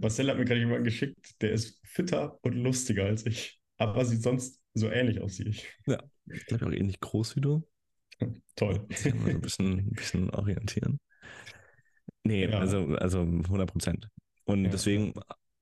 Marcel 0.00 0.30
hat 0.30 0.38
mir 0.38 0.44
gerade 0.44 0.60
jemanden 0.60 0.84
geschickt, 0.84 1.40
der 1.42 1.52
ist 1.52 1.80
fitter 1.84 2.38
und 2.42 2.54
lustiger 2.54 3.04
als 3.04 3.26
ich, 3.26 3.60
aber 3.76 4.04
sieht 4.04 4.22
sonst 4.22 4.60
so 4.74 4.88
ähnlich 4.90 5.20
aus 5.20 5.38
wie 5.38 5.48
ich. 5.48 5.66
Ich 6.26 6.46
glaube 6.46 6.66
auch 6.66 6.72
ähnlich 6.72 7.00
groß 7.00 7.36
wie 7.36 7.40
du. 7.40 7.66
Toll. 8.56 8.86
So 8.94 9.10
ein 9.10 9.40
bisschen, 9.40 9.78
ein 9.78 9.90
bisschen 9.94 10.30
orientieren. 10.30 10.98
Nee, 12.24 12.46
Ja. 12.46 12.58
also, 12.60 12.94
also 12.96 13.20
100 13.20 13.70
Prozent. 13.70 14.08
Und 14.44 14.64
Ja, 14.64 14.70
deswegen 14.70 15.14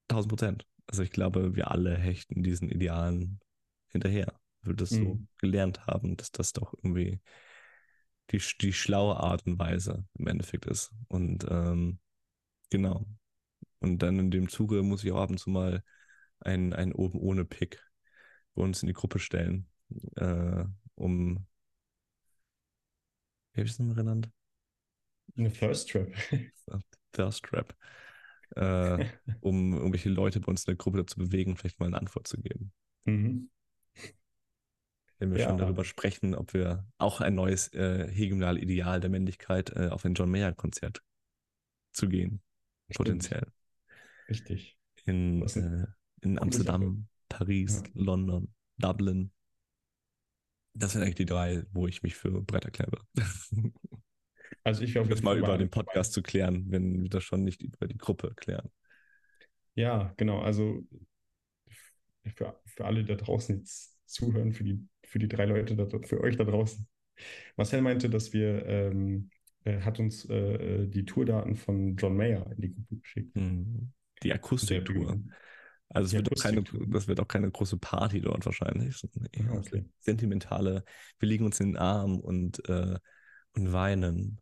1000 0.08 0.30
Prozent. 0.30 0.66
Also 0.86 1.02
ich 1.02 1.10
glaube, 1.10 1.56
wir 1.56 1.70
alle 1.70 1.96
hechten 1.96 2.42
diesen 2.42 2.68
Idealen 2.70 3.40
hinterher, 3.88 4.26
weil 4.62 4.72
wir 4.72 4.76
das 4.76 4.94
so 4.94 5.04
Mhm. 5.04 5.28
gelernt 5.38 5.86
haben, 5.86 6.16
dass 6.16 6.30
das 6.32 6.52
doch 6.52 6.74
irgendwie 6.74 7.20
die, 8.30 8.42
die 8.60 8.72
schlaue 8.72 9.16
Art 9.16 9.46
und 9.46 9.58
Weise 9.58 10.04
im 10.18 10.26
Endeffekt 10.26 10.66
ist. 10.66 10.92
Und 11.08 11.46
ähm, 11.48 11.98
genau. 12.70 13.06
Und 13.80 13.98
dann 13.98 14.18
in 14.18 14.30
dem 14.30 14.48
Zuge 14.48 14.82
muss 14.82 15.04
ich 15.04 15.12
auch 15.12 15.20
ab 15.20 15.30
und 15.30 15.38
zu 15.38 15.50
mal 15.50 15.82
einen, 16.40 16.72
einen 16.72 16.92
oben 16.92 17.18
ohne 17.18 17.44
Pick 17.44 17.82
bei 18.54 18.62
uns 18.62 18.82
in 18.82 18.86
die 18.86 18.94
Gruppe 18.94 19.18
stellen, 19.18 19.66
äh, 20.16 20.64
um 20.94 21.46
wie 23.54 23.60
habe 23.60 23.66
ich 23.66 23.72
es 23.72 23.78
nochmal 23.78 23.94
genannt? 23.94 24.30
Eine 25.36 25.52
Thirst 25.52 25.88
Trap. 25.90 26.12
Thirst 27.12 27.44
Trap. 27.44 27.74
Äh, 28.56 29.06
um 29.40 29.74
irgendwelche 29.74 30.10
Leute 30.10 30.40
bei 30.40 30.48
uns 30.48 30.62
in 30.62 30.72
der 30.72 30.76
Gruppe 30.76 30.98
dazu 30.98 31.18
bewegen, 31.18 31.56
vielleicht 31.56 31.78
mal 31.78 31.86
eine 31.86 31.98
Antwort 31.98 32.26
zu 32.26 32.36
geben. 32.40 32.72
Mhm. 33.04 33.50
Wenn 35.18 35.30
wir 35.32 35.38
Ja. 35.40 35.48
schon 35.48 35.58
darüber 35.58 35.84
sprechen, 35.84 36.34
ob 36.34 36.54
wir 36.54 36.86
auch 36.98 37.20
ein 37.20 37.34
neues 37.34 37.72
äh, 37.72 38.08
hegemonale 38.10 38.60
Ideal 38.60 39.00
der 39.00 39.10
Männlichkeit 39.10 39.70
äh, 39.70 39.88
auf 39.88 40.04
ein 40.04 40.14
John 40.14 40.30
Mayer-Konzert 40.30 41.02
zu 41.92 42.08
gehen. 42.08 42.42
Stimmt. 42.90 42.96
Potenziell. 42.96 43.46
Richtig. 44.28 44.76
In, 45.04 45.42
äh, 45.42 45.86
in 46.22 46.38
Amsterdam, 46.38 47.08
Paris, 47.28 47.82
Ja. 47.84 47.90
London, 47.94 48.52
Dublin. 48.78 49.30
Das 50.74 50.92
sind 50.92 51.02
eigentlich 51.02 51.14
die 51.14 51.26
drei, 51.26 51.64
wo 51.72 51.86
ich 51.86 52.02
mich 52.02 52.16
für 52.16 52.42
breit 52.42 52.64
erklären 52.64 52.92
würde. 52.92 53.04
Also 54.62 54.82
ich 54.82 54.98
auf 54.98 55.08
das 55.08 55.20
mal 55.22 55.36
über 55.36 55.58
den 55.58 55.68
Podcast 55.68 56.12
zu 56.14 56.22
klären, 56.22 56.70
wenn 56.70 57.02
wir 57.02 57.10
das 57.10 57.22
schon 57.22 57.44
nicht 57.44 57.60
über 57.62 57.86
die 57.86 57.98
Gruppe 57.98 58.32
klären. 58.34 58.70
Ja, 59.74 60.14
genau. 60.16 60.40
Also 60.40 60.86
für, 62.34 62.58
für 62.64 62.84
alle 62.86 63.04
da 63.04 63.14
draußen 63.14 63.58
jetzt 63.58 63.98
zuhören, 64.06 64.52
für 64.54 64.64
die, 64.64 64.88
für 65.06 65.18
die 65.18 65.28
drei 65.28 65.44
Leute, 65.46 65.76
da, 65.76 65.86
für 66.02 66.20
euch 66.20 66.36
da 66.36 66.44
draußen. 66.44 66.86
Marcel 67.56 67.82
meinte, 67.82 68.10
dass 68.10 68.32
wir, 68.32 68.66
ähm, 68.66 69.30
er 69.64 69.84
hat 69.84 69.98
uns 69.98 70.24
äh, 70.28 70.86
die 70.86 71.04
Tourdaten 71.04 71.54
von 71.56 71.96
John 71.96 72.16
Mayer 72.16 72.50
in 72.52 72.60
die 72.60 72.74
Gruppe 72.74 72.96
geschickt. 72.96 73.36
Mhm. 73.36 73.92
Die 74.22 74.32
Akustiktour. 74.32 75.20
Also 75.90 76.06
es 76.06 76.12
wird 76.24 76.32
auch 76.32 76.42
keine, 76.42 76.64
das 76.88 77.06
wird 77.08 77.20
auch 77.20 77.28
keine 77.28 77.50
große 77.50 77.76
Party 77.76 78.20
dort 78.20 78.44
wahrscheinlich. 78.46 79.00
eher 79.32 79.50
Ah, 79.50 79.58
okay. 79.58 79.84
Sentimentale, 80.00 80.84
wir 81.18 81.28
liegen 81.28 81.44
uns 81.44 81.60
in 81.60 81.72
den 81.72 81.76
Arm 81.76 82.18
und, 82.18 82.68
äh, 82.68 82.96
und 83.54 83.72
weinen 83.72 84.40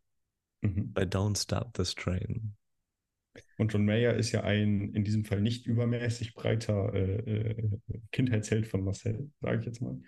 Mhm. 0.63 0.93
bei 0.93 1.03
Don't 1.03 1.37
Stop 1.37 1.73
This 1.73 1.93
Train. 1.93 2.55
Und 3.57 3.73
John 3.73 3.85
Mayer 3.85 4.15
ist 4.15 4.31
ja 4.31 4.43
ein 4.43 4.93
in 4.93 5.03
diesem 5.03 5.25
Fall 5.25 5.41
nicht 5.41 5.67
übermäßig 5.67 6.33
breiter 6.33 6.93
äh, 6.93 7.51
äh, 7.51 7.79
Kindheitsheld 8.11 8.67
von 8.67 8.83
Marcel, 8.83 9.29
sage 9.41 9.59
ich 9.59 9.65
jetzt 9.65 9.81
mal. 9.81 9.99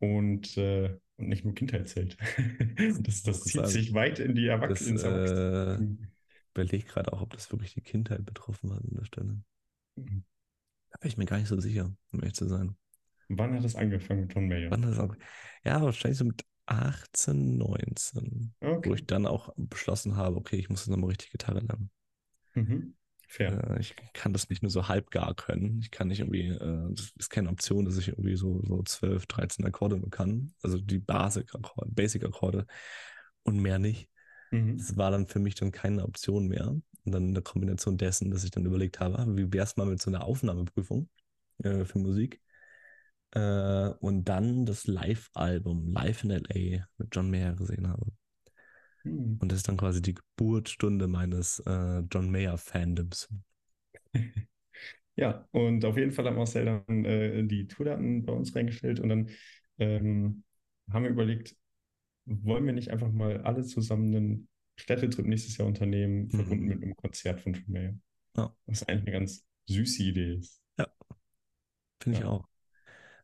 Und, 0.00 0.56
äh, 0.56 0.96
und 1.16 1.28
nicht 1.28 1.44
nur 1.44 1.54
Kindheitsheld. 1.54 2.16
das 3.02 3.22
das 3.22 3.42
zieht 3.44 3.66
sich 3.68 3.94
weit 3.94 4.18
in 4.18 4.34
die 4.34 4.46
Erwachsenen. 4.46 4.98
Äh, 4.98 5.78
überlege 6.54 6.86
gerade 6.86 7.12
auch, 7.12 7.22
ob 7.22 7.32
das 7.32 7.50
wirklich 7.52 7.74
die 7.74 7.80
Kindheit 7.82 8.24
betroffen 8.24 8.72
hat 8.72 8.82
an 8.82 8.94
der 8.94 9.04
Stelle. 9.04 9.40
Mhm. 9.96 10.24
Da 10.90 10.98
bin 11.00 11.08
ich 11.10 11.16
mir 11.16 11.26
gar 11.26 11.38
nicht 11.38 11.48
so 11.48 11.60
sicher, 11.60 11.92
um 12.12 12.20
ehrlich 12.20 12.34
zu 12.34 12.48
sein. 12.48 12.76
Wann 13.28 13.54
hat 13.54 13.64
das 13.64 13.74
angefangen 13.74 14.22
mit 14.22 14.34
John 14.34 14.48
Mayer? 14.48 14.70
Wann 14.70 14.84
hat 14.84 14.92
das 14.92 14.98
angefangen? 14.98 15.28
Ja, 15.64 15.82
wahrscheinlich 15.82 16.18
so 16.18 16.24
mit 16.24 16.44
18, 16.66 17.58
19, 17.58 18.54
Okay. 18.60 18.88
wo 18.88 18.94
ich 18.94 19.06
dann 19.06 19.26
auch 19.26 19.52
beschlossen 19.56 20.16
habe, 20.16 20.36
okay, 20.36 20.56
ich 20.56 20.68
muss 20.68 20.80
jetzt 20.80 20.88
nochmal 20.88 21.10
richtig 21.10 21.30
Gitarre 21.30 21.60
lernen. 21.60 21.90
Mhm. 22.54 22.94
Fair. 23.26 23.70
Äh, 23.70 23.80
ich 23.80 23.94
kann 24.12 24.32
das 24.32 24.48
nicht 24.48 24.62
nur 24.62 24.70
so 24.70 24.88
halbgar 24.88 25.34
können. 25.34 25.80
Ich 25.80 25.90
kann 25.90 26.08
nicht 26.08 26.20
irgendwie, 26.20 26.48
äh, 26.48 26.88
das 26.90 27.12
ist 27.18 27.30
keine 27.30 27.50
Option, 27.50 27.84
dass 27.84 27.98
ich 27.98 28.08
irgendwie 28.08 28.36
so, 28.36 28.62
so 28.62 28.82
12, 28.82 29.26
13 29.26 29.64
Akkorde 29.66 29.98
nur 29.98 30.10
kann. 30.10 30.54
Also 30.62 30.78
die 30.78 30.98
Basic-Akkorde, 30.98 31.90
Basic-Akkorde 31.90 32.66
und 33.42 33.58
mehr 33.58 33.78
nicht. 33.78 34.08
Mhm. 34.50 34.78
Das 34.78 34.96
war 34.96 35.10
dann 35.10 35.26
für 35.26 35.40
mich 35.40 35.54
dann 35.54 35.72
keine 35.72 36.04
Option 36.04 36.46
mehr. 36.46 36.68
Und 36.68 37.12
dann 37.12 37.28
in 37.28 37.34
der 37.34 37.42
Kombination 37.42 37.98
dessen, 37.98 38.30
dass 38.30 38.44
ich 38.44 38.50
dann 38.50 38.66
überlegt 38.66 39.00
habe, 39.00 39.36
wie 39.36 39.52
wäre 39.52 39.64
es 39.64 39.76
mal 39.76 39.86
mit 39.86 40.00
so 40.00 40.10
einer 40.10 40.24
Aufnahmeprüfung 40.24 41.08
äh, 41.62 41.84
für 41.84 41.98
Musik? 41.98 42.40
Äh, 43.32 43.90
und 44.00 44.24
dann 44.24 44.66
das 44.66 44.86
Live-Album 44.86 45.92
Live 45.92 46.24
in 46.24 46.30
LA 46.30 46.86
mit 46.96 47.08
John 47.12 47.30
Mayer 47.30 47.54
gesehen 47.54 47.88
habe. 47.88 48.06
Mhm. 49.06 49.38
Und 49.40 49.52
das 49.52 49.58
ist 49.58 49.68
dann 49.68 49.76
quasi 49.76 50.02
die 50.02 50.14
Geburtsstunde 50.14 51.06
meines 51.06 51.60
äh, 51.60 52.00
John 52.10 52.30
Mayer-Fandoms. 52.30 53.28
Ja, 55.18 55.48
und 55.52 55.82
auf 55.86 55.96
jeden 55.96 56.12
Fall 56.12 56.26
hat 56.26 56.34
Marcel 56.36 56.66
dann 56.86 57.04
äh, 57.06 57.42
die 57.44 57.66
Tourdaten 57.66 58.26
bei 58.26 58.34
uns 58.34 58.54
reingestellt 58.54 59.00
und 59.00 59.08
dann 59.08 59.30
ähm, 59.78 60.44
haben 60.90 61.04
wir 61.04 61.10
überlegt, 61.10 61.56
wollen 62.26 62.66
wir 62.66 62.74
nicht 62.74 62.90
einfach 62.90 63.10
mal 63.10 63.40
alle 63.40 63.64
zusammen 63.64 64.14
einen 64.14 64.48
Städtetrip 64.76 65.24
nächstes 65.24 65.56
Jahr 65.56 65.68
unternehmen, 65.68 66.28
verbunden 66.28 66.64
Mhm. 66.64 66.68
mit 66.68 66.82
einem 66.82 66.96
Konzert 66.96 67.40
von 67.40 67.54
John 67.54 67.64
Mayer? 67.68 67.94
Ja. 68.36 68.54
Was 68.66 68.82
eigentlich 68.82 69.04
eine 69.04 69.12
ganz 69.12 69.46
süße 69.68 70.02
Idee 70.02 70.34
ist. 70.34 70.60
Finde 72.02 72.18
ich 72.18 72.24
Ja. 72.24 72.30
auch. 72.30 72.46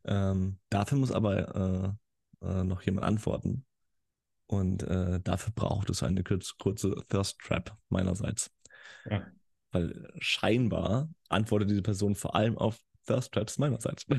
Ähm, 0.04 0.58
dafür 0.70 0.96
muss 0.98 1.12
aber 1.12 1.98
äh, 2.42 2.46
äh, 2.46 2.64
noch 2.64 2.82
jemand 2.82 3.06
antworten. 3.06 3.66
Und 4.46 4.82
äh, 4.82 5.20
dafür 5.20 5.52
braucht 5.54 5.90
es 5.90 6.02
eine 6.02 6.22
kurz, 6.22 6.56
kurze 6.58 6.94
Thirst 7.08 7.38
Trap 7.38 7.76
meinerseits. 7.88 8.50
Ja. 9.08 9.26
Weil 9.70 10.12
scheinbar 10.18 11.08
antwortet 11.28 11.70
diese 11.70 11.82
Person 11.82 12.14
vor 12.14 12.34
allem 12.34 12.58
auf 12.58 12.78
Thirst 13.06 13.32
Traps 13.32 13.58
meinerseits. 13.58 14.06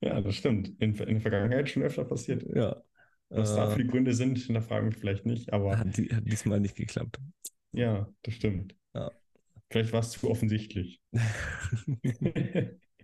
Ja, 0.00 0.20
das 0.20 0.36
stimmt. 0.36 0.68
In, 0.80 0.94
in 0.94 1.14
der 1.14 1.20
Vergangenheit 1.20 1.68
schon 1.68 1.82
öfter 1.82 2.04
passiert. 2.04 2.44
ja. 2.54 2.82
Was 3.30 3.54
da 3.54 3.68
für 3.68 3.80
Äh, 3.80 3.82
die 3.82 3.88
Gründe 3.90 4.14
sind, 4.14 4.38
hinterfragen 4.38 4.92
wir 4.92 4.98
vielleicht 4.98 5.26
nicht, 5.26 5.52
aber 5.52 5.78
hat, 5.78 5.96
die, 5.96 6.08
hat 6.14 6.24
diesmal 6.24 6.60
nicht 6.60 6.76
geklappt. 6.76 7.18
ja, 7.72 8.08
das 8.22 8.34
stimmt. 8.34 8.74
Ja. 8.94 9.10
Vielleicht 9.70 9.92
war 9.92 10.00
es 10.00 10.10
zu 10.10 10.30
offensichtlich. 10.30 11.02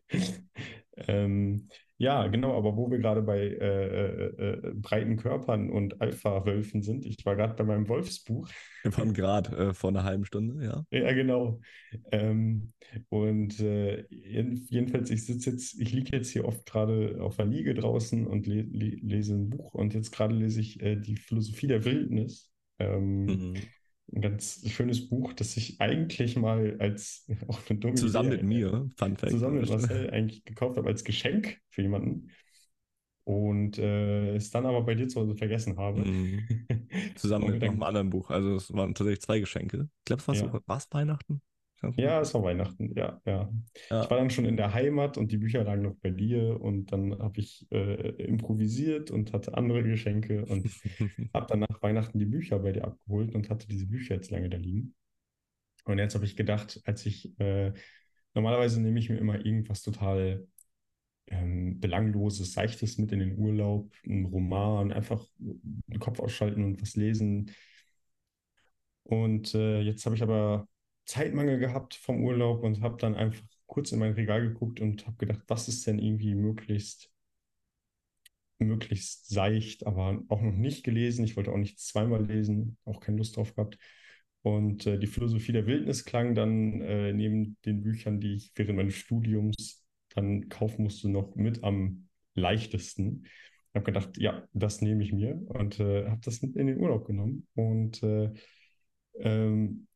Ähm, 0.96 1.68
ja, 1.96 2.26
genau, 2.26 2.56
aber 2.56 2.76
wo 2.76 2.90
wir 2.90 2.98
gerade 2.98 3.22
bei 3.22 3.38
äh, 3.38 3.86
äh, 3.86 4.68
äh, 4.68 4.72
breiten 4.74 5.16
Körpern 5.16 5.70
und 5.70 6.00
Alpha-Wölfen 6.00 6.82
sind, 6.82 7.04
ich 7.06 7.24
war 7.24 7.36
gerade 7.36 7.54
bei 7.54 7.64
meinem 7.64 7.88
Wolfsbuch. 7.88 8.48
Wir 8.82 8.96
waren 8.98 9.14
gerade 9.14 9.56
äh, 9.56 9.74
vor 9.74 9.90
einer 9.90 10.04
halben 10.04 10.24
Stunde, 10.24 10.64
ja. 10.64 10.84
Ja, 10.90 11.12
genau. 11.12 11.60
Ähm, 12.12 12.72
und 13.08 13.58
äh, 13.60 14.04
jeden- 14.10 14.66
jedenfalls, 14.68 15.10
ich 15.10 15.24
sitze 15.24 15.50
jetzt, 15.50 15.80
ich 15.80 15.92
liege 15.92 16.16
jetzt 16.16 16.30
hier 16.30 16.44
oft 16.44 16.66
gerade 16.66 17.16
auf 17.20 17.36
der 17.36 17.46
Liege 17.46 17.74
draußen 17.74 18.26
und 18.26 18.46
le 18.46 18.62
le 18.62 18.96
lese 19.02 19.34
ein 19.34 19.50
Buch 19.50 19.72
und 19.74 19.94
jetzt 19.94 20.12
gerade 20.12 20.34
lese 20.34 20.60
ich 20.60 20.80
äh, 20.82 20.96
die 20.96 21.16
Philosophie 21.16 21.66
der 21.68 21.84
Wildnis. 21.84 22.50
Ähm, 22.78 23.26
Mhm. 23.26 23.54
Ein 24.12 24.20
ganz 24.20 24.68
schönes 24.70 25.08
Buch, 25.08 25.32
das 25.32 25.56
ich 25.56 25.80
eigentlich 25.80 26.36
mal 26.36 26.76
als 26.78 27.26
auch 27.48 27.60
eine 27.68 27.78
dumme 27.78 27.96
Zusammen 27.96 28.28
Idee, 28.28 28.36
mit 28.36 28.44
mir, 28.44 28.90
Fun 28.96 29.16
Fact. 29.16 29.32
zusammen 29.32 29.60
mit 29.60 29.68
Marcel 29.70 30.10
eigentlich 30.10 30.44
gekauft 30.44 30.76
habe 30.76 30.88
als 30.88 31.04
Geschenk 31.04 31.60
für 31.70 31.82
jemanden 31.82 32.30
und 33.24 33.78
äh, 33.78 34.36
es 34.36 34.50
dann 34.50 34.66
aber 34.66 34.82
bei 34.82 34.94
dir 34.94 35.08
zu 35.08 35.20
Hause 35.20 35.36
vergessen 35.36 35.78
habe. 35.78 36.04
Mhm. 36.04 36.66
Zusammen 37.16 37.46
mit 37.46 37.62
noch 37.62 37.72
einem 37.72 37.82
anderen 37.82 38.10
Buch. 38.10 38.30
Also 38.30 38.56
es 38.56 38.72
waren 38.72 38.94
tatsächlich 38.94 39.22
zwei 39.22 39.40
Geschenke. 39.40 39.88
Ich 40.00 40.04
glaube, 40.04 40.20
es 40.20 40.28
war 40.28 40.34
Ja. 40.34 40.42
so, 40.52 40.60
war 40.66 40.76
es 40.76 40.88
Weihnachten? 40.92 41.40
Ja, 41.96 42.20
es 42.20 42.34
war 42.34 42.42
Weihnachten, 42.42 42.92
ja, 42.96 43.20
ja. 43.26 43.50
Ja. 43.90 44.02
Ich 44.02 44.10
war 44.10 44.18
dann 44.18 44.30
schon 44.30 44.44
in 44.44 44.56
der 44.56 44.72
Heimat 44.72 45.18
und 45.18 45.32
die 45.32 45.36
Bücher 45.36 45.64
lagen 45.64 45.82
noch 45.82 45.96
bei 45.96 46.10
dir 46.10 46.60
und 46.60 46.92
dann 46.92 47.18
habe 47.18 47.40
ich 47.40 47.66
äh, 47.70 48.10
improvisiert 48.22 49.10
und 49.10 49.32
hatte 49.32 49.54
andere 49.56 49.82
Geschenke 49.82 50.44
und 50.46 50.66
habe 51.34 51.46
dann 51.48 51.60
nach 51.60 51.82
Weihnachten 51.82 52.18
die 52.18 52.26
Bücher 52.26 52.58
bei 52.58 52.72
dir 52.72 52.84
abgeholt 52.84 53.34
und 53.34 53.50
hatte 53.50 53.66
diese 53.68 53.86
Bücher 53.86 54.14
jetzt 54.14 54.30
lange 54.30 54.48
da 54.48 54.56
liegen. 54.56 54.94
Und 55.84 55.98
jetzt 55.98 56.14
habe 56.14 56.24
ich 56.24 56.36
gedacht, 56.36 56.80
als 56.84 57.04
ich, 57.06 57.38
äh, 57.40 57.72
normalerweise 58.34 58.80
nehme 58.80 58.98
ich 58.98 59.10
mir 59.10 59.18
immer 59.18 59.44
irgendwas 59.44 59.82
total 59.82 60.46
ähm, 61.28 61.80
Belangloses, 61.80 62.52
Seichtes 62.52 62.98
mit 62.98 63.12
in 63.12 63.20
den 63.20 63.38
Urlaub, 63.38 63.92
einen 64.04 64.26
Roman, 64.26 64.92
einfach 64.92 65.26
den 65.38 65.98
Kopf 66.00 66.20
ausschalten 66.20 66.64
und 66.64 66.80
was 66.80 66.96
lesen. 66.96 67.50
Und 69.04 69.54
äh, 69.54 69.80
jetzt 69.80 70.04
habe 70.06 70.16
ich 70.16 70.22
aber 70.22 70.66
Zeitmangel 71.06 71.58
gehabt 71.58 71.94
vom 71.94 72.24
Urlaub 72.24 72.62
und 72.62 72.80
habe 72.82 72.96
dann 72.98 73.14
einfach 73.14 73.42
kurz 73.66 73.92
in 73.92 73.98
mein 73.98 74.12
Regal 74.12 74.42
geguckt 74.48 74.80
und 74.80 75.06
habe 75.06 75.16
gedacht, 75.16 75.42
was 75.48 75.68
ist 75.68 75.86
denn 75.86 75.98
irgendwie 75.98 76.34
möglichst, 76.34 77.10
möglichst 78.58 79.28
seicht, 79.28 79.86
aber 79.86 80.22
auch 80.28 80.40
noch 80.40 80.52
nicht 80.52 80.84
gelesen. 80.84 81.24
Ich 81.24 81.36
wollte 81.36 81.52
auch 81.52 81.58
nicht 81.58 81.78
zweimal 81.80 82.24
lesen, 82.24 82.78
auch 82.84 83.00
keine 83.00 83.18
Lust 83.18 83.36
drauf 83.36 83.54
gehabt. 83.54 83.78
Und 84.42 84.86
äh, 84.86 84.98
die 84.98 85.06
Philosophie 85.06 85.52
der 85.52 85.66
Wildnis 85.66 86.04
klang 86.04 86.34
dann 86.34 86.80
äh, 86.82 87.12
neben 87.12 87.56
den 87.64 87.82
Büchern, 87.82 88.20
die 88.20 88.34
ich 88.34 88.52
während 88.54 88.76
meines 88.76 88.94
Studiums 88.94 89.84
dann 90.10 90.48
kaufen 90.48 90.84
musste, 90.84 91.08
noch 91.08 91.34
mit 91.34 91.64
am 91.64 92.08
leichtesten. 92.34 93.24
Ich 93.24 93.74
habe 93.74 93.84
gedacht, 93.86 94.18
ja, 94.18 94.46
das 94.52 94.82
nehme 94.82 95.02
ich 95.02 95.12
mir 95.12 95.34
und 95.48 95.80
äh, 95.80 96.08
habe 96.08 96.20
das 96.22 96.38
in 96.38 96.66
den 96.66 96.78
Urlaub 96.78 97.06
genommen. 97.06 97.46
Und 97.54 98.02
äh, 98.02 98.32
ähm, 99.18 99.86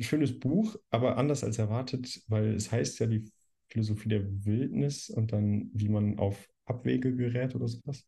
schönes 0.00 0.38
Buch, 0.38 0.76
aber 0.90 1.16
anders 1.16 1.44
als 1.44 1.58
erwartet, 1.58 2.22
weil 2.28 2.54
es 2.54 2.70
heißt 2.70 2.98
ja 3.00 3.06
die 3.06 3.30
Philosophie 3.68 4.08
der 4.08 4.44
Wildnis 4.44 5.10
und 5.10 5.32
dann, 5.32 5.70
wie 5.72 5.88
man 5.88 6.18
auf 6.18 6.48
Abwege 6.64 7.14
gerät 7.14 7.54
oder 7.54 7.68
sowas. 7.68 8.04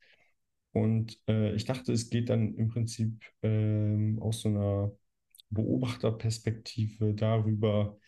Und 0.72 1.18
äh, 1.28 1.54
ich 1.54 1.64
dachte, 1.64 1.92
es 1.92 2.10
geht 2.10 2.30
dann 2.30 2.54
im 2.54 2.68
Prinzip 2.68 3.22
ähm, 3.42 4.18
aus 4.20 4.40
so 4.40 4.48
einer 4.48 4.92
Beobachterperspektive 5.50 7.14
darüber, 7.14 7.98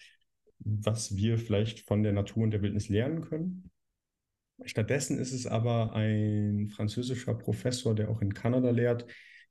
was 0.59 1.15
wir 1.15 1.39
vielleicht 1.39 1.81
von 1.81 2.03
der 2.03 2.13
Natur 2.13 2.45
und 2.45 2.51
der 2.53 2.63
Wildnis 2.63 2.89
lernen 2.89 3.21
können. 3.21 3.71
Stattdessen 4.65 5.19
ist 5.19 5.33
es 5.33 5.47
aber 5.47 5.93
ein 5.95 6.69
französischer 6.71 7.35
Professor, 7.35 7.95
der 7.95 8.09
auch 8.09 8.23
in 8.23 8.33
Kanada 8.33 8.71
lehrt, 8.71 9.05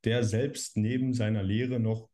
der 0.05 0.23
selbst 0.23 0.75
neben 0.77 1.13
seiner 1.13 1.43
Lehre 1.43 1.79
noch 1.79 2.09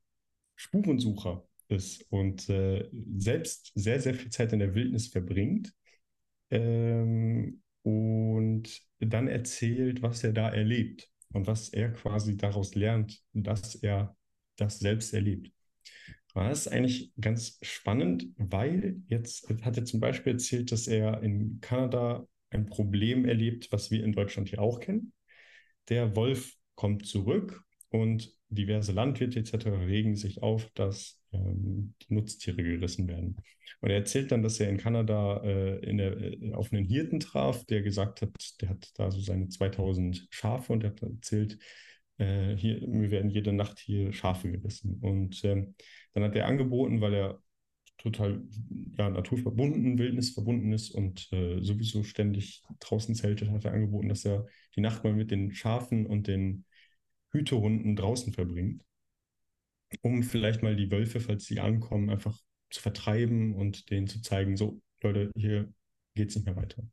Spurensucher 0.60 1.48
ist 1.70 2.06
und 2.10 2.50
äh, 2.50 2.90
selbst 3.18 3.72
sehr, 3.76 4.02
sehr 4.02 4.14
viel 4.14 4.30
Zeit 4.30 4.52
in 4.52 4.60
der 4.60 4.76
Wildnis 4.76 5.08
verbringt 5.08 5.74
ähm, 6.50 7.62
und 7.84 8.82
dann 9.00 9.30
erzählt, 9.30 10.02
was 10.02 10.22
er 10.26 10.34
da 10.34 10.50
erlebt 10.50 11.10
und 11.32 11.48
was 11.48 11.70
er 11.70 11.94
quasi 11.94 12.36
daraus 12.36 12.76
lernt, 12.76 13.24
dass 13.32 13.76
er 13.76 14.18
das 14.58 14.80
selbst 14.80 15.14
erlebt. 15.14 15.54
Das 16.34 16.66
ist 16.66 16.68
eigentlich 16.68 17.14
ganz 17.22 17.58
spannend, 17.62 18.28
weil 18.36 19.02
jetzt 19.08 19.50
hat 19.62 19.78
er 19.78 19.86
zum 19.86 20.02
Beispiel 20.02 20.34
erzählt, 20.34 20.74
dass 20.74 20.88
er 20.88 21.24
in 21.24 21.60
Kanada 21.62 22.28
ein 22.50 22.66
Problem 22.66 23.24
erlebt, 23.24 23.72
was 23.72 23.92
wir 23.92 24.04
in 24.04 24.12
Deutschland 24.12 24.50
hier 24.50 24.62
auch 24.62 24.82
kennen. 24.82 25.14
Der 25.88 26.18
Wolf 26.18 26.54
kommt 26.76 27.06
zurück 27.06 27.64
und 27.90 28.39
diverse 28.50 28.92
Landwirte 28.92 29.40
etc. 29.40 29.68
regen 29.68 30.16
sich 30.16 30.42
auf, 30.42 30.70
dass 30.74 31.20
ähm, 31.32 31.94
die 32.02 32.14
Nutztiere 32.14 32.64
gerissen 32.64 33.08
werden. 33.08 33.38
Und 33.82 33.90
er 33.90 33.98
erzählt 33.98 34.32
dann, 34.32 34.42
dass 34.44 34.60
er 34.60 34.70
in 34.70 34.78
Kanada 34.78 35.42
äh, 35.44 35.78
in 35.86 35.98
der, 35.98 36.18
äh, 36.18 36.54
auf 36.54 36.74
einen 36.74 36.86
Hirten 36.86 37.20
traf, 37.20 37.66
der 37.66 37.82
gesagt 37.82 38.22
hat, 38.22 38.62
der 38.62 38.70
hat 38.70 38.90
da 38.96 39.12
so 39.12 39.22
seine 39.22 39.50
2000 39.50 40.28
Schafe 40.32 40.74
und 40.74 40.84
er 40.84 40.92
hat 40.92 41.02
erzählt, 41.02 41.60
äh, 42.18 42.56
hier, 42.56 42.86
mir 42.88 43.12
werden 43.12 43.30
jede 43.30 43.54
Nacht 43.54 43.80
hier 43.80 44.12
Schafe 44.14 44.52
gerissen. 44.52 45.00
Und 45.02 45.44
ähm, 45.46 45.76
dann 46.14 46.24
hat 46.24 46.36
er 46.36 46.48
angeboten, 46.48 47.02
weil 47.02 47.14
er 47.14 47.42
total 47.98 48.42
ja, 48.98 49.10
naturverbunden, 49.10 49.98
wildnisverbunden 49.98 50.72
ist 50.74 50.92
und 50.92 51.32
äh, 51.32 51.62
sowieso 51.62 52.04
ständig 52.04 52.64
draußen 52.80 53.14
zeltet, 53.14 53.52
hat 53.52 53.66
er 53.66 53.74
angeboten, 53.74 54.10
dass 54.10 54.26
er 54.26 54.48
die 54.76 54.82
Nacht 54.82 55.04
mal 55.04 55.14
mit 55.14 55.32
den 55.32 55.54
Schafen 55.54 56.06
und 56.06 56.28
den 56.28 56.66
Hütehunden 57.32 57.96
draußen 57.96 58.34
verbringt, 58.34 58.84
um 60.02 60.24
vielleicht 60.24 60.64
mal 60.64 60.76
die 60.76 60.92
Wölfe, 60.92 61.20
falls 61.20 61.46
sie 61.46 61.60
ankommen, 61.60 62.10
einfach 62.10 62.38
zu 62.70 62.82
vertreiben 62.82 63.56
und 63.56 63.90
denen 63.90 64.08
zu 64.08 64.22
zeigen, 64.22 64.58
so, 64.58 64.82
Leute, 65.02 65.32
hier 65.36 65.72
geht 66.16 66.30
es 66.30 66.36
nicht 66.36 66.46
mehr 66.46 66.56
weiter. 66.56 66.84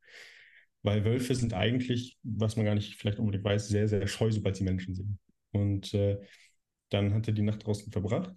weil 0.83 1.05
Wölfe 1.05 1.35
sind 1.35 1.55
eigentlich, 1.55 2.19
was 2.23 2.57
man 2.57 2.65
gar 2.67 2.75
nicht 2.75 2.97
vielleicht 2.97 3.19
unbedingt 3.19 3.45
weiß, 3.45 3.69
sehr, 3.69 3.89
sehr 3.89 4.07
scheu, 4.07 4.31
sobald 4.31 4.57
sie 4.57 4.65
Menschen 4.65 4.95
sehen. 4.95 5.19
Und 5.53 5.95
äh, 5.95 6.19
dann 6.91 7.15
hat 7.15 7.27
er 7.29 7.35
die 7.35 7.43
Nacht 7.43 7.67
draußen 7.67 7.93
verbracht 7.93 8.35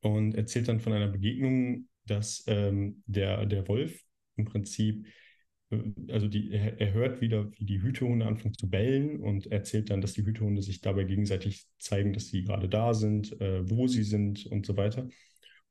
und 0.00 0.34
erzählt 0.34 0.68
dann 0.68 0.80
von 0.80 0.92
einer 0.92 1.08
Begegnung, 1.08 1.88
dass 2.04 2.44
ähm, 2.46 3.02
der, 3.06 3.46
der 3.46 3.68
Wolf 3.68 4.02
im 4.36 4.44
Prinzip, 4.44 5.06
also 5.70 6.28
die, 6.28 6.50
er, 6.50 6.80
er, 6.80 6.92
hört 6.92 7.20
wieder, 7.20 7.50
wie 7.52 7.66
die 7.66 7.82
Hütehunde 7.82 8.26
anfangen 8.26 8.54
zu 8.54 8.68
bellen 8.68 9.20
und 9.20 9.46
erzählt 9.52 9.90
dann, 9.90 10.00
dass 10.00 10.14
die 10.14 10.24
Hütehunde 10.24 10.62
sich 10.62 10.80
dabei 10.80 11.04
gegenseitig 11.04 11.66
zeigen, 11.78 12.12
dass 12.12 12.28
sie 12.28 12.44
gerade 12.44 12.68
da 12.68 12.94
sind, 12.94 13.38
äh, 13.40 13.68
wo 13.68 13.86
sie 13.86 14.02
sind 14.02 14.46
und 14.46 14.64
so 14.64 14.76
weiter. 14.76 15.08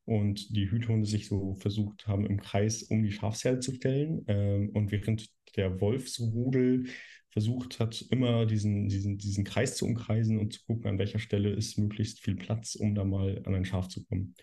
Und 0.06 0.56
die 0.56 0.70
Hütehunde 0.70 1.08
sich 1.08 1.28
so 1.28 1.56
versucht 1.56 2.08
haben, 2.08 2.26
im 2.26 2.39
Kreis 2.39 2.84
um 2.84 3.04
die 3.04 3.12
Schafsherde 3.12 3.60
zu 3.60 3.74
stellen. 3.74 4.24
Ähm, 4.28 4.70
und 4.70 4.91
während 4.91 5.30
der 5.56 5.82
Wolfsrudel 5.82 6.86
versucht 7.32 7.80
hat, 7.80 8.06
immer 8.10 8.45
diesen, 8.45 8.88
diesen, 8.88 9.18
diesen 9.18 9.43
Kreis 9.43 9.76
zu 9.76 9.86
umkreisen 9.86 10.39
und 10.39 10.54
zu 10.54 10.64
gucken, 10.66 10.88
an 10.88 11.00
welcher 11.00 11.20
Stelle 11.20 11.50
ist 11.50 11.78
möglichst 11.78 12.20
viel 12.20 12.36
Platz, 12.36 12.76
um 12.76 12.95
da 12.95 13.04
mal 13.04 13.41
an 13.45 13.56
ein 13.56 13.66
Schaf 13.66 13.88
zu 13.89 14.06
kommen. 14.06 14.36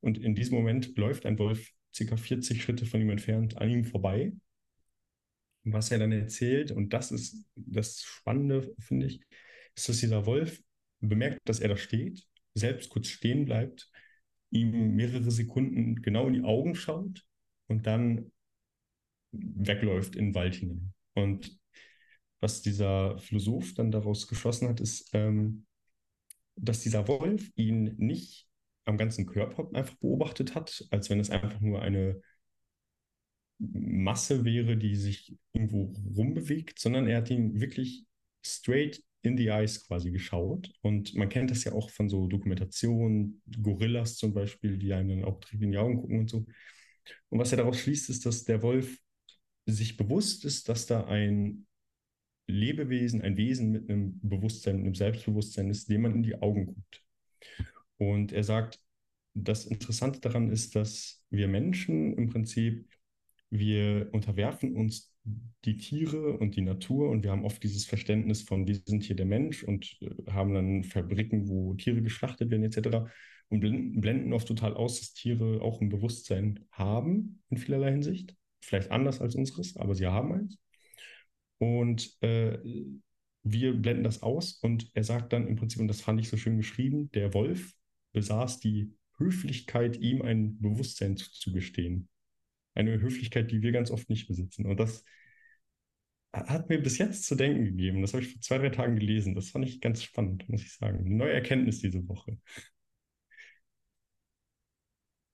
Und 0.00 0.18
in 0.18 0.34
diesem 0.34 0.56
Moment 0.56 0.96
läuft 0.96 1.26
ein 1.26 1.38
Wolf 1.38 1.68
circa 1.94 2.16
40 2.16 2.62
Schritte 2.62 2.86
von 2.86 3.00
ihm 3.00 3.10
entfernt 3.10 3.58
an 3.58 3.70
ihm 3.70 3.84
vorbei. 3.84 4.32
Was 5.64 5.90
er 5.90 5.98
dann 5.98 6.12
erzählt, 6.12 6.70
und 6.70 6.92
das 6.92 7.10
ist 7.10 7.46
das 7.54 8.02
Spannende, 8.02 8.74
finde 8.78 9.06
ich, 9.06 9.20
ist, 9.74 9.88
dass 9.88 10.00
dieser 10.00 10.26
Wolf 10.26 10.62
bemerkt, 11.00 11.40
dass 11.44 11.60
er 11.60 11.68
da 11.68 11.76
steht, 11.76 12.26
selbst 12.54 12.90
kurz 12.90 13.08
stehen 13.08 13.44
bleibt, 13.44 13.90
ihm 14.50 14.94
mehrere 14.96 15.30
Sekunden 15.30 16.02
genau 16.02 16.26
in 16.26 16.34
die 16.34 16.42
Augen 16.42 16.74
schaut 16.74 17.24
und 17.68 17.86
dann 17.86 18.32
wegläuft 19.32 20.16
in 20.16 20.26
den 20.26 20.34
Wald 20.34 20.56
hinein. 20.56 20.92
Und 21.14 21.58
was 22.40 22.62
dieser 22.62 23.18
Philosoph 23.18 23.74
dann 23.74 23.90
daraus 23.90 24.26
geschlossen 24.26 24.68
hat, 24.68 24.80
ist, 24.80 25.10
ähm, 25.12 25.66
dass 26.56 26.80
dieser 26.80 27.06
Wolf 27.06 27.50
ihn 27.54 27.94
nicht 27.96 28.48
am 28.84 28.96
ganzen 28.96 29.26
Körper 29.26 29.68
einfach 29.74 29.94
beobachtet 29.96 30.54
hat, 30.54 30.86
als 30.90 31.10
wenn 31.10 31.20
es 31.20 31.30
einfach 31.30 31.60
nur 31.60 31.82
eine 31.82 32.20
Masse 33.60 34.44
wäre, 34.44 34.76
die 34.76 34.96
sich 34.96 35.36
irgendwo 35.52 35.92
rumbewegt, 36.16 36.78
sondern 36.78 37.06
er 37.06 37.18
hat 37.18 37.30
ihn 37.30 37.60
wirklich 37.60 38.06
straight 38.44 39.02
in 39.22 39.36
the 39.36 39.48
eyes 39.48 39.86
quasi 39.86 40.10
geschaut. 40.10 40.72
Und 40.80 41.14
man 41.14 41.28
kennt 41.28 41.50
das 41.50 41.64
ja 41.64 41.72
auch 41.72 41.90
von 41.90 42.08
so 42.08 42.26
Dokumentationen, 42.26 43.42
Gorillas 43.62 44.16
zum 44.16 44.32
Beispiel, 44.32 44.78
die 44.78 44.92
einem 44.94 45.10
dann 45.10 45.24
auch 45.24 45.40
direkt 45.40 45.62
in 45.62 45.72
die 45.72 45.78
Augen 45.78 45.96
gucken 45.96 46.20
und 46.20 46.30
so. 46.30 46.46
Und 47.28 47.38
was 47.38 47.52
er 47.52 47.58
daraus 47.58 47.78
schließt, 47.78 48.08
ist, 48.10 48.24
dass 48.24 48.44
der 48.44 48.62
Wolf 48.62 48.98
sich 49.66 49.96
bewusst 49.96 50.44
ist, 50.44 50.68
dass 50.68 50.86
da 50.86 51.04
ein 51.06 51.66
Lebewesen, 52.46 53.20
ein 53.22 53.36
Wesen 53.36 53.70
mit 53.70 53.88
einem 53.88 54.18
Bewusstsein, 54.22 54.76
einem 54.80 54.94
Selbstbewusstsein 54.94 55.70
ist, 55.70 55.88
dem 55.88 56.02
man 56.02 56.14
in 56.14 56.22
die 56.22 56.40
Augen 56.40 56.66
guckt. 56.66 57.04
Und 57.98 58.32
er 58.32 58.44
sagt, 58.44 58.80
das 59.34 59.66
Interessante 59.66 60.20
daran 60.20 60.50
ist, 60.50 60.74
dass 60.74 61.24
wir 61.30 61.46
Menschen 61.46 62.14
im 62.14 62.28
Prinzip, 62.28 62.88
wir 63.50 64.08
unterwerfen 64.12 64.76
uns 64.76 65.12
die 65.64 65.76
Tiere 65.76 66.38
und 66.38 66.56
die 66.56 66.62
Natur 66.62 67.10
und 67.10 67.24
wir 67.24 67.30
haben 67.30 67.44
oft 67.44 67.62
dieses 67.62 67.84
Verständnis 67.84 68.42
von, 68.42 68.66
wir 68.66 68.76
sind 68.76 69.02
hier 69.02 69.16
der 69.16 69.26
Mensch 69.26 69.62
und 69.62 69.98
äh, 70.00 70.30
haben 70.30 70.54
dann 70.54 70.84
Fabriken, 70.84 71.48
wo 71.48 71.74
Tiere 71.74 72.00
geschlachtet 72.00 72.50
werden 72.50 72.64
etc. 72.64 73.10
und 73.48 73.60
blenden 73.60 74.32
oft 74.32 74.48
total 74.48 74.74
aus, 74.74 75.00
dass 75.00 75.12
Tiere 75.12 75.60
auch 75.60 75.80
ein 75.80 75.88
Bewusstsein 75.88 76.64
haben 76.72 77.42
in 77.50 77.58
vielerlei 77.58 77.90
Hinsicht. 77.90 78.34
Vielleicht 78.62 78.90
anders 78.90 79.20
als 79.20 79.34
unseres, 79.34 79.76
aber 79.76 79.94
sie 79.94 80.06
haben 80.06 80.32
eins. 80.32 80.58
Und 81.58 82.16
äh, 82.22 82.58
wir 83.42 83.74
blenden 83.74 84.04
das 84.04 84.22
aus 84.22 84.54
und 84.62 84.90
er 84.94 85.04
sagt 85.04 85.32
dann 85.32 85.46
im 85.46 85.56
Prinzip, 85.56 85.80
und 85.80 85.88
das 85.88 86.00
fand 86.00 86.20
ich 86.20 86.28
so 86.28 86.36
schön 86.36 86.56
geschrieben, 86.56 87.10
der 87.12 87.34
Wolf 87.34 87.74
besaß 88.12 88.60
die 88.60 88.92
Höflichkeit, 89.16 89.98
ihm 89.98 90.22
ein 90.22 90.58
Bewusstsein 90.60 91.16
zuzugestehen. 91.16 92.08
Eine 92.74 93.00
Höflichkeit, 93.00 93.50
die 93.50 93.62
wir 93.62 93.72
ganz 93.72 93.90
oft 93.90 94.08
nicht 94.10 94.28
besitzen. 94.28 94.66
Und 94.66 94.78
das 94.78 95.04
hat 96.32 96.68
mir 96.68 96.80
bis 96.80 96.98
jetzt 96.98 97.24
zu 97.24 97.34
denken 97.34 97.64
gegeben. 97.64 98.02
Das 98.02 98.12
habe 98.14 98.22
ich 98.22 98.32
vor 98.32 98.40
zwei, 98.40 98.58
drei 98.58 98.70
Tagen 98.70 98.96
gelesen. 98.96 99.34
Das 99.34 99.50
fand 99.50 99.64
ich 99.66 99.80
ganz 99.80 100.02
spannend, 100.02 100.48
muss 100.48 100.62
ich 100.62 100.72
sagen. 100.74 100.98
Eine 101.00 101.16
neue 101.16 101.32
Erkenntnis 101.32 101.80
diese 101.80 102.06
Woche. 102.08 102.38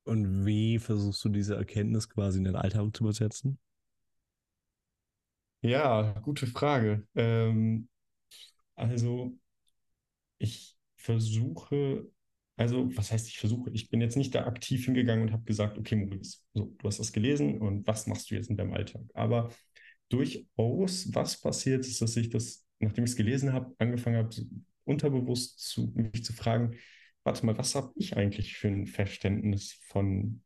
Und 0.04 0.46
wie 0.46 0.78
versuchst 0.78 1.24
du 1.24 1.28
diese 1.28 1.56
Erkenntnis 1.56 2.08
quasi 2.08 2.38
in 2.38 2.44
den 2.44 2.56
Alltag 2.56 2.96
zu 2.96 3.04
übersetzen? 3.04 3.58
Ja, 5.62 6.12
gute 6.22 6.46
Frage. 6.46 7.06
Ähm, 7.14 7.88
also, 8.76 9.36
ich 10.38 10.76
versuche, 10.96 12.08
also, 12.56 12.88
was 12.96 13.12
heißt 13.12 13.28
ich 13.28 13.38
versuche? 13.38 13.70
Ich 13.72 13.90
bin 13.90 14.00
jetzt 14.00 14.16
nicht 14.16 14.34
da 14.34 14.46
aktiv 14.46 14.86
hingegangen 14.86 15.26
und 15.26 15.32
habe 15.32 15.44
gesagt, 15.44 15.76
okay, 15.78 15.96
Maurice, 15.96 16.38
so, 16.54 16.74
du 16.78 16.86
hast 16.88 16.98
das 16.98 17.12
gelesen 17.12 17.60
und 17.60 17.86
was 17.86 18.06
machst 18.06 18.30
du 18.30 18.34
jetzt 18.34 18.48
in 18.48 18.56
deinem 18.56 18.72
Alltag? 18.72 19.02
Aber 19.14 19.50
durchaus, 20.08 21.14
was 21.14 21.40
passiert 21.40 21.86
ist, 21.86 22.00
dass 22.00 22.16
ich 22.16 22.30
das, 22.30 22.66
nachdem 22.78 23.04
ich 23.04 23.10
es 23.10 23.16
gelesen 23.16 23.52
habe, 23.52 23.74
angefangen 23.78 24.16
habe, 24.16 24.34
unterbewusst 24.84 25.60
zu, 25.60 25.92
mich 25.94 26.24
zu 26.24 26.32
fragen, 26.32 26.76
warte 27.24 27.44
mal, 27.44 27.58
was 27.58 27.74
habe 27.74 27.92
ich 27.96 28.16
eigentlich 28.16 28.56
für 28.56 28.68
ein 28.68 28.86
Verständnis 28.86 29.78
von, 29.88 30.42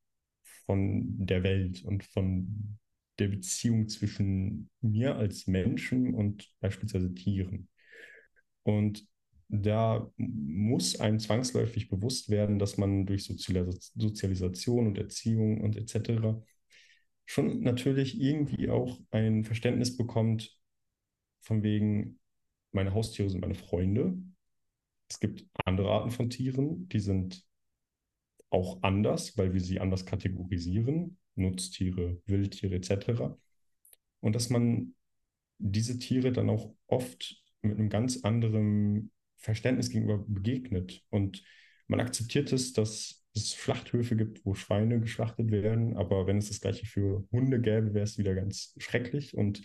von 0.66 1.04
der 1.26 1.42
Welt 1.44 1.84
und 1.84 2.04
von 2.04 2.78
der 3.20 3.28
Beziehung 3.28 3.86
zwischen 3.88 4.70
mir 4.80 5.16
als 5.16 5.46
Menschen 5.46 6.14
und 6.14 6.50
beispielsweise 6.58 7.14
Tieren. 7.14 7.68
Und 8.62 9.06
da 9.52 10.10
muss 10.16 11.00
einem 11.00 11.18
zwangsläufig 11.18 11.88
bewusst 11.88 12.30
werden, 12.30 12.58
dass 12.58 12.76
man 12.76 13.04
durch 13.06 13.24
Sozialis 13.24 13.92
Sozialisation 13.96 14.86
und 14.86 14.96
Erziehung 14.96 15.60
und 15.60 15.76
etc. 15.76 16.40
schon 17.26 17.60
natürlich 17.60 18.20
irgendwie 18.20 18.70
auch 18.70 19.00
ein 19.10 19.44
Verständnis 19.44 19.96
bekommt, 19.96 20.56
von 21.40 21.62
wegen, 21.62 22.20
meine 22.72 22.94
Haustiere 22.94 23.28
sind 23.28 23.40
meine 23.40 23.54
Freunde. 23.54 24.16
Es 25.08 25.18
gibt 25.18 25.46
andere 25.64 25.90
Arten 25.90 26.10
von 26.10 26.30
Tieren, 26.30 26.88
die 26.88 27.00
sind 27.00 27.44
auch 28.50 28.82
anders, 28.82 29.36
weil 29.36 29.52
wir 29.52 29.60
sie 29.60 29.80
anders 29.80 30.06
kategorisieren. 30.06 31.18
Nutztiere, 31.34 32.20
Wildtiere 32.26 32.76
etc. 32.76 33.36
Und 34.20 34.34
dass 34.36 34.50
man 34.50 34.94
diese 35.58 35.98
Tiere 35.98 36.32
dann 36.32 36.50
auch 36.50 36.74
oft 36.86 37.42
mit 37.62 37.78
einem 37.78 37.88
ganz 37.88 38.22
anderen 38.22 39.10
Verständnis 39.40 39.90
gegenüber 39.90 40.18
begegnet. 40.26 41.02
Und 41.10 41.42
man 41.88 42.00
akzeptiert 42.00 42.52
es, 42.52 42.72
dass 42.72 43.24
es 43.34 43.54
Schlachthöfe 43.54 44.16
gibt, 44.16 44.44
wo 44.44 44.54
Schweine 44.54 45.00
geschlachtet 45.00 45.50
werden, 45.50 45.96
aber 45.96 46.26
wenn 46.26 46.38
es 46.38 46.48
das 46.48 46.60
gleiche 46.60 46.86
für 46.86 47.26
Hunde 47.32 47.60
gäbe, 47.60 47.94
wäre 47.94 48.04
es 48.04 48.18
wieder 48.18 48.34
ganz 48.34 48.74
schrecklich. 48.78 49.36
Und 49.36 49.62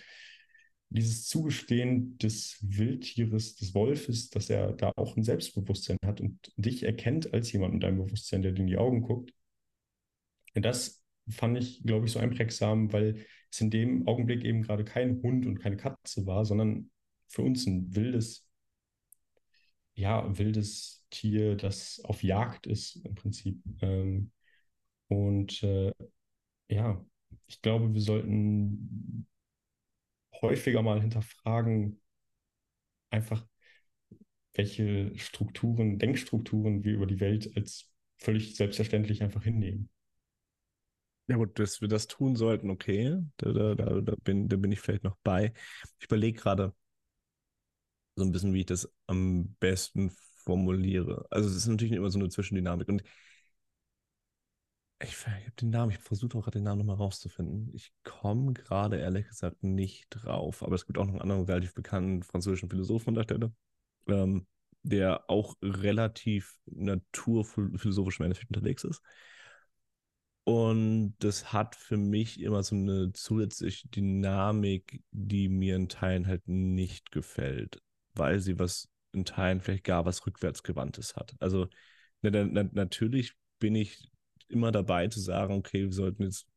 dieses 0.89 1.27
Zugestehen 1.27 2.17
des 2.19 2.59
Wildtieres, 2.61 3.55
des 3.55 3.73
Wolfes, 3.73 4.29
dass 4.29 4.49
er 4.49 4.73
da 4.73 4.91
auch 4.95 5.17
ein 5.17 5.23
Selbstbewusstsein 5.23 5.97
hat 6.05 6.21
und 6.21 6.53
dich 6.57 6.83
erkennt 6.83 7.33
als 7.33 7.51
jemand 7.51 7.73
mit 7.73 7.85
einem 7.85 8.05
Bewusstsein, 8.05 8.43
der 8.43 8.51
dir 8.51 8.61
in 8.61 8.67
die 8.67 8.77
Augen 8.77 9.01
guckt, 9.01 9.33
das 10.53 11.03
fand 11.27 11.57
ich, 11.57 11.83
glaube 11.83 12.05
ich, 12.05 12.11
so 12.11 12.19
einprägsam, 12.19 12.93
weil 12.93 13.25
es 13.51 13.61
in 13.61 13.71
dem 13.71 14.07
Augenblick 14.07 14.43
eben 14.45 14.61
gerade 14.61 14.85
kein 14.85 15.21
Hund 15.21 15.45
und 15.45 15.59
keine 15.59 15.77
Katze 15.77 16.25
war, 16.25 16.45
sondern 16.45 16.91
für 17.27 17.41
uns 17.41 17.65
ein 17.65 17.95
wildes, 17.95 18.47
ja, 19.95 20.37
wildes 20.37 21.05
Tier, 21.09 21.55
das 21.55 22.01
auf 22.03 22.23
Jagd 22.23 22.67
ist 22.67 22.97
im 23.05 23.15
Prinzip. 23.15 23.61
Ähm, 23.81 24.31
und 25.07 25.63
äh, 25.63 25.93
ja, 26.69 27.05
ich 27.47 27.61
glaube, 27.61 27.93
wir 27.93 28.01
sollten 28.01 29.27
häufiger 30.41 30.81
mal 30.81 31.01
hinterfragen, 31.01 32.01
einfach 33.09 33.45
welche 34.53 35.17
Strukturen, 35.17 35.99
Denkstrukturen 35.99 36.83
wir 36.83 36.93
über 36.93 37.05
die 37.05 37.19
Welt 37.19 37.51
als 37.55 37.91
völlig 38.17 38.55
selbstverständlich 38.55 39.21
einfach 39.21 39.43
hinnehmen. 39.43 39.89
Ja 41.27 41.37
gut, 41.37 41.57
dass 41.57 41.81
wir 41.81 41.87
das 41.87 42.07
tun 42.07 42.35
sollten, 42.35 42.69
okay. 42.69 43.17
Da, 43.37 43.51
da, 43.51 43.75
da, 43.75 44.15
bin, 44.23 44.47
da 44.47 44.57
bin 44.57 44.71
ich 44.71 44.79
vielleicht 44.79 45.03
noch 45.03 45.17
bei. 45.23 45.53
Ich 45.99 46.05
überlege 46.05 46.39
gerade 46.39 46.73
so 48.15 48.23
ein 48.23 48.31
bisschen, 48.31 48.53
wie 48.53 48.61
ich 48.61 48.65
das 48.65 48.91
am 49.07 49.55
besten 49.59 50.11
formuliere. 50.45 51.25
Also 51.29 51.49
es 51.49 51.55
ist 51.55 51.67
natürlich 51.67 51.93
immer 51.93 52.09
so 52.09 52.19
eine 52.19 52.29
Zwischendynamik. 52.29 52.87
Und 52.87 53.03
ich, 55.01 55.09
ich 55.09 55.27
habe 55.27 55.51
den 55.59 55.69
Namen, 55.71 55.91
ich 55.91 55.99
versuche 55.99 56.37
auch 56.37 56.43
gerade 56.43 56.59
den 56.59 56.63
Namen 56.63 56.79
nochmal 56.79 56.95
rauszufinden. 56.95 57.71
Ich 57.73 57.91
komme 58.03 58.53
gerade 58.53 58.97
ehrlich 58.97 59.27
gesagt 59.27 59.61
nicht 59.63 60.07
drauf. 60.09 60.63
Aber 60.63 60.75
es 60.75 60.85
gibt 60.85 60.97
auch 60.97 61.05
noch 61.05 61.13
einen 61.13 61.21
anderen 61.21 61.45
relativ 61.45 61.73
bekannten 61.73 62.23
französischen 62.23 62.69
Philosophen 62.69 63.09
an 63.09 63.15
der 63.15 63.23
Stelle, 63.23 63.53
ähm, 64.07 64.47
der 64.83 65.29
auch 65.29 65.55
relativ 65.61 66.57
naturphilosophisch 66.65 68.19
im 68.19 68.25
Endeffekt 68.25 68.55
unterwegs 68.55 68.83
ist. 68.83 69.01
Und 70.43 71.15
das 71.19 71.51
hat 71.53 71.75
für 71.75 71.97
mich 71.97 72.39
immer 72.39 72.61
so 72.61 72.75
eine 72.75 73.11
zusätzliche 73.13 73.87
Dynamik, 73.89 75.01
die 75.11 75.49
mir 75.49 75.75
in 75.75 75.89
Teilen 75.89 76.27
halt 76.27 76.47
nicht 76.47 77.11
gefällt, 77.11 77.81
weil 78.15 78.39
sie 78.39 78.59
was 78.59 78.89
in 79.11 79.25
Teilen 79.25 79.61
vielleicht 79.61 79.83
gar 79.85 80.05
was 80.05 80.25
rückwärtsgewandtes 80.25 81.15
hat. 81.15 81.35
Also 81.39 81.67
na, 82.21 82.45
na, 82.45 82.63
natürlich 82.73 83.33
bin 83.59 83.75
ich 83.75 84.09
immer 84.47 84.71
dabei 84.71 85.07
zu 85.07 85.19
sagen, 85.19 85.53
okay, 85.55 85.83
wir 85.83 85.93
sollten 85.93 86.23
jetzt 86.23 86.47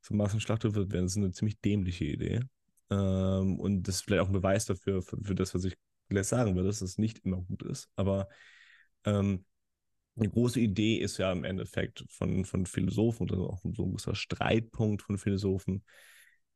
so 0.00 0.14
Massenschlachthöfe 0.14 0.90
werden, 0.90 1.04
das 1.04 1.12
ist 1.12 1.18
eine 1.18 1.32
ziemlich 1.32 1.60
dämliche 1.60 2.04
Idee. 2.04 2.40
Ähm, 2.90 3.58
und 3.58 3.84
das 3.84 3.96
ist 3.96 4.02
vielleicht 4.02 4.22
auch 4.22 4.28
ein 4.28 4.32
Beweis 4.32 4.66
dafür, 4.66 5.02
für, 5.02 5.18
für 5.22 5.34
das, 5.34 5.54
was 5.54 5.64
ich 5.64 5.76
gleich 6.08 6.26
sagen 6.26 6.54
würde, 6.54 6.68
dass 6.68 6.82
es 6.82 6.98
nicht 6.98 7.20
immer 7.24 7.42
gut 7.42 7.62
ist. 7.62 7.88
Aber 7.96 8.28
ähm, 9.04 9.44
eine 10.16 10.28
große 10.28 10.60
Idee 10.60 10.98
ist 10.98 11.18
ja 11.18 11.32
im 11.32 11.44
Endeffekt 11.44 12.04
von, 12.08 12.44
von 12.44 12.66
Philosophen 12.66 13.30
oder 13.30 13.42
auch 13.50 13.60
so 13.62 13.68
ein 13.68 13.74
großer 13.74 14.14
Streitpunkt 14.14 15.02
von 15.02 15.18
Philosophen, 15.18 15.84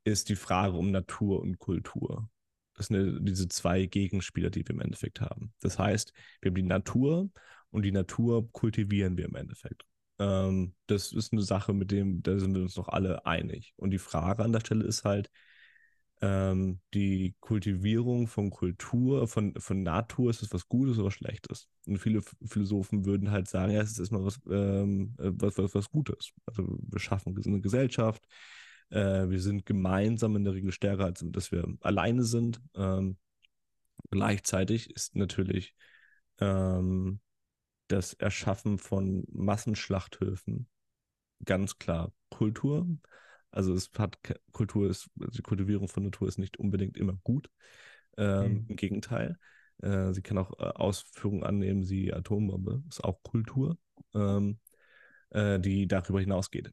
ist 0.04 0.28
die 0.28 0.36
Frage 0.36 0.76
um 0.76 0.90
Natur 0.90 1.40
und 1.40 1.58
Kultur. 1.58 2.30
Das 2.78 2.86
sind 2.86 3.26
diese 3.26 3.48
zwei 3.48 3.86
Gegenspieler, 3.86 4.50
die 4.50 4.66
wir 4.66 4.74
im 4.74 4.80
Endeffekt 4.80 5.20
haben. 5.20 5.52
Das 5.60 5.78
heißt, 5.78 6.12
wir 6.40 6.50
haben 6.50 6.54
die 6.54 6.62
Natur 6.62 7.28
und 7.70 7.82
die 7.82 7.92
Natur 7.92 8.50
kultivieren 8.52 9.18
wir 9.18 9.26
im 9.26 9.34
Endeffekt. 9.34 9.84
Ähm, 10.18 10.74
das 10.86 11.12
ist 11.12 11.32
eine 11.32 11.42
Sache, 11.42 11.74
mit 11.74 11.90
dem, 11.90 12.22
da 12.22 12.38
sind 12.38 12.54
wir 12.54 12.62
uns 12.62 12.76
noch 12.76 12.88
alle 12.88 13.26
einig. 13.26 13.74
Und 13.76 13.90
die 13.90 13.98
Frage 13.98 14.44
an 14.44 14.52
der 14.52 14.60
Stelle 14.60 14.84
ist 14.84 15.04
halt, 15.04 15.30
ähm, 16.20 16.80
die 16.94 17.34
Kultivierung 17.40 18.26
von 18.26 18.50
Kultur, 18.50 19.28
von, 19.28 19.54
von 19.58 19.82
Natur, 19.82 20.30
ist 20.30 20.42
es 20.42 20.52
was 20.52 20.68
Gutes 20.68 20.98
oder 20.98 21.10
Schlechtes? 21.10 21.68
Und 21.86 21.98
viele 21.98 22.22
Philosophen 22.46 23.04
würden 23.04 23.30
halt 23.30 23.48
sagen, 23.48 23.72
ja, 23.72 23.80
es 23.82 23.92
ist 23.92 24.00
erstmal 24.00 24.24
was, 24.24 24.40
ähm, 24.50 25.14
äh, 25.18 25.30
was, 25.34 25.58
was, 25.58 25.74
was 25.74 25.90
Gutes. 25.90 26.32
Also 26.46 26.78
wir 26.80 26.98
schaffen 26.98 27.36
eine 27.44 27.60
Gesellschaft, 27.60 28.24
äh, 28.90 29.28
wir 29.28 29.40
sind 29.40 29.66
gemeinsam 29.66 30.36
in 30.36 30.44
der 30.44 30.54
Regel 30.54 30.72
stärker, 30.72 31.04
als 31.04 31.24
dass 31.26 31.52
wir 31.52 31.66
alleine 31.80 32.24
sind. 32.24 32.60
Ähm, 32.74 33.16
gleichzeitig 34.10 34.90
ist 34.90 35.16
natürlich 35.16 35.74
ähm, 36.40 37.20
das 37.88 38.14
Erschaffen 38.14 38.78
von 38.78 39.24
Massenschlachthöfen 39.32 40.68
ganz 41.44 41.78
klar 41.78 42.12
Kultur. 42.30 42.86
Also 43.50 43.72
es 43.74 43.90
hat 43.96 44.18
Kultur 44.52 44.90
ist, 44.90 45.08
also 45.20 45.32
die 45.32 45.42
Kultivierung 45.42 45.88
von 45.88 46.04
Natur 46.04 46.28
ist 46.28 46.38
nicht 46.38 46.58
unbedingt 46.58 46.96
immer 46.96 47.14
gut. 47.24 47.50
Ähm, 48.16 48.52
mhm. 48.52 48.66
Im 48.68 48.76
Gegenteil. 48.76 49.38
Äh, 49.82 50.12
sie 50.12 50.22
kann 50.22 50.38
auch 50.38 50.58
äh, 50.58 50.64
Ausführungen 50.64 51.44
annehmen, 51.44 51.84
sie 51.84 52.12
Atombombe, 52.12 52.82
ist 52.88 53.02
auch 53.04 53.22
Kultur, 53.22 53.78
ähm, 54.14 54.58
äh, 55.30 55.60
die 55.60 55.86
darüber 55.86 56.20
hinausgeht. 56.20 56.72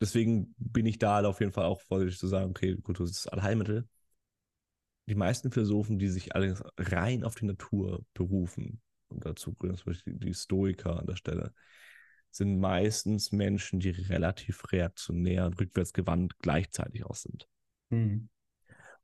Deswegen 0.00 0.54
bin 0.58 0.86
ich 0.86 0.98
da 0.98 1.24
auf 1.24 1.40
jeden 1.40 1.52
Fall 1.52 1.64
auch 1.64 1.80
vorsichtig 1.80 2.18
zu 2.18 2.26
sagen, 2.26 2.50
okay, 2.50 2.76
Kultur 2.76 3.06
ist 3.06 3.26
das 3.26 3.32
Allheilmittel. 3.32 3.88
Die 5.08 5.14
meisten 5.14 5.50
Philosophen, 5.50 5.98
die 5.98 6.08
sich 6.08 6.34
allerdings 6.34 6.62
rein 6.76 7.24
auf 7.24 7.34
die 7.34 7.46
Natur 7.46 8.04
berufen, 8.12 8.82
und 9.08 9.24
dazu 9.24 9.54
zum 9.54 9.76
Beispiel 9.84 10.14
die 10.14 10.34
Stoiker 10.34 10.98
an 10.98 11.06
der 11.06 11.16
Stelle, 11.16 11.54
sind 12.30 12.58
meistens 12.58 13.32
Menschen, 13.32 13.80
die 13.80 13.90
relativ 13.90 14.72
reaktionär 14.72 15.46
und 15.46 15.58
rückwärtsgewandt 15.58 16.38
gleichzeitig 16.40 17.04
auch 17.04 17.14
sind. 17.14 17.48
Mhm. 17.90 18.28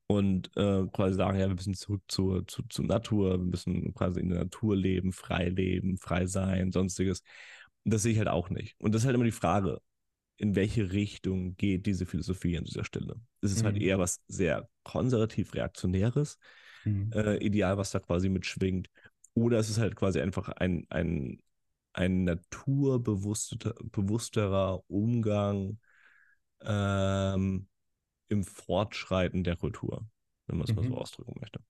Und 0.07 0.55
äh, 0.57 0.85
quasi 0.93 1.15
sagen, 1.15 1.39
ja, 1.39 1.49
wir 1.49 1.55
müssen 1.55 1.75
zurück 1.75 2.03
zur, 2.09 2.47
zu, 2.47 2.65
zur 2.69 2.85
Natur, 2.85 3.39
wir 3.39 3.47
müssen 3.47 3.95
quasi 3.95 4.21
in 4.21 4.29
der 4.29 4.41
Natur 4.41 4.77
leben, 4.77 5.13
frei 5.13 5.49
leben, 5.49 5.97
frei 5.97 6.27
sein, 6.27 6.73
sonstiges. 6.73 7.23
Und 7.85 7.95
das 7.95 8.03
sehe 8.03 8.13
ich 8.13 8.19
halt 8.19 8.29
auch 8.29 8.51
nicht. 8.51 8.79
Und 8.79 8.95
das 8.95 9.03
ist 9.03 9.07
halt 9.07 9.15
immer 9.15 9.25
die 9.25 9.31
Frage, 9.31 9.81
in 10.37 10.55
welche 10.55 10.93
Richtung 10.93 11.57
geht 11.57 11.87
diese 11.87 12.05
Philosophie 12.07 12.57
an 12.59 12.65
dieser 12.65 12.85
Stelle? 12.85 13.17
Es 13.41 13.51
ist 13.53 13.65
halt 13.65 13.75
mhm. 13.75 13.81
halt 13.81 13.89
eher 13.89 13.99
was 13.99 14.21
sehr 14.29 14.69
konservativ 14.83 15.55
reaktionäres, 15.55 16.39
mhm. 16.85 17.11
äh, 17.13 17.37
Ideal, 17.37 17.79
was 17.79 17.91
da 17.91 18.01
quasi 18.01 18.29
mitschwingt. 18.29 18.91
Oder 19.35 19.59
es 19.59 19.71
ist 19.71 19.79
halt 19.79 19.97
quasi 19.97 20.21
einfach 20.21 20.49
ein, 20.49 20.87
ein, 20.91 21.41
ein 21.93 22.25
naturbewussterer 22.25 24.83
Umgang 24.89 25.79
ähm, 26.61 27.69
im 28.29 28.45
Fortschreiten 28.45 29.43
der 29.45 29.57
Kultur, 29.57 30.07
wenn 30.47 30.59
man 30.59 30.65
es 30.65 30.71
mhm. 30.71 30.77
mal 30.77 30.85
so 30.85 30.91
mhm. 30.91 30.97
ausdrücken 30.97 31.37
möchte. 31.41 31.61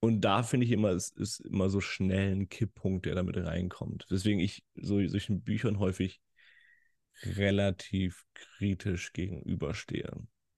Und 0.00 0.20
da 0.20 0.44
finde 0.44 0.66
ich 0.66 0.72
immer, 0.72 0.90
es 0.90 1.10
ist 1.10 1.40
immer 1.40 1.70
so 1.70 1.80
schnell 1.80 2.32
ein 2.32 2.48
Kipppunkt, 2.48 3.06
der 3.06 3.16
damit 3.16 3.36
reinkommt. 3.36 4.06
Deswegen 4.10 4.38
ich 4.38 4.62
so 4.76 5.04
solchen 5.08 5.42
Büchern 5.42 5.80
häufig 5.80 6.20
relativ 7.22 8.24
kritisch 8.34 9.12
gegenüberstehe. 9.12 10.12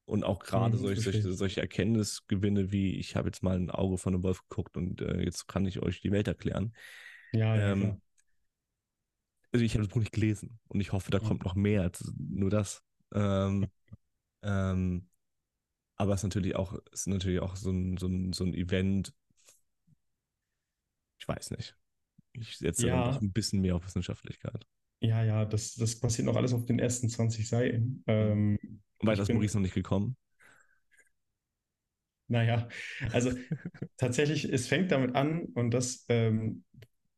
Und 0.05 0.25
auch 0.25 0.41
gerade 0.41 0.77
mhm, 0.77 0.81
solche, 0.81 1.01
solche, 1.03 1.33
solche, 1.33 1.61
Erkenntnisgewinne 1.61 2.73
wie, 2.73 2.97
ich 2.97 3.15
habe 3.15 3.29
jetzt 3.29 3.43
mal 3.43 3.57
ein 3.57 3.71
Auge 3.71 3.97
von 3.97 4.15
einem 4.15 4.25
Wolf 4.25 4.43
geguckt 4.49 4.77
und 4.77 5.01
äh, 5.01 5.23
jetzt 5.23 5.47
kann 5.47 5.67
ich 5.67 5.81
euch 5.81 6.01
die 6.01 6.11
Welt 6.11 6.27
erklären. 6.27 6.75
Ja, 7.33 7.55
ja. 7.57 7.73
Ähm, 7.73 8.01
also 9.53 9.65
ich 9.65 9.75
habe 9.75 9.85
das 9.85 9.93
Buch 9.93 10.01
nicht 10.01 10.13
gelesen 10.13 10.59
und 10.69 10.81
ich 10.81 10.93
hoffe, 10.93 11.11
da 11.11 11.19
ja. 11.19 11.27
kommt 11.27 11.45
noch 11.45 11.55
mehr 11.55 11.83
als 11.83 12.13
nur 12.17 12.51
das. 12.51 12.83
Ähm, 13.15 13.69
ähm, 14.43 15.09
aber 15.97 16.15
es 16.15 16.21
ist 16.21 16.25
natürlich 16.25 16.57
auch, 16.57 16.77
ist 16.93 17.07
natürlich 17.07 17.41
auch 17.41 17.57
so 17.57 17.71
ein, 17.71 17.97
so 17.97 18.07
ein, 18.07 18.33
so 18.33 18.45
ein 18.45 18.55
Event. 18.55 19.13
Ich 21.19 21.29
weiß 21.29 21.51
nicht. 21.53 21.77
Ich 22.33 22.59
setze 22.59 22.89
ja. 22.89 23.13
noch 23.13 23.21
ein 23.21 23.33
bisschen 23.33 23.61
mehr 23.61 23.77
auf 23.77 23.85
Wissenschaftlichkeit. 23.85 24.67
Ja, 25.01 25.25
ja, 25.25 25.45
das, 25.45 25.75
das 25.75 25.99
passiert 25.99 26.27
noch 26.27 26.37
alles 26.37 26.53
auf 26.53 26.67
den 26.67 26.79
ersten 26.79 27.09
20 27.09 27.49
Seiten. 27.49 28.03
Ähm, 28.07 28.59
Und 28.99 29.09
weiter 29.09 29.23
ist 29.23 29.33
Maurice 29.33 29.57
noch 29.57 29.63
nicht 29.63 29.75
gekommen. 29.75 30.17
Naja, 32.29 32.69
also 33.13 33.33
tatsächlich, 33.97 34.45
es 34.45 34.69
fängt 34.69 34.93
damit 34.93 35.17
an 35.17 35.47
und 35.55 35.73
das, 35.73 36.05
ähm, 36.09 36.65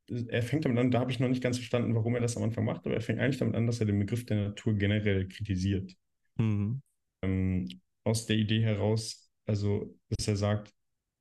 er 0.08 0.42
fängt 0.42 0.64
damit 0.64 0.78
an, 0.78 0.90
da 0.90 1.00
habe 1.00 1.10
ich 1.10 1.20
noch 1.20 1.28
nicht 1.28 1.42
ganz 1.42 1.58
verstanden, 1.58 1.94
warum 1.94 2.14
er 2.14 2.20
das 2.20 2.36
am 2.36 2.44
Anfang 2.44 2.64
macht, 2.64 2.86
aber 2.86 2.94
er 2.94 3.00
fängt 3.00 3.20
eigentlich 3.20 3.38
damit 3.38 3.54
an, 3.54 3.66
dass 3.66 3.80
er 3.80 3.86
den 3.86 3.98
Begriff 3.98 4.24
der 4.24 4.48
Natur 4.48 4.74
generell 4.74 5.28
kritisiert. 5.28 5.92
Mhm. 6.36 6.82
Ähm, 7.22 7.68
aus 8.04 8.26
der 8.26 8.36
Idee 8.36 8.62
heraus, 8.62 9.30
also, 9.46 9.94
dass 10.08 10.26
er 10.28 10.36
sagt, 10.36 10.72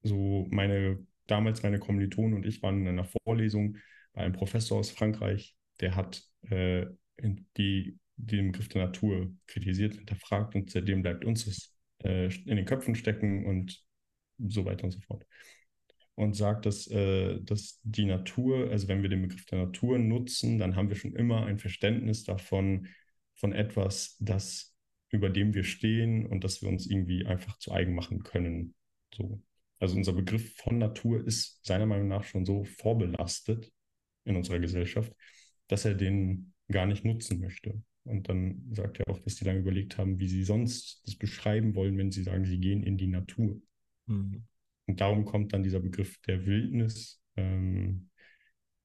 so 0.03 0.47
meine, 0.51 1.05
damals 1.27 1.63
meine 1.63 1.79
Kommilitonen 1.79 2.33
und 2.33 2.45
ich 2.45 2.61
waren 2.63 2.81
in 2.81 2.87
einer 2.87 3.05
Vorlesung 3.05 3.77
bei 4.13 4.21
einem 4.21 4.33
Professor 4.33 4.79
aus 4.79 4.91
Frankreich, 4.91 5.55
der 5.81 5.95
hat 5.95 6.23
äh, 6.49 6.85
die, 7.57 7.97
den 8.17 8.51
Begriff 8.51 8.69
der 8.69 8.85
Natur 8.85 9.33
kritisiert, 9.47 9.95
hinterfragt 9.95 10.55
und 10.55 10.69
seitdem 10.71 11.01
bleibt 11.01 11.25
uns 11.25 11.45
das 11.45 11.75
äh, 12.03 12.33
in 12.45 12.55
den 12.55 12.65
Köpfen 12.65 12.95
stecken 12.95 13.45
und 13.45 13.83
so 14.37 14.65
weiter 14.65 14.85
und 14.85 14.91
so 14.91 14.99
fort. 15.01 15.25
Und 16.15 16.35
sagt, 16.35 16.65
dass, 16.65 16.87
äh, 16.87 17.39
dass 17.41 17.79
die 17.83 18.05
Natur, 18.05 18.69
also 18.69 18.87
wenn 18.87 19.01
wir 19.01 19.09
den 19.09 19.23
Begriff 19.23 19.45
der 19.45 19.65
Natur 19.65 19.97
nutzen, 19.97 20.59
dann 20.59 20.75
haben 20.75 20.89
wir 20.89 20.95
schon 20.95 21.15
immer 21.15 21.45
ein 21.45 21.57
Verständnis 21.57 22.23
davon, 22.23 22.87
von 23.35 23.53
etwas, 23.53 24.17
das 24.19 24.75
über 25.09 25.29
dem 25.29 25.53
wir 25.53 25.63
stehen 25.63 26.25
und 26.25 26.43
das 26.43 26.61
wir 26.61 26.69
uns 26.69 26.85
irgendwie 26.85 27.25
einfach 27.25 27.57
zu 27.57 27.71
eigen 27.71 27.95
machen 27.95 28.23
können. 28.23 28.75
So. 29.13 29.41
Also 29.79 29.97
unser 29.97 30.13
Begriff 30.13 30.55
von 30.57 30.77
Natur 30.77 31.25
ist 31.25 31.59
seiner 31.65 31.85
Meinung 31.85 32.07
nach 32.07 32.23
schon 32.23 32.45
so 32.45 32.63
vorbelastet 32.63 33.71
in 34.23 34.35
unserer 34.35 34.59
Gesellschaft, 34.59 35.11
dass 35.71 35.85
er 35.85 35.95
den 35.95 36.53
gar 36.69 36.85
nicht 36.85 37.05
nutzen 37.05 37.39
möchte. 37.39 37.81
Und 38.03 38.27
dann 38.27 38.61
sagt 38.73 38.99
er 38.99 39.07
auch, 39.07 39.19
dass 39.19 39.35
die 39.35 39.45
lange 39.45 39.59
überlegt 39.59 39.97
haben, 39.97 40.19
wie 40.19 40.27
sie 40.27 40.43
sonst 40.43 41.01
das 41.05 41.15
beschreiben 41.15 41.75
wollen, 41.75 41.97
wenn 41.97 42.11
sie 42.11 42.23
sagen, 42.23 42.43
sie 42.45 42.59
gehen 42.59 42.83
in 42.83 42.97
die 42.97 43.07
Natur. 43.07 43.61
Mhm. 44.05 44.43
Und 44.87 44.99
darum 44.99 45.23
kommt 45.23 45.53
dann 45.53 45.63
dieser 45.63 45.79
Begriff 45.79 46.19
der 46.27 46.45
Wildnis 46.45 47.23
ähm, 47.37 48.09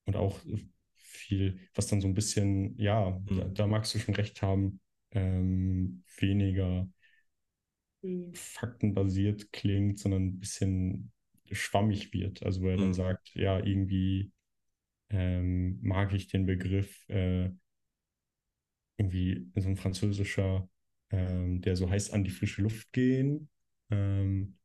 und 0.05 0.15
auch 0.15 0.39
viel, 0.95 1.59
was 1.75 1.89
dann 1.89 2.01
so 2.01 2.07
ein 2.07 2.15
bisschen, 2.15 2.79
ja, 2.79 3.11
mhm. 3.11 3.37
da, 3.37 3.45
da, 3.49 3.67
magst 3.67 3.93
du 3.95 3.99
schon 3.99 4.15
recht 4.15 4.41
haben, 4.43 4.79
ähm, 5.11 6.05
weniger 6.19 6.89
faktenbasiert 8.33 9.51
klingt, 9.51 9.99
sondern 9.99 10.27
ein 10.27 10.39
bisschen 10.39 11.11
schwammig 11.51 12.13
wird. 12.13 12.45
Also 12.45 12.61
wo 12.63 12.69
er 12.69 12.77
mhm. 12.77 12.83
dann 12.83 12.95
sagt, 12.95 13.35
ja, 13.35 13.59
irgendwie 13.59 14.31
ähm, 15.11 15.79
mag 15.83 16.13
ich 16.13 16.29
den 16.29 16.47
Begriff 16.47 17.09
äh, 17.09 17.51
irgendwie 18.99 19.51
so 19.57 19.69
ein 19.69 19.77
französischer, 19.77 20.69
ähm, 21.11 21.61
der 21.61 21.77
so 21.77 21.89
heißt, 21.91 22.13
an 22.13 22.25
die 22.25 22.31
frische 22.31 22.63
Luft 22.63 22.93
gehen, 22.93 23.49
ähm, 23.91 24.57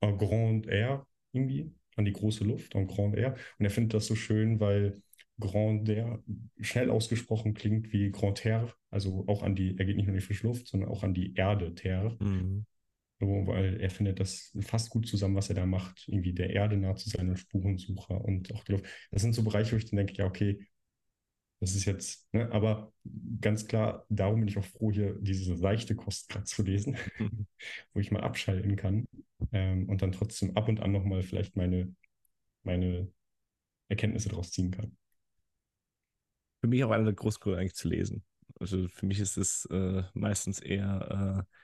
en 0.00 0.18
grand 0.18 0.66
air 0.66 1.06
irgendwie, 1.32 1.72
an 1.96 2.04
die 2.04 2.12
große 2.12 2.44
Luft, 2.44 2.74
en 2.74 2.86
grand 2.86 3.16
air. 3.16 3.36
Und 3.58 3.64
er 3.64 3.70
findet 3.70 3.94
das 3.94 4.06
so 4.06 4.14
schön, 4.14 4.60
weil 4.60 5.02
grand 5.38 5.88
air 5.88 6.22
schnell 6.60 6.90
ausgesprochen 6.90 7.54
klingt 7.54 7.92
wie 7.92 8.10
grand 8.10 8.38
terre, 8.38 8.74
also 8.90 9.24
auch 9.26 9.42
an 9.42 9.54
die, 9.54 9.78
er 9.78 9.84
geht 9.84 9.96
nicht 9.96 10.06
nur 10.06 10.14
an 10.14 10.20
die 10.20 10.26
frische 10.26 10.46
Luft, 10.46 10.66
sondern 10.66 10.90
auch 10.90 11.02
an 11.02 11.14
die 11.14 11.34
Erde, 11.34 11.74
terre. 11.74 12.16
Mhm 12.20 12.66
weil 13.28 13.80
er 13.80 13.90
findet 13.90 14.20
das 14.20 14.56
fast 14.62 14.90
gut 14.90 15.06
zusammen, 15.06 15.36
was 15.36 15.48
er 15.50 15.56
da 15.56 15.66
macht, 15.66 16.04
irgendwie 16.08 16.32
der 16.34 16.50
Erde 16.50 16.76
nah 16.76 16.94
zu 16.96 17.10
sein 17.10 17.28
und 17.28 17.38
Spurensucher 17.38 18.20
und 18.24 18.52
auch 18.54 18.64
die 18.64 18.72
Luft. 18.72 18.86
Das 19.10 19.22
sind 19.22 19.34
so 19.34 19.42
Bereiche, 19.44 19.72
wo 19.72 19.76
ich 19.76 19.86
dann 19.90 19.96
denke, 19.98 20.14
ja, 20.14 20.26
okay, 20.26 20.66
Das 21.60 21.74
ist 21.74 21.84
jetzt, 21.84 22.32
ne, 22.32 22.50
aber 22.52 22.92
ganz 23.40 23.66
klar, 23.66 24.06
darum 24.08 24.40
bin 24.40 24.48
ich 24.48 24.56
auch 24.56 24.64
froh, 24.64 24.90
hier 24.92 25.14
diese 25.20 25.56
seichte 25.56 25.94
Kost 25.94 26.30
gerade 26.30 26.44
zu 26.46 26.62
lesen, 26.62 26.96
Mhm. 27.18 27.46
wo 27.92 28.00
ich 28.00 28.10
mal 28.10 28.22
abschalten 28.22 28.76
kann 28.76 29.06
ähm, 29.52 29.88
und 29.88 30.00
dann 30.00 30.12
trotzdem 30.12 30.56
ab 30.56 30.68
und 30.68 30.80
an 30.80 30.92
nochmal 30.92 31.22
vielleicht 31.22 31.56
meine, 31.56 31.94
meine 32.64 33.12
Erkenntnisse 33.88 34.30
daraus 34.30 34.52
ziehen 34.52 34.70
kann. 34.72 34.96
Für 36.60 36.66
mich 36.68 36.84
auch 36.84 36.90
einer 36.90 37.04
der 37.04 37.14
großen 37.14 37.40
Gründe 37.40 37.60
eigentlich 37.60 37.74
zu 37.74 37.88
lesen. 37.88 38.24
Also 38.58 38.88
für 38.88 39.06
mich 39.06 39.18
ist 39.20 39.36
es 39.36 39.64
äh, 39.66 40.02
meistens 40.14 40.60
eher, 40.60 41.46
äh, 41.48 41.54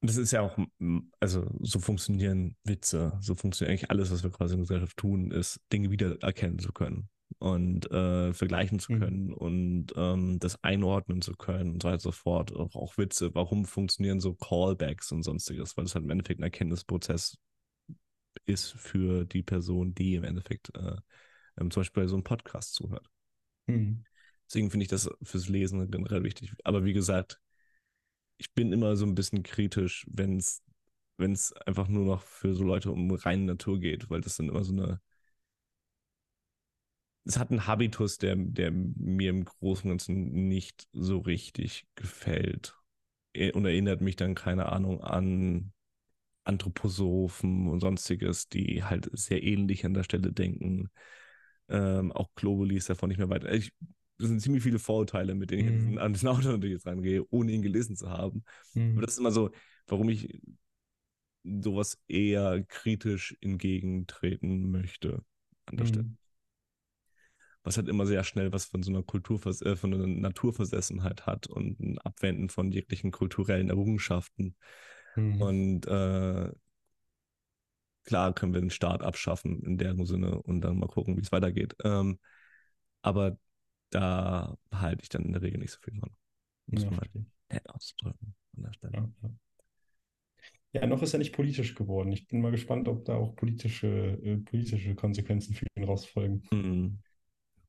das 0.00 0.16
ist 0.16 0.32
ja 0.32 0.42
auch, 0.42 0.56
m, 0.80 1.10
also 1.20 1.46
so 1.60 1.78
funktionieren 1.80 2.56
Witze, 2.64 3.16
so 3.20 3.34
funktioniert 3.34 3.70
eigentlich 3.72 3.90
alles, 3.90 4.10
was 4.10 4.22
wir 4.22 4.30
quasi 4.30 4.54
in 4.54 4.60
der 4.60 4.64
Gesellschaft 4.64 4.96
tun, 4.96 5.30
ist 5.30 5.60
Dinge 5.72 5.90
wiedererkennen 5.90 6.58
zu 6.58 6.72
können 6.72 7.08
und 7.38 7.90
äh, 7.90 8.32
vergleichen 8.32 8.78
zu 8.78 8.92
Mhm. 8.92 8.98
können 8.98 9.32
und 9.34 9.86
ähm, 9.96 10.38
das 10.38 10.62
einordnen 10.62 11.20
zu 11.22 11.34
können 11.34 11.72
und 11.72 11.82
so 11.82 11.88
weiter 11.88 11.94
und 11.96 12.00
so 12.00 12.12
fort. 12.12 12.54
Auch, 12.54 12.74
auch 12.74 12.98
Witze, 12.98 13.34
warum 13.34 13.64
funktionieren 13.64 14.20
so 14.20 14.34
Callbacks 14.34 15.12
und 15.12 15.22
sonstiges, 15.22 15.76
weil 15.76 15.84
das 15.84 15.94
halt 15.94 16.04
im 16.04 16.10
Endeffekt 16.10 16.40
ein 16.40 16.44
Erkenntnisprozess 16.44 17.36
ist 18.46 18.72
für 18.72 19.24
die 19.24 19.42
Person, 19.42 19.94
die 19.94 20.14
im 20.14 20.24
Endeffekt 20.24 20.74
äh, 20.74 20.96
ähm, 21.58 21.70
zum 21.70 21.80
Beispiel 21.80 22.04
bei 22.04 22.06
so 22.06 22.16
einem 22.16 22.24
Podcast 22.24 22.74
zuhört. 22.74 23.08
Mhm. 23.66 24.04
Deswegen 24.46 24.70
finde 24.70 24.84
ich 24.84 24.88
das 24.88 25.10
fürs 25.22 25.48
Lesen 25.48 25.90
generell 25.90 26.22
wichtig. 26.22 26.52
Aber 26.64 26.84
wie 26.84 26.94
gesagt, 26.94 27.40
ich 28.38 28.52
bin 28.54 28.72
immer 28.72 28.96
so 28.96 29.06
ein 29.06 29.14
bisschen 29.14 29.42
kritisch, 29.42 30.06
wenn 30.10 30.38
es 30.38 30.62
wenn 31.18 31.32
es 31.32 31.52
einfach 31.66 31.88
nur 31.88 32.04
noch 32.06 32.22
für 32.22 32.54
so 32.54 32.64
Leute 32.64 32.92
um 32.92 33.10
reine 33.12 33.44
Natur 33.44 33.80
geht, 33.80 34.08
weil 34.10 34.20
das 34.20 34.36
dann 34.36 34.48
immer 34.48 34.64
so 34.64 34.72
eine 34.72 35.00
es 37.24 37.38
hat 37.38 37.50
einen 37.50 37.66
Habitus, 37.66 38.18
der, 38.18 38.36
der 38.36 38.70
mir 38.70 39.30
im 39.30 39.44
Großen 39.44 39.84
und 39.90 39.98
Ganzen 39.98 40.48
nicht 40.48 40.88
so 40.92 41.18
richtig 41.18 41.86
gefällt. 41.94 42.74
E- 43.34 43.52
Und 43.52 43.66
erinnert 43.66 44.00
mich 44.00 44.16
dann, 44.16 44.34
keine 44.34 44.66
Ahnung, 44.72 45.02
an 45.02 45.72
Anthroposophen 46.44 47.68
und 47.68 47.80
sonstiges, 47.80 48.48
die 48.48 48.84
halt 48.84 49.10
sehr 49.14 49.42
ähnlich 49.44 49.86
an 49.86 49.94
der 49.94 50.04
Stelle 50.04 50.32
denken. 50.32 50.90
Ähm, 51.68 52.12
auch 52.12 52.30
Globally 52.36 52.76
ist 52.76 52.90
davon 52.90 53.08
nicht 53.10 53.18
mehr 53.18 53.30
weit. 53.30 53.44
Ich, 53.46 53.72
das 54.18 54.28
sind 54.28 54.40
ziemlich 54.40 54.62
viele 54.62 54.78
Vorurteile, 54.78 55.34
mit 55.34 55.50
denen 55.50 55.62
ich 55.62 55.68
an 55.68 55.74
Mhm. 55.74 55.78
diesen, 55.78 55.98
an 55.98 56.12
diesen 56.12 56.28
Autor 56.28 56.52
natürlich 56.52 56.74
jetzt 56.74 56.86
rangehe, 56.86 57.24
ohne 57.30 57.52
ihn 57.52 57.62
gelesen 57.62 57.96
zu 57.96 58.10
haben. 58.10 58.44
Aber 58.92 58.94
Mhm. 58.94 59.00
das 59.02 59.12
ist 59.14 59.18
immer 59.18 59.32
so, 59.32 59.50
warum 59.86 60.08
ich 60.08 60.40
sowas 61.44 61.98
eher 62.08 62.62
kritisch 62.64 63.36
entgegentreten 63.40 64.70
möchte 64.70 65.24
an 65.66 65.76
der 65.76 65.86
Stelle. 65.86 66.04
Mhm. 66.04 66.16
Was 67.64 67.76
halt 67.76 67.88
immer 67.88 68.06
sehr 68.06 68.24
schnell 68.24 68.52
was 68.52 68.66
von 68.66 68.82
so 68.82 68.90
einer 68.90 69.02
Kulturvers 69.02 69.62
äh, 69.62 69.76
von 69.76 69.92
einer 69.92 70.06
Naturversessenheit 70.06 71.26
hat 71.26 71.46
und 71.48 71.78
ein 71.80 71.98
Abwenden 71.98 72.48
von 72.48 72.70
jeglichen 72.70 73.10
kulturellen 73.10 73.68
Errungenschaften. 73.68 74.54
Mhm. 75.16 75.42
Und 75.42 75.86
äh, 75.86 76.52
klar 78.04 78.32
können 78.34 78.54
wir 78.54 78.60
den 78.60 78.70
Staat 78.70 79.02
abschaffen 79.02 79.62
in 79.64 79.76
dem 79.76 80.06
Sinne 80.06 80.40
und 80.42 80.62
dann 80.62 80.78
mal 80.78 80.88
gucken, 80.88 81.16
wie 81.16 81.20
es 81.20 81.32
weitergeht. 81.32 81.76
Ähm, 81.84 82.18
aber 83.02 83.38
da 83.90 84.56
halte 84.72 85.02
ich 85.02 85.08
dann 85.08 85.24
in 85.24 85.32
der 85.32 85.42
Regel 85.42 85.60
nicht 85.60 85.72
so 85.72 85.78
viel 85.82 85.98
von. 86.00 86.10
Muss 86.66 86.84
Ja, 86.84 86.90
man 86.90 87.00
halt 87.00 87.10
verstehe 87.10 87.22
ich. 87.22 87.28
nett 87.50 87.68
auszudrücken 87.70 88.34
an 88.56 88.62
der 88.64 88.72
Stelle. 88.74 88.94
Ja, 88.94 89.08
ja. 89.22 89.30
Ja, 90.72 90.86
noch 90.86 91.02
ist 91.02 91.14
er 91.14 91.18
nicht 91.18 91.32
politisch 91.34 91.74
geworden. 91.74 92.12
Ich 92.12 92.26
bin 92.28 92.40
mal 92.42 92.50
gespannt, 92.50 92.88
ob 92.88 93.04
da 93.04 93.14
auch 93.16 93.34
politische, 93.36 93.86
äh, 94.22 94.36
politische 94.38 94.94
Konsequenzen 94.94 95.54
für 95.54 95.66
ihn 95.76 95.84
rausfolgen. 95.84 96.42
Mhm. 96.52 97.02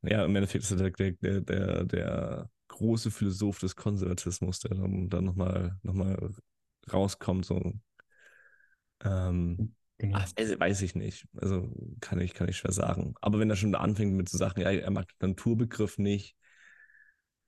Ja, 0.03 0.25
im 0.25 0.35
Endeffekt 0.35 0.65
ist 0.65 0.71
er 0.71 0.77
der, 0.77 0.91
der, 0.91 1.11
der, 1.13 1.41
der, 1.41 1.85
der 1.85 2.51
große 2.69 3.11
Philosoph 3.11 3.59
des 3.59 3.75
Konservatismus, 3.75 4.59
der 4.61 4.75
dann, 4.77 5.09
dann 5.09 5.25
nochmal 5.25 5.79
noch 5.83 5.93
mal 5.95 6.33
rauskommt. 6.93 7.45
So. 7.45 7.73
Ähm, 9.03 9.63
Genau. 9.99 10.17
ach, 10.17 10.31
weiß, 10.37 10.81
ich 10.81 10.95
nicht. 10.95 11.27
Also 11.35 11.69
kann 11.99 12.21
ich, 12.21 12.33
kann 12.33 12.47
ich 12.47 12.57
schwer 12.57 12.71
sagen. 12.71 13.15
Aber 13.21 13.37
wenn 13.37 13.49
er 13.49 13.57
schon 13.57 13.75
anfängt 13.75 14.13
mit 14.13 14.29
zu 14.29 14.37
sagen, 14.37 14.61
ja, 14.61 14.71
er 14.71 14.91
mag 14.91 15.07
den 15.19 15.31
Naturbegriff 15.31 15.97
nicht, 15.97 16.37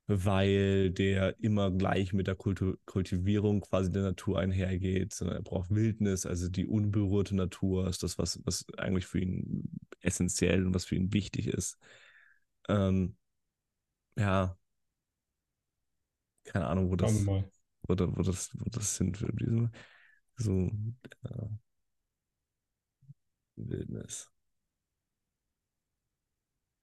weil 0.08 0.91
der 0.91 1.39
immer 1.39 1.72
gleich 1.72 2.12
mit 2.12 2.28
der 2.28 2.36
Kultu 2.36 2.76
Kultivierung 2.86 3.62
quasi 3.62 3.89
der 3.89 4.04
Natur 4.04 4.39
einhergeht, 4.39 5.14
sondern 5.14 5.38
er 5.38 5.43
braucht 5.43 5.70
Wildnis, 5.70 6.26
also 6.26 6.49
die 6.49 6.66
unberührte 6.66 7.36
Natur 7.38 7.88
ist 7.88 8.04
das, 8.04 8.18
was, 8.18 8.41
was 8.43 8.66
eigentlich 8.78 9.06
für 9.08 9.20
ihn 9.20 9.70
essentiell 10.02 10.66
und 10.66 10.74
was 10.74 10.84
für 10.84 10.95
ihn 10.95 11.14
wichtig 11.14 11.47
ist. 11.47 11.78
Ähm, 12.68 13.16
ja, 14.18 14.58
keine 16.43 16.68
Ahnung, 16.68 16.91
wo 16.91 16.97
das, 16.97 17.26
wo, 17.84 17.95
da, 17.95 18.08
wo 18.18 18.22
das, 18.24 18.49
wo 18.60 18.70
das 18.70 18.97
sind 18.97 19.18
für 19.18 19.32
diese, 19.32 19.72
so 20.36 20.70
ja, 21.24 21.49
Wildnis. 23.70 24.32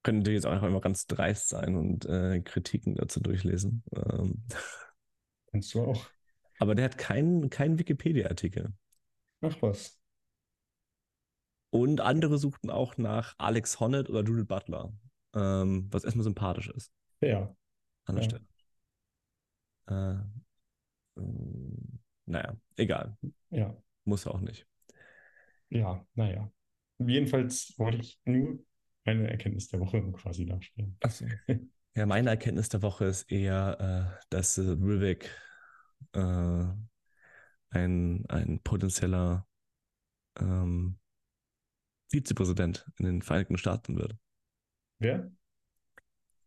Könnte 0.02 0.30
jetzt 0.32 0.46
auch 0.46 0.52
einfach 0.52 0.70
mal 0.70 0.80
ganz 0.80 1.06
dreist 1.06 1.48
sein 1.48 1.74
und 1.76 2.06
äh, 2.06 2.40
Kritiken 2.40 2.94
dazu 2.94 3.20
durchlesen. 3.20 3.82
Ähm, 3.94 4.44
Kannst 5.50 5.74
du 5.74 5.84
auch. 5.84 6.06
aber 6.58 6.74
der 6.74 6.86
hat 6.86 6.98
keinen 6.98 7.50
keinen 7.50 7.78
Wikipedia-Artikel. 7.78 8.72
Ach 9.40 9.56
was. 9.60 10.00
Und 11.70 12.00
andere 12.00 12.38
suchten 12.38 12.70
auch 12.70 12.96
nach 12.96 13.34
Alex 13.38 13.78
Honnold 13.80 14.08
oder 14.08 14.22
Judith 14.24 14.46
Butler, 14.46 14.92
ähm, 15.34 15.88
was 15.90 16.04
erstmal 16.04 16.24
sympathisch 16.24 16.68
ist 16.68 16.92
Ja. 17.20 17.54
an 18.06 18.16
der 18.16 18.24
Ja. 18.24 18.30
Stelle. 18.30 18.46
Äh, 21.16 21.20
ähm, 21.20 21.98
naja, 22.24 22.56
egal. 22.76 23.16
Ja. 23.50 23.76
Muss 24.04 24.26
auch 24.26 24.40
nicht. 24.40 24.66
Ja, 25.70 26.06
naja. 26.14 26.50
Jedenfalls 26.98 27.74
wollte 27.78 27.98
ich 27.98 28.20
nur 28.24 28.58
eine 29.04 29.30
Erkenntnis 29.30 29.68
der 29.68 29.80
Woche 29.80 30.02
quasi 30.12 30.46
darstellen. 30.46 30.96
Achso. 31.00 31.26
Ja, 31.94 32.06
meine 32.06 32.30
Erkenntnis 32.30 32.68
der 32.68 32.82
Woche 32.82 33.06
ist 33.06 33.30
eher, 33.30 34.20
äh, 34.20 34.24
dass 34.30 34.58
äh, 34.58 34.78
Vivek 34.80 35.34
äh, 36.12 36.64
ein, 37.70 38.24
ein 38.28 38.60
potenzieller 38.62 39.46
ähm, 40.38 40.98
Vizepräsident 42.10 42.86
in 42.98 43.06
den 43.06 43.22
Vereinigten 43.22 43.58
Staaten 43.58 43.96
wird. 43.96 44.16
Wer? 44.98 45.30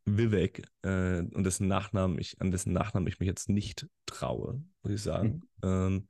Vivek, 0.06 0.68
äh, 0.84 1.20
und 1.20 1.44
dessen 1.44 1.68
Nachnamen 1.68 2.18
ich, 2.18 2.40
an 2.42 2.52
dessen 2.52 2.74
Nachnamen 2.74 3.08
ich 3.08 3.20
mich 3.20 3.28
jetzt 3.28 3.50
nicht 3.50 3.88
traue, 4.06 4.64
muss 4.82 4.94
ich 4.94 5.02
sagen, 5.02 5.44
ähm, 5.64 6.08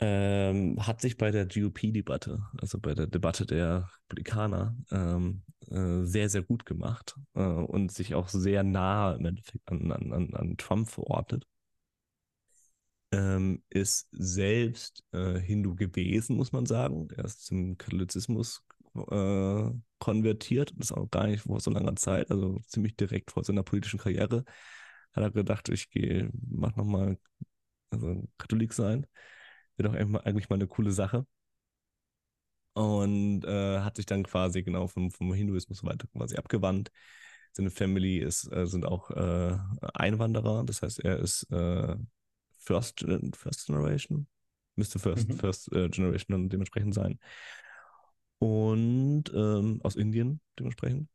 ähm, 0.00 0.76
hat 0.86 1.00
sich 1.00 1.16
bei 1.16 1.30
der 1.30 1.46
GOP-Debatte, 1.46 2.42
also 2.60 2.78
bei 2.78 2.94
der 2.94 3.06
Debatte 3.06 3.46
der 3.46 3.90
Republikaner, 4.04 4.76
ähm, 4.90 5.42
äh, 5.70 6.04
sehr, 6.04 6.28
sehr 6.28 6.42
gut 6.42 6.64
gemacht 6.66 7.16
äh, 7.34 7.40
und 7.42 7.90
sich 7.92 8.14
auch 8.14 8.28
sehr 8.28 8.62
nah 8.62 9.14
im 9.14 9.26
Endeffekt 9.26 9.68
an, 9.70 9.90
an, 9.90 10.34
an, 10.34 10.56
Trump 10.56 10.88
verortet. 10.88 11.46
Ähm, 13.10 13.62
ist 13.70 14.08
selbst 14.12 15.02
äh, 15.12 15.38
Hindu 15.40 15.74
gewesen, 15.74 16.36
muss 16.36 16.52
man 16.52 16.66
sagen. 16.66 17.08
Er 17.16 17.24
ist 17.24 17.46
zum 17.46 17.78
Katholizismus 17.78 18.62
äh, 18.94 19.70
konvertiert, 19.98 20.74
das 20.76 20.92
auch 20.92 21.10
gar 21.10 21.26
nicht 21.26 21.42
vor 21.42 21.60
so 21.60 21.70
langer 21.70 21.96
Zeit, 21.96 22.30
also 22.30 22.60
ziemlich 22.66 22.96
direkt 22.96 23.30
vor 23.32 23.44
seiner 23.44 23.62
politischen 23.62 23.98
Karriere. 23.98 24.44
Hat 25.12 25.22
er 25.22 25.30
gedacht, 25.30 25.68
ich 25.70 25.90
gehe, 25.90 26.30
mach 26.50 26.76
nochmal 26.76 27.18
also 27.90 28.28
Katholik 28.38 28.72
sein. 28.74 29.06
Wäre 29.78 29.90
doch 29.90 29.96
eigentlich 29.98 30.50
mal- 30.50 30.56
eine 30.56 30.66
coole 30.66 30.92
Sache. 30.92 31.26
Und 32.74 33.44
äh, 33.44 33.80
hat 33.80 33.96
sich 33.96 34.06
dann 34.06 34.22
quasi 34.22 34.62
genau 34.62 34.86
vom, 34.86 35.10
vom 35.10 35.34
Hinduismus 35.34 35.82
weiter 35.82 36.06
quasi 36.16 36.36
abgewandt. 36.36 36.90
Seine 37.52 37.70
Family 37.70 38.18
ist, 38.18 38.52
äh, 38.52 38.66
sind 38.66 38.86
auch 38.86 39.10
äh, 39.10 39.58
Einwanderer, 39.94 40.64
das 40.64 40.82
heißt, 40.82 41.00
er 41.00 41.18
ist 41.18 41.50
äh, 41.50 41.96
First, 42.58 43.04
First 43.34 43.66
Generation, 43.66 44.28
müsste 44.76 44.98
First, 45.00 45.28
Mhm. 45.28 45.38
First 45.38 45.72
äh, 45.72 45.88
Generation 45.88 46.34
dann 46.34 46.48
dementsprechend 46.50 46.94
sein. 46.94 47.18
Und 48.38 49.24
ähm, 49.34 49.80
aus 49.82 49.96
Indien 49.96 50.40
dementsprechend. 50.58 51.08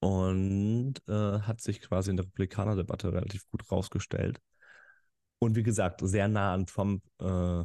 Und 0.00 0.96
äh, 1.08 1.40
hat 1.40 1.60
sich 1.60 1.80
quasi 1.80 2.10
in 2.10 2.16
der 2.16 2.26
Republikaner-Debatte 2.26 3.12
relativ 3.12 3.48
gut 3.50 3.70
rausgestellt. 3.72 4.40
Und 5.44 5.56
wie 5.56 5.62
gesagt, 5.62 6.00
sehr 6.02 6.28
nah 6.28 6.54
an 6.54 6.66
Trump 6.66 7.04
äh, 7.20 7.64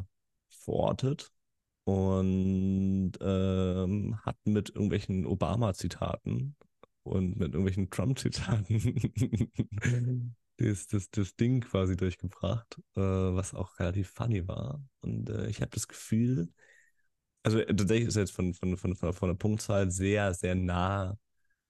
verortet 0.49 1.31
und 1.85 3.13
ähm, 3.21 4.19
hat 4.23 4.37
mit 4.45 4.69
irgendwelchen 4.69 5.25
Obama-Zitaten 5.25 6.55
und 7.03 7.37
mit 7.37 7.53
irgendwelchen 7.53 7.89
Trump-Zitaten 7.89 9.13
das, 10.57 10.87
das, 10.87 11.09
das 11.09 11.35
Ding 11.35 11.61
quasi 11.61 11.95
durchgebracht, 11.95 12.81
äh, 12.95 13.01
was 13.01 13.53
auch 13.53 13.79
relativ 13.79 14.09
funny 14.09 14.47
war. 14.47 14.83
Und 15.01 15.29
äh, 15.29 15.47
ich 15.47 15.61
habe 15.61 15.71
das 15.71 15.87
Gefühl, 15.87 16.49
also 17.43 17.59
äh, 17.59 17.73
tatsächlich 17.73 18.09
ist 18.09 18.17
jetzt 18.17 18.33
von, 18.33 18.53
von, 18.53 18.75
von, 18.77 18.95
von, 18.95 19.29
der 19.29 19.35
Punktzahl 19.35 19.89
sehr, 19.89 20.33
sehr 20.33 20.55
nah 20.55 21.17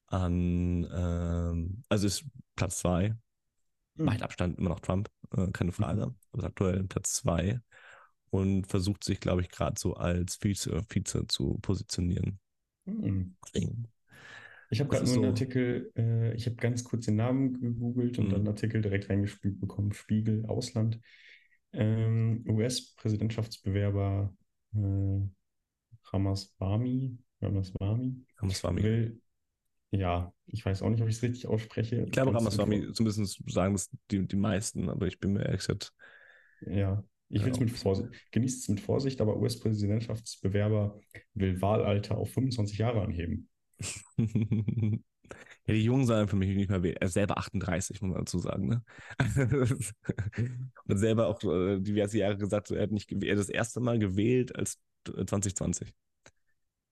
an, 0.08 0.90
ähm, 0.92 1.84
also 1.88 2.08
ist 2.08 2.26
Platz 2.56 2.80
zwei. 2.80 3.16
Weit 4.06 4.22
Abstand 4.24 4.58
immer 4.60 4.70
noch 4.70 4.80
Trump, 4.82 5.10
äh, 5.36 5.48
keine 5.52 5.72
Frage, 5.72 6.04
Mhm. 6.04 6.16
aber 6.32 6.40
ist 6.44 6.46
aktuell 6.46 6.84
Platz 6.86 7.14
zwei 7.16 7.62
und 8.32 8.68
versucht 8.68 9.04
sich, 9.04 9.20
glaube 9.20 9.42
ich, 9.42 9.50
gerade 9.50 9.80
so 9.80 9.96
als 9.96 10.38
Vize, 10.44 10.84
Vize 10.90 11.28
zu 11.28 11.60
positionieren. 11.62 12.40
Hm. 12.88 13.36
Deswegen, 13.46 13.88
Ich 14.70 14.80
habe 14.80 14.90
gerade 14.90 15.06
nur 15.06 15.16
einen 15.16 15.26
so- 15.26 15.26
Artikel, 15.26 15.92
äh, 15.98 16.34
ich 16.36 16.46
habe 16.46 16.56
ganz 16.58 16.84
kurz 16.84 17.06
den 17.06 17.16
Namen 17.16 17.60
gegoogelt 17.60 18.20
und 18.20 18.26
Mhm. 18.26 18.32
dann 18.32 18.42
einen 18.42 18.48
Artikel 18.50 18.82
direkt 18.82 19.10
reingespielt 19.10 19.60
bekommen, 19.60 19.94
Spiegel, 19.94 20.46
Ausland. 20.46 21.00
Ähm, 21.74 22.44
US-Präsidentschaftsbewerber 22.48 24.34
äh, 24.76 25.22
Ramaswamy, 26.14 27.18
Ramaswamy 27.42 28.16
mir. 28.42 28.84
will, 28.84 29.22
ja, 29.92 30.34
ich 30.48 30.66
weiß 30.66 30.82
auch 30.82 30.90
nicht, 30.90 31.02
ob 31.02 31.10
ich 31.10 31.16
es 31.16 31.24
richtig 31.24 31.48
ausspreche. 31.48 32.04
Ich 32.06 32.12
glaube, 32.12 32.34
Ramaswamy, 32.34 32.92
zumindest 32.94 33.42
sagen 33.48 33.74
das 33.74 33.90
die, 34.12 34.28
die 34.28 34.36
meisten, 34.36 34.90
aber 34.90 35.08
ich 35.08 35.20
bin 35.20 35.34
mir 35.34 35.44
ehrlich 35.46 35.60
gesagt, 35.60 35.94
Ja, 36.62 37.04
ich 37.30 37.44
will 37.46 37.52
es 37.52 37.60
mit 37.60 37.72
Vorsicht, 37.72 38.10
genießt 38.32 38.62
es 38.64 38.70
mit 38.70 38.80
Vorsicht, 38.80 39.22
aber 39.22 39.38
US-Präsidentschaftsbewerber 39.38 41.00
will 41.34 41.62
Wahlalter 41.62 42.18
auf 42.18 42.32
25 42.34 42.78
Jahre 42.80 43.02
anheben. 43.02 43.50
ja, 44.18 45.74
die 45.74 45.84
Jungen 45.84 46.06
sollen 46.06 46.28
für 46.28 46.36
mich 46.36 46.56
nicht 46.56 46.70
mehr 46.70 46.84
wählen. 46.84 46.98
Er 47.00 47.08
ist 47.08 47.14
selber 47.14 47.38
38, 47.38 48.02
muss 48.02 48.12
man 48.12 48.20
dazu 48.20 48.40
sagen. 48.40 48.68
Ne? 48.68 48.84
Und 50.86 50.98
selber 50.98 51.28
auch 51.28 51.44
äh, 51.44 51.80
diverse 51.80 52.18
Jahre 52.20 52.38
gesagt, 52.38 52.72
er 52.72 52.84
hat 52.84 52.92
nicht 52.92 53.12
er 53.12 53.32
hat 53.32 53.40
das 53.40 53.50
erste 53.50 53.80
Mal 53.80 54.00
gewählt 54.00 54.56
als 54.56 54.80
äh, 55.16 55.26
2020. 55.26 55.94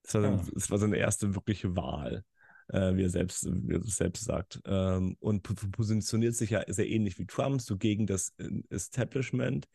Das 0.04 0.14
war, 0.16 0.22
sein, 0.22 0.40
Ah. 0.40 0.46
das 0.54 0.72
war 0.72 0.78
seine 0.78 0.98
erste 0.98 1.36
wirkliche 1.36 1.76
Wahl, 1.76 2.24
äh, 2.70 2.96
wie, 2.96 3.04
er 3.04 3.10
selbst, 3.10 3.46
wie 3.46 3.74
er 3.76 3.84
selbst 3.84 4.26
sagt. 4.26 4.62
Ähm, 4.66 5.16
und 5.20 5.44
po- 5.44 5.54
positioniert 5.72 6.36
sich 6.36 6.52
ja 6.52 6.64
sehr 6.68 6.88
ähnlich 6.90 7.18
wie 7.20 7.26
Trump, 7.26 7.62
so 7.62 7.78
gegen 7.78 8.08
das 8.08 8.34
äh, 8.38 8.50
Establishment, 8.70 9.68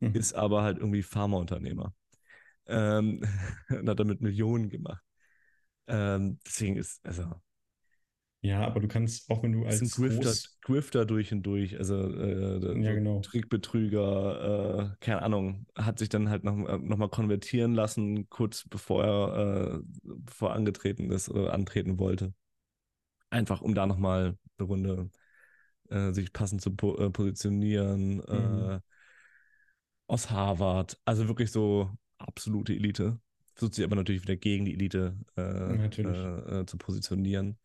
Mhm. 0.00 0.16
ist 0.16 0.34
aber 0.34 0.62
halt 0.62 0.78
irgendwie 0.78 1.02
Pharmaunternehmer. 1.02 1.94
Ähm, 2.66 3.22
und 3.70 3.88
hat 3.88 4.00
damit 4.00 4.20
Millionen 4.22 4.68
gemacht. 4.70 5.02
Ähm, 5.88 6.38
deswegen 6.46 6.76
ist, 6.76 7.00
also, 7.06 7.24
Ja, 8.42 8.64
aber 8.66 8.80
du 8.80 8.88
kannst, 8.88 9.30
auch 9.30 9.42
wenn 9.42 9.52
du 9.52 9.64
als 9.64 9.92
Grifter, 9.92 10.24
groß, 10.24 10.58
Grifter 10.62 11.04
durch 11.04 11.32
und 11.32 11.44
durch, 11.44 11.78
also 11.78 11.94
äh, 11.96 12.82
Ja, 12.82 12.92
genau. 12.92 13.20
Trickbetrüger, 13.20 14.92
äh, 14.92 15.04
keine 15.04 15.22
Ahnung, 15.22 15.66
hat 15.76 16.00
sich 16.00 16.08
dann 16.08 16.28
halt 16.28 16.42
noch, 16.42 16.56
noch 16.56 16.96
mal 16.96 17.08
konvertieren 17.08 17.72
lassen, 17.74 18.28
kurz 18.28 18.64
bevor 18.68 19.04
er, 19.04 19.76
äh, 19.76 19.78
bevor 20.02 20.50
er 20.50 20.56
angetreten 20.56 21.10
ist 21.10 21.28
oder 21.28 21.52
antreten 21.52 21.98
wollte. 21.98 22.34
Einfach 23.30 23.62
um 23.62 23.74
da 23.74 23.86
nochmal 23.86 24.36
eine 24.58 24.66
Runde 24.66 25.10
äh, 25.88 26.12
sich 26.12 26.32
passend 26.32 26.62
zu 26.62 26.74
po 26.74 26.96
äh, 26.96 27.10
positionieren. 27.10 28.16
Mhm. 28.16 28.70
Äh, 28.70 28.80
aus 30.06 30.30
Harvard, 30.30 30.98
also 31.04 31.28
wirklich 31.28 31.50
so 31.50 31.90
absolute 32.18 32.74
Elite. 32.74 33.18
Versucht 33.54 33.74
sich 33.74 33.84
aber 33.84 33.96
natürlich 33.96 34.22
wieder 34.22 34.36
gegen 34.36 34.64
die 34.64 34.74
Elite 34.74 35.16
äh, 35.36 35.42
äh, 36.02 36.60
äh, 36.60 36.66
zu 36.66 36.76
positionieren. 36.78 37.58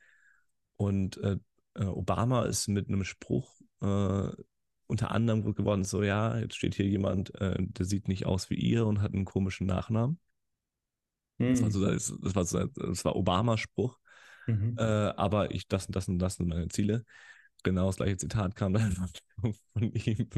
Und 0.78 1.17
äh, 1.17 1.38
äh, 1.75 1.86
Obama 1.86 2.45
ist 2.45 2.67
mit 2.67 2.88
einem 2.88 3.03
Spruch 3.03 3.61
äh, 3.82 4.30
unter 4.88 5.11
anderem 5.11 5.43
gut 5.43 5.57
geworden, 5.57 5.84
so 5.84 6.01
ja, 6.03 6.38
jetzt 6.39 6.55
steht 6.55 6.75
hier 6.75 6.88
jemand, 6.88 7.36
äh, 7.41 7.55
der 7.59 7.86
sieht 7.86 8.07
nicht 8.07 8.25
aus 8.25 8.49
wie 8.49 8.55
ihr 8.55 8.86
und 8.86 9.01
hat 9.01 9.13
einen 9.13 9.25
komischen 9.25 9.67
Nachnamen. 9.67 10.19
Das 11.39 11.61
war, 11.61 11.67
Mhm. 11.67 11.71
so, 11.71 11.86
das, 12.17 12.36
war, 12.36 12.45
so, 12.45 12.65
das 12.65 13.05
war 13.05 13.15
Obamas 13.15 13.59
Spruch. 13.59 13.99
Mhm. 14.47 14.75
Äh, 14.78 14.82
aber 14.84 15.51
ich, 15.51 15.67
das 15.67 15.88
und 15.88 15.95
das 15.95 16.07
und 16.07 16.19
das 16.19 16.36
sind 16.36 16.47
meine 16.47 16.67
Ziele. 16.69 17.03
Genau 17.63 17.88
das 17.88 17.97
gleiche 17.97 18.17
Zitat 18.17 18.55
kam 18.55 18.73
dann 18.73 18.91
von, 18.91 19.53
von 19.73 19.84
ihm. 19.93 20.30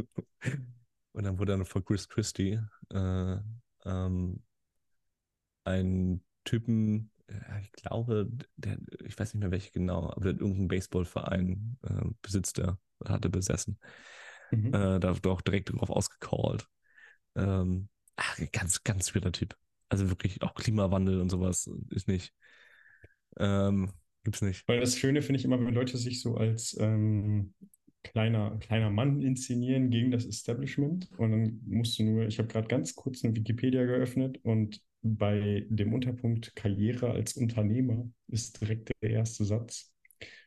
Und 1.11 1.23
dann 1.23 1.37
wurde 1.39 1.53
dann 1.53 1.65
von 1.65 1.83
Chris 1.83 2.07
Christie 2.07 2.59
äh, 2.91 3.37
ähm, 3.85 4.43
ein 5.63 6.23
Typen, 6.43 7.11
ich 7.61 7.71
glaube, 7.73 8.29
der, 8.55 8.77
ich 9.05 9.17
weiß 9.17 9.33
nicht 9.33 9.41
mehr 9.41 9.51
welche 9.51 9.71
genau, 9.71 10.09
aber 10.11 10.21
der 10.21 10.33
hat 10.33 10.41
irgendeinen 10.41 10.67
Baseballverein 10.67 11.77
äh, 11.83 12.09
besitzt 12.21 12.59
er, 12.59 12.77
hatte 13.05 13.29
besessen. 13.29 13.79
Mhm. 14.51 14.67
Äh, 14.67 14.99
da 14.99 15.15
wurde 15.15 15.31
auch 15.31 15.41
direkt 15.41 15.71
drauf 15.71 15.89
ausgecallt. 15.89 16.67
Ähm, 17.35 17.89
ach, 18.15 18.39
ganz, 18.51 18.83
ganz 18.83 19.13
weirder 19.13 19.31
Typ. 19.31 19.55
Also 19.89 20.09
wirklich 20.09 20.41
auch 20.41 20.53
Klimawandel 20.53 21.19
und 21.21 21.29
sowas 21.29 21.69
ist 21.91 22.07
nicht. 22.07 22.33
Ähm, 23.37 23.91
gibt's 24.23 24.41
nicht. 24.41 24.67
Weil 24.67 24.79
das 24.79 24.97
Schöne 24.97 25.21
finde 25.21 25.39
ich 25.39 25.45
immer, 25.45 25.59
wenn 25.59 25.73
Leute 25.73 25.97
sich 25.97 26.21
so 26.21 26.35
als 26.35 26.77
ähm, 26.79 27.53
kleiner, 28.03 28.57
kleiner 28.59 28.89
Mann 28.89 29.21
inszenieren 29.21 29.89
gegen 29.89 30.11
das 30.11 30.25
Establishment. 30.25 31.09
Und 31.17 31.31
dann 31.31 31.61
musst 31.65 31.97
du 31.99 32.03
nur, 32.03 32.25
ich 32.25 32.37
habe 32.39 32.47
gerade 32.47 32.67
ganz 32.67 32.95
kurz 32.95 33.23
eine 33.23 33.35
Wikipedia 33.35 33.85
geöffnet 33.85 34.39
und 34.43 34.81
bei 35.01 35.65
dem 35.69 35.93
Unterpunkt 35.93 36.55
Karriere 36.55 37.11
als 37.11 37.33
Unternehmer 37.33 38.09
ist 38.27 38.61
direkt 38.61 38.91
der 39.01 39.11
erste 39.11 39.45
Satz. 39.45 39.93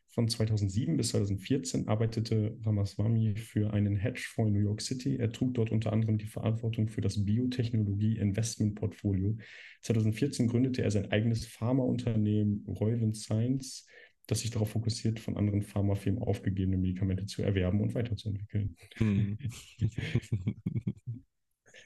Von 0.09 0.29
2007 0.29 0.99
bis 0.99 1.09
2014 1.09 1.89
arbeitete 1.89 2.59
Ramaswamy 2.67 3.35
für 3.35 3.73
einen 3.73 3.97
Hedgefonds 3.97 4.51
in 4.51 4.55
New 4.55 4.69
York 4.69 4.83
City. 4.83 5.17
Er 5.17 5.33
trug 5.33 5.55
dort 5.55 5.71
unter 5.71 5.91
anderem 5.91 6.19
die 6.19 6.27
Verantwortung 6.27 6.89
für 6.89 7.01
das 7.01 7.25
Biotechnologie-Investment-Portfolio. 7.25 9.39
2014 9.81 10.49
gründete 10.49 10.83
er 10.83 10.91
sein 10.91 11.11
eigenes 11.11 11.47
Pharmaunternehmen 11.47 12.67
Roivant 12.69 13.17
Science, 13.17 13.87
das 14.27 14.41
sich 14.41 14.51
darauf 14.51 14.69
fokussiert, 14.69 15.19
von 15.19 15.39
anderen 15.39 15.63
Pharmafirmen 15.63 16.23
aufgegebene 16.23 16.77
Medikamente 16.77 17.25
zu 17.25 17.43
erwerben 17.43 17.81
und 17.81 17.95
weiterzuentwickeln. 17.95 18.77
Hm. 18.97 19.39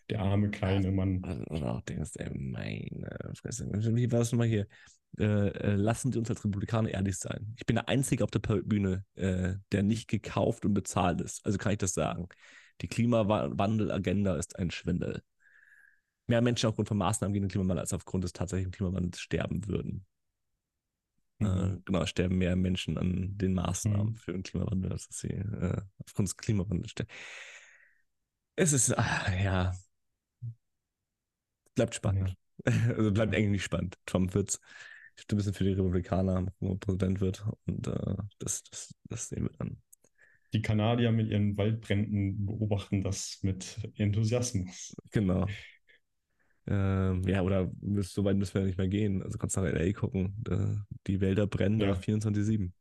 Der 0.08 0.20
arme 0.20 0.50
kleine 0.50 0.92
Mann. 0.92 1.22
Und 1.48 1.62
auch 1.64 1.80
denkst, 1.82 2.12
ey, 2.16 2.30
meine 2.38 3.32
Fresse. 3.34 3.68
Wie 3.72 4.10
war 4.12 4.20
es 4.20 4.32
nochmal 4.32 4.48
hier? 4.48 4.66
Äh, 5.18 5.48
äh, 5.48 5.74
lassen 5.76 6.12
Sie 6.12 6.18
uns 6.18 6.28
als 6.28 6.44
Republikaner 6.44 6.90
ehrlich 6.90 7.16
sein. 7.16 7.54
Ich 7.56 7.66
bin 7.66 7.76
der 7.76 7.88
Einzige 7.88 8.22
auf 8.22 8.30
der 8.30 8.40
Bühne, 8.40 9.04
äh, 9.14 9.54
der 9.72 9.82
nicht 9.82 10.08
gekauft 10.08 10.64
und 10.64 10.74
bezahlt 10.74 11.20
ist. 11.20 11.44
Also 11.44 11.58
kann 11.58 11.72
ich 11.72 11.78
das 11.78 11.94
sagen. 11.94 12.28
Die 12.82 12.88
Klimawandelagenda 12.88 14.36
ist 14.36 14.58
ein 14.58 14.70
Schwindel. 14.70 15.22
Mehr 16.26 16.42
Menschen 16.42 16.68
aufgrund 16.68 16.88
von 16.88 16.98
Maßnahmen 16.98 17.32
gegen 17.32 17.46
den 17.46 17.50
Klimawandel 17.50 17.78
als 17.78 17.92
aufgrund 17.92 18.24
des 18.24 18.32
tatsächlichen 18.32 18.72
Klimawandels 18.72 19.20
sterben 19.20 19.66
würden. 19.66 20.04
Äh, 21.40 21.44
Mhm. 21.44 21.82
genau, 21.84 22.02
es 22.02 22.10
sterben 22.10 22.36
mehr 22.38 22.56
Menschen 22.56 22.98
an 22.98 23.36
den 23.38 23.54
Maßnahmen 23.54 24.12
Mhm. 24.12 24.16
für 24.16 24.32
den 24.32 24.42
Klimawandel, 24.42 24.92
als 24.92 25.08
dass 25.08 25.18
sie 25.18 25.28
äh, 25.28 25.80
aufgrund 26.04 26.28
des 26.28 26.36
Klimawandels 26.36 26.90
sterben. 26.90 27.10
Es 28.56 28.72
ist, 28.72 28.96
ah, 28.98 29.32
ja, 29.42 29.72
bleibt 31.76 31.94
spannend. 31.94 32.34
Also 32.96 33.12
bleibt 33.12 33.32
Ja. 33.32 33.38
eigentlich 33.38 33.62
spannend. 33.62 33.96
Trump 34.06 34.30
stimme 34.32 34.48
ein 35.30 35.36
bisschen 35.36 35.54
für 35.54 35.64
die 35.64 35.72
Republikaner, 35.72 36.46
wo 36.58 36.72
er 36.72 36.78
Präsident 36.78 37.20
wird. 37.20 37.44
Und 37.66 37.86
äh, 37.86 38.16
das, 38.38 38.64
das, 38.64 38.94
das 39.08 39.28
sehen 39.28 39.44
wir 39.44 39.50
dann. 39.58 39.80
Die 40.52 40.62
Kanadier 40.62 41.12
mit 41.12 41.28
ihren 41.28 41.56
Waldbränden 41.56 42.46
beobachten 42.46 43.02
das 43.02 43.38
mit 43.42 43.78
Enthusiasmus. 43.96 44.96
Genau. 45.12 45.46
Ähm, 46.68 47.22
ja, 47.28 47.42
oder 47.42 47.70
bis, 47.80 48.12
so 48.12 48.24
weit 48.24 48.36
müssen 48.36 48.54
wir 48.54 48.62
ja 48.62 48.66
nicht 48.66 48.78
mehr 48.78 48.88
gehen. 48.88 49.22
Also 49.22 49.38
kannst 49.38 49.56
du 49.56 49.60
nach 49.60 49.68
LA 49.68 49.92
gucken. 49.92 50.34
Da, 50.42 50.84
die 51.06 51.20
Wälder 51.20 51.46
brennen 51.46 51.78
da 51.78 51.86
Ja. 51.86 51.94
24-7. 51.94 52.72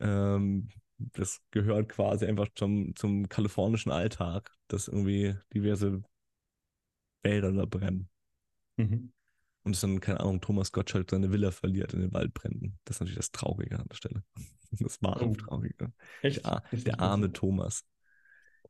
Ähm, 0.00 0.68
das 0.98 1.40
gehört 1.52 1.90
quasi 1.90 2.26
einfach 2.26 2.48
zum, 2.54 2.94
zum 2.96 3.28
kalifornischen 3.28 3.92
Alltag, 3.92 4.52
dass 4.68 4.88
irgendwie 4.88 5.36
diverse 5.54 6.02
Wälder 7.26 7.52
da 7.52 7.64
brennen. 7.66 8.08
Mhm. 8.76 9.12
Und 9.64 9.74
es 9.74 9.80
dann, 9.80 10.00
keine 10.00 10.20
Ahnung, 10.20 10.40
Thomas 10.40 10.70
Gottschalk 10.70 11.10
seine 11.10 11.32
Villa 11.32 11.50
verliert 11.50 11.92
in 11.92 12.00
den 12.00 12.12
Waldbränden. 12.12 12.78
Das 12.84 12.96
ist 12.96 13.00
natürlich 13.00 13.16
das 13.16 13.32
Traurige 13.32 13.78
an 13.78 13.86
der 13.88 13.96
Stelle. 13.96 14.22
Das 14.78 15.00
wahre 15.00 15.26
Oh. 15.26 15.32
Traurige. 15.32 15.92
Echt? 16.22 16.44
Der, 16.44 16.62
der 16.72 17.00
arme? 17.00 17.32
Thomas. 17.32 17.84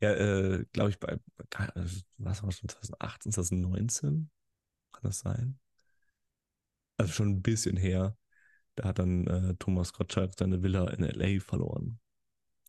Ja, 0.00 0.12
äh, 0.12 0.64
glaube 0.72 0.90
ich, 0.90 1.00
bei, 1.00 1.18
also, 1.74 2.02
was 2.18 2.42
war 2.42 2.52
schon 2.52 2.68
2018, 2.68 3.32
2019? 3.32 4.30
Kann 4.92 5.02
das 5.02 5.20
sein? 5.20 5.58
Also 6.98 7.12
schon 7.12 7.30
ein 7.30 7.42
bisschen 7.42 7.76
her. 7.76 8.16
Da 8.74 8.84
hat 8.84 8.98
dann 8.98 9.26
äh, 9.26 9.54
Thomas 9.58 9.94
Gottschalk 9.94 10.32
seine 10.38 10.62
Villa 10.62 10.86
in 10.90 11.02
LA 11.02 11.40
verloren. 11.40 11.98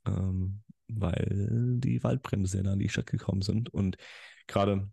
Ähm, 0.05 0.63
weil 0.87 1.75
die 1.79 2.01
Waldbrände 2.03 2.47
sehr 2.47 2.63
nah 2.63 2.71
an 2.71 2.79
die 2.79 2.89
Stadt 2.89 3.07
gekommen 3.07 3.41
sind. 3.41 3.69
Und 3.73 3.97
gerade 4.47 4.89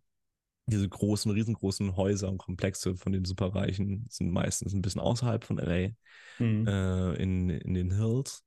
diese 0.67 0.89
großen, 0.89 1.31
riesengroßen 1.33 1.97
Häuser 1.97 2.29
und 2.31 2.39
Komplexe 2.39 2.97
von 2.97 3.13
den 3.13 3.25
Superreichen 3.25 4.07
sind 4.11 4.31
meistens 4.33 4.75
ein 4.75 4.83
bisschen 4.83 5.01
außerhalb 5.01 5.45
von 5.45 5.59
LA, 5.59 5.95
Mhm. 6.41 6.65
äh, 6.71 7.23
in, 7.23 7.51
in 7.51 7.75
den 7.75 7.91
Hills. 7.93 8.45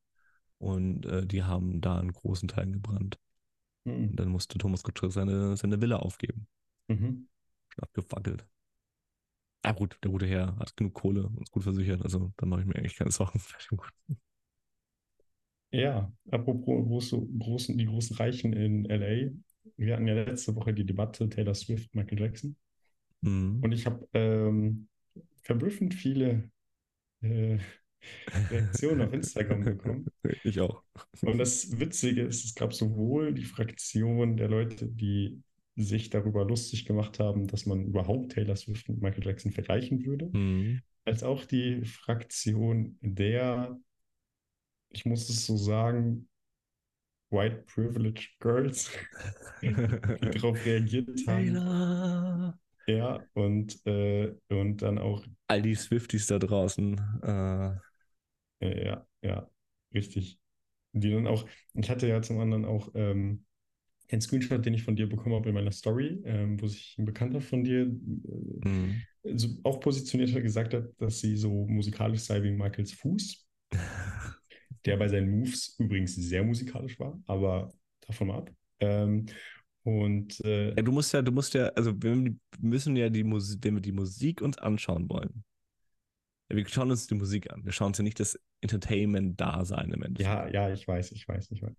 Und 0.60 1.06
äh, 1.06 1.26
die 1.28 1.44
haben 1.44 1.82
da 1.82 2.00
einen 2.00 2.14
großen 2.14 2.48
Teil 2.50 2.72
gebrannt. 2.72 3.20
Mhm. 3.86 4.18
Dann 4.18 4.30
musste 4.30 4.58
Thomas 4.58 4.84
Gottschalk 4.84 5.14
seine, 5.14 5.58
seine 5.58 5.82
Villa 5.82 5.98
aufgeben. 5.98 6.48
Mhm. 6.90 7.28
Abgefackelt. 7.82 8.46
Ah 9.64 9.72
gut, 9.74 9.98
der 10.04 10.10
gute 10.12 10.26
Herr 10.26 10.56
hat 10.58 10.76
genug 10.78 10.94
Kohle 10.96 11.28
und 11.28 11.42
ist 11.44 11.52
gut 11.52 11.64
versichert, 11.64 12.02
also 12.02 12.32
dann 12.38 12.50
mache 12.50 12.62
ich 12.62 12.68
mir 12.68 12.76
eigentlich 12.76 12.96
keine 12.96 13.12
Sorgen. 13.12 13.40
Ja, 15.72 16.12
apropos 16.32 16.86
große, 16.86 17.26
großen, 17.40 17.78
die 17.78 17.86
großen 17.86 18.16
Reichen 18.18 18.54
in 18.54 18.86
LA. 18.90 19.32
Wir 19.78 19.96
hatten 19.96 20.08
ja 20.08 20.14
letzte 20.14 20.56
Woche 20.56 20.74
die 20.74 20.86
Debatte 20.86 21.28
Taylor 21.30 21.54
Swift, 21.56 21.94
Michael 21.94 22.20
Jackson. 22.20 22.56
Mhm. 23.22 23.60
Und 23.62 23.72
ich 23.72 23.86
habe 23.86 24.08
ähm, 24.14 24.88
verblüffend 25.44 25.94
viele 25.94 26.50
äh, 27.22 27.58
Reaktionen 28.50 29.02
auf 29.02 29.14
Instagram 29.14 29.64
bekommen. 29.64 30.06
Ich 30.44 30.60
auch. 30.60 30.84
Und 31.22 31.38
das 31.38 31.80
Witzige 31.80 32.24
ist, 32.24 32.46
es 32.46 32.56
gab 32.56 32.74
sowohl 32.74 33.34
die 33.34 33.44
Fraktion 33.46 34.38
der 34.38 34.50
Leute, 34.50 34.88
die 34.88 35.42
sich 35.76 36.10
darüber 36.10 36.46
lustig 36.46 36.86
gemacht 36.86 37.20
haben, 37.20 37.48
dass 37.48 37.66
man 37.66 37.86
überhaupt 37.86 38.32
Taylor 38.32 38.56
Swift 38.56 38.90
und 38.90 39.02
Michael 39.02 39.26
Jackson 39.26 39.52
vergleichen 39.52 40.06
würde, 40.06 40.30
Mhm. 40.32 40.82
als 41.06 41.24
auch 41.24 41.46
die 41.46 41.86
Fraktion 41.86 42.98
der, 43.02 43.80
ich 44.90 45.06
muss 45.06 45.30
es 45.30 45.46
so 45.46 45.56
sagen, 45.56 46.28
White 47.30 47.64
Privileged 47.68 48.40
Girls, 48.40 48.92
die 49.62 49.74
darauf 49.74 50.66
reagiert 50.66 51.10
haben. 51.28 52.54
Ja, 52.88 53.22
und, 53.34 53.86
äh, 53.86 54.34
und 54.48 54.82
dann 54.82 54.98
auch, 54.98 55.26
All 55.48 55.62
die 55.62 55.76
Swifties 55.76 56.28
da 56.28 56.40
draußen. 56.40 56.96
Äh, 57.24 58.66
äh, 58.66 58.86
ja, 58.86 59.06
ja, 59.22 59.50
richtig. 59.94 60.40
Die 60.94 61.12
dann 61.12 61.28
auch, 61.28 61.46
ich 61.74 61.90
hatte 61.90 62.08
ja 62.08 62.22
zum 62.22 62.40
anderen 62.40 62.66
auch 62.66 62.90
ähm, 62.96 63.46
einen 64.10 64.22
Screenshot, 64.22 64.66
den 64.66 64.74
ich 64.74 64.84
von 64.84 64.96
dir 64.96 65.08
bekommen 65.08 65.36
habe 65.36 65.50
in 65.50 65.56
meiner 65.56 65.72
Story, 65.72 66.22
ähm, 66.26 66.60
wo 66.62 66.68
sich 66.68 66.96
ein 66.98 67.06
Bekannter 67.06 67.42
von 67.42 67.64
dir 67.64 67.82
äh, 67.82 68.68
mhm. 68.68 69.02
so 69.36 69.50
auch 69.64 69.80
positioniert 69.80 70.34
hat, 70.34 70.44
gesagt 70.44 70.74
hat, 70.74 70.86
dass 70.98 71.20
sie 71.20 71.36
so 71.36 71.66
musikalisch 71.68 72.22
sei 72.22 72.42
wie 72.44 72.52
Michaels 72.52 72.94
Fuß, 72.94 73.48
der 74.88 74.98
bei 74.98 75.08
seinen 75.08 75.40
Moves 75.40 75.76
übrigens 75.80 76.16
sehr 76.16 76.44
musikalisch 76.44 77.00
war, 77.00 77.20
aber 77.28 77.74
davon 78.08 78.28
mal 78.28 78.38
ab. 78.40 78.52
Ähm, 78.80 79.28
und 79.84 80.40
äh, 80.46 80.76
Ja, 80.78 80.84
du 80.84 80.92
musst 80.92 81.14
ja, 81.14 81.22
du 81.22 81.32
musst 81.32 81.54
ja, 81.56 81.68
also 81.70 81.92
wir 82.02 82.34
müssen 82.60 82.96
ja 82.96 83.10
die 83.10 83.24
Musik, 83.24 83.60
wenn 83.64 83.76
wir 83.76 83.82
die 83.82 83.92
Musik 83.92 84.42
uns 84.42 84.58
anschauen 84.58 85.10
wollen. 85.10 85.44
Wir 86.50 86.68
schauen 86.68 86.92
uns 86.92 87.08
die 87.08 87.16
Musik 87.16 87.52
an. 87.52 87.66
Wir 87.66 87.72
schauen 87.72 87.88
uns 87.88 87.98
ja 87.98 88.04
nicht 88.04 88.20
das 88.20 88.40
Entertainment-Dasein 88.62 89.92
im 89.92 90.02
Endeffekt. 90.04 90.48
ja, 90.54 90.68
ja, 90.68 90.74
ich 90.74 90.88
weiß, 90.88 91.12
ich 91.12 91.28
weiß, 91.28 91.52
ich 91.52 91.62
weiß. 91.62 91.74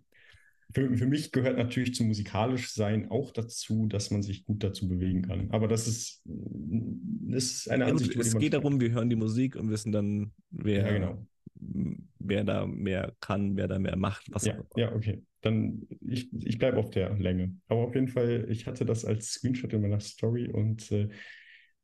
Für, 0.73 0.95
für 0.97 1.07
mich 1.07 1.31
gehört 1.31 1.57
natürlich 1.57 1.95
zum 1.95 2.07
musikalisch 2.07 2.71
sein 2.73 3.09
auch 3.09 3.31
dazu, 3.31 3.87
dass 3.87 4.11
man 4.11 4.21
sich 4.21 4.45
gut 4.45 4.63
dazu 4.63 4.87
bewegen 4.87 5.23
kann. 5.23 5.49
Aber 5.51 5.67
das 5.67 5.87
ist, 5.87 6.21
das 6.25 7.43
ist 7.43 7.69
eine 7.71 7.85
Ja, 7.85 7.91
gut, 7.91 8.01
Ansicht, 8.01 8.13
die 8.13 8.19
es 8.19 8.37
geht 8.37 8.53
darum, 8.53 8.79
wir 8.79 8.91
hören 8.91 9.09
die 9.09 9.15
Musik 9.15 9.55
und 9.55 9.69
wissen 9.71 9.91
dann, 9.91 10.33
wer, 10.51 10.83
Ja, 10.83 10.91
genau. 10.91 11.27
Wer 11.59 12.43
da 12.43 12.65
mehr 12.65 13.13
kann, 13.19 13.55
wer 13.57 13.67
da 13.67 13.79
mehr 13.79 13.95
macht, 13.95 14.31
was 14.31 14.45
Ja, 14.45 14.57
ja, 14.75 14.93
okay. 14.93 15.23
Dann, 15.41 15.87
ich, 16.01 16.31
ich 16.33 16.57
bleibe 16.57 16.77
auf 16.77 16.89
der 16.89 17.13
Länge. 17.15 17.55
Aber 17.67 17.81
auf 17.81 17.95
jeden 17.95 18.07
Fall, 18.07 18.45
ich 18.49 18.65
hatte 18.65 18.85
das 18.85 19.05
als 19.05 19.33
Screenshot 19.33 19.73
in 19.73 19.81
meiner 19.81 19.99
Story 19.99 20.49
und 20.49 20.91
äh, 20.91 21.09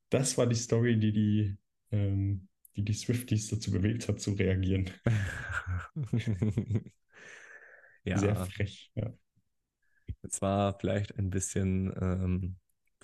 das 0.09 0.37
war 0.37 0.47
die 0.47 0.55
Story, 0.55 0.99
die 0.99 1.11
die, 1.11 1.57
ähm, 1.91 2.47
die, 2.75 2.83
die 2.83 2.93
Swifties 2.93 3.49
dazu 3.49 3.71
bewegt 3.71 4.07
hat, 4.07 4.19
zu 4.19 4.31
reagieren. 4.33 4.89
ja, 8.03 8.17
Sehr 8.17 8.35
frech. 8.35 8.91
Ja. 8.95 9.13
es 10.21 10.41
war 10.41 10.77
vielleicht 10.79 11.17
ein 11.17 11.29
bisschen 11.29 11.93
ähm, 11.99 12.55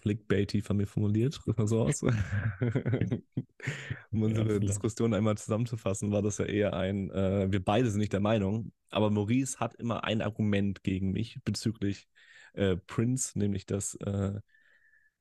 clickbaity 0.02 0.62
von 0.62 0.78
mir 0.78 0.88
formuliert, 0.88 1.40
drück 1.46 1.58
mal 1.58 1.68
so 1.68 1.84
aus. 1.84 2.02
um 4.12 4.12
unsere 4.12 4.48
vielleicht. 4.48 4.64
Diskussion 4.64 5.14
einmal 5.14 5.38
zusammenzufassen, 5.38 6.12
war 6.12 6.22
das 6.22 6.40
ja 6.40 6.46
eher 6.46 6.74
ein, 6.74 7.10
äh, 7.12 7.52
wir 7.52 7.64
beide 7.64 7.90
sind 7.90 8.00
nicht 8.00 8.14
der 8.14 8.20
Meinung, 8.20 8.72
aber 8.90 9.10
Maurice 9.10 9.60
hat 9.60 9.76
immer 9.76 10.04
ein 10.04 10.22
Argument 10.22 10.84
gegen 10.84 11.12
mich 11.12 11.40
bezüglich 11.44 12.08
äh, 12.54 12.76
Prince, 12.76 13.38
nämlich 13.38 13.66
dass 13.66 13.96
äh, 13.96 14.40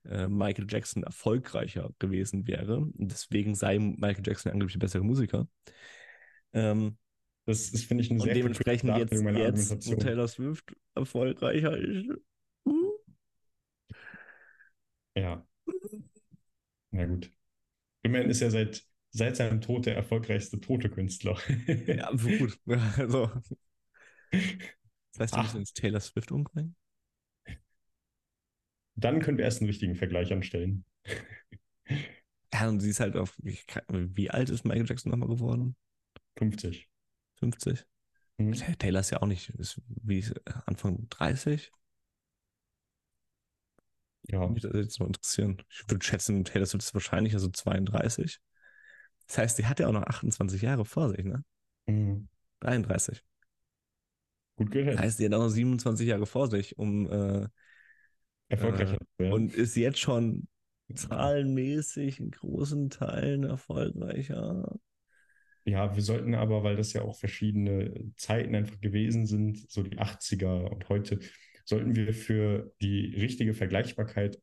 äh, 0.05 0.29
Michael 0.29 0.67
Jackson 0.69 1.03
erfolgreicher 1.03 1.91
gewesen 1.99 2.47
wäre. 2.47 2.79
Und 2.79 3.13
deswegen 3.13 3.55
sei 3.55 3.79
Michael 3.79 4.23
Jackson 4.25 4.53
angeblich 4.53 4.77
ein 4.77 4.81
besserer 4.81 5.05
Musiker. 5.05 5.49
Ähm, 6.53 6.97
Das 7.47 7.71
ist, 7.71 7.85
finde 7.85 8.03
ich, 8.03 8.11
eine 8.11 8.21
und 8.21 8.25
sehr 8.25 8.35
dementsprechend 8.35 8.91
verkürzte 8.91 9.39
jetzt, 9.39 9.71
jetzt 9.71 9.91
wo. 9.91 9.97
Taylor 9.97 10.29
Swift 10.29 10.75
erfolgreicher 10.95 11.77
ist. 11.77 12.11
Ja. 15.21 15.45
Na 16.93 17.07
gut. 17.07 17.31
Immerhin 18.03 18.31
ist 18.31 18.43
er 18.43 18.51
seit, 18.51 18.85
seit 19.11 19.37
seinem 19.37 19.61
Tod 19.61 19.87
der 19.87 19.97
erfolgreichste 19.97 20.61
tote 20.61 20.91
Künstler. 20.91 21.39
Ja, 21.87 22.11
gut. 22.13 22.59
Also, 22.99 23.31
das 25.13 25.21
heißt, 25.21 25.35
wir 25.37 25.43
müssen 25.43 25.59
jetzt 25.59 25.77
Taylor 25.77 26.01
Swift 26.01 26.33
umbringen? 26.33 26.77
Dann 28.95 29.21
können 29.21 29.39
wir 29.39 29.45
erst 29.45 29.61
einen 29.61 29.69
richtigen 29.69 29.97
Vergleich 29.97 30.33
anstellen. 30.33 30.85
Ja, 32.53 32.69
und 32.69 32.81
sie 32.81 32.91
ist 32.91 32.99
halt 33.01 33.17
auf. 33.17 33.37
Wie 33.43 34.31
alt 34.31 34.51
ist 34.51 34.65
Michael 34.65 34.85
Jackson 34.87 35.11
nochmal 35.11 35.29
geworden? 35.29 35.77
50. 36.37 36.89
50? 37.37 37.87
Mhm. 38.39 38.53
Ta- 38.55 38.73
Taylor 38.75 39.01
ist 39.01 39.11
ja 39.11 39.23
auch 39.23 39.27
nicht. 39.27 39.51
Ist 39.51 39.81
wie 39.87 40.25
Anfang 40.67 41.09
30? 41.11 41.71
Ja. 44.31 44.47
Mich 44.49 44.63
das 44.63 44.73
jetzt 44.75 45.01
mal 45.01 45.07
interessieren. 45.07 45.63
Ich 45.71 45.89
würde 45.89 46.05
schätzen, 46.05 46.45
Taylor 46.45 46.67
Swift 46.67 46.85
ist 46.85 46.95
wahrscheinlich 46.95 47.35
also 47.35 47.49
32. 47.49 48.39
Das 49.27 49.39
heißt, 49.39 49.57
sie 49.57 49.67
hat 49.67 49.81
ja 49.81 49.89
auch 49.89 49.93
noch 49.93 50.03
28 50.03 50.63
Jahre 50.63 50.85
vor 50.85 51.11
sich, 51.11 51.25
ne? 51.25 51.45
Mhm. 51.87 52.29
33. 52.61 53.23
Gut 54.57 54.69
Das 54.69 54.73
gehört. 54.73 54.99
heißt, 54.99 55.19
sie 55.19 55.27
hat 55.27 55.35
auch 55.35 55.39
noch 55.45 55.49
27 55.49 56.07
Jahre 56.09 56.27
vor 56.27 56.49
sich, 56.51 56.79
um 56.79 57.11
äh, 57.11 57.49
Erfolgreicher 58.49 58.99
zu 58.99 59.07
werden. 59.19 59.33
und 59.33 59.55
ist 59.55 59.77
jetzt 59.77 59.99
schon 60.01 60.49
zahlenmäßig 60.95 62.21
in 62.21 62.31
großen 62.31 62.91
Teilen 62.91 63.45
erfolgreicher. 63.45 64.77
Ja, 65.65 65.95
wir 65.95 66.03
sollten 66.03 66.35
aber, 66.35 66.65
weil 66.65 66.77
das 66.77 66.93
ja 66.93 67.03
auch 67.03 67.17
verschiedene 67.17 68.13
Zeiten 68.17 68.55
einfach 68.55 68.81
gewesen 68.81 69.27
sind, 69.27 69.71
so 69.71 69.83
die 69.83 69.99
80er 69.99 70.65
und 70.69 70.89
heute, 70.89 71.21
sollten 71.65 71.97
wir 71.97 72.13
für 72.13 72.73
die 72.81 73.15
richtige 73.17 73.55
Vergleichbarkeit 73.55 74.41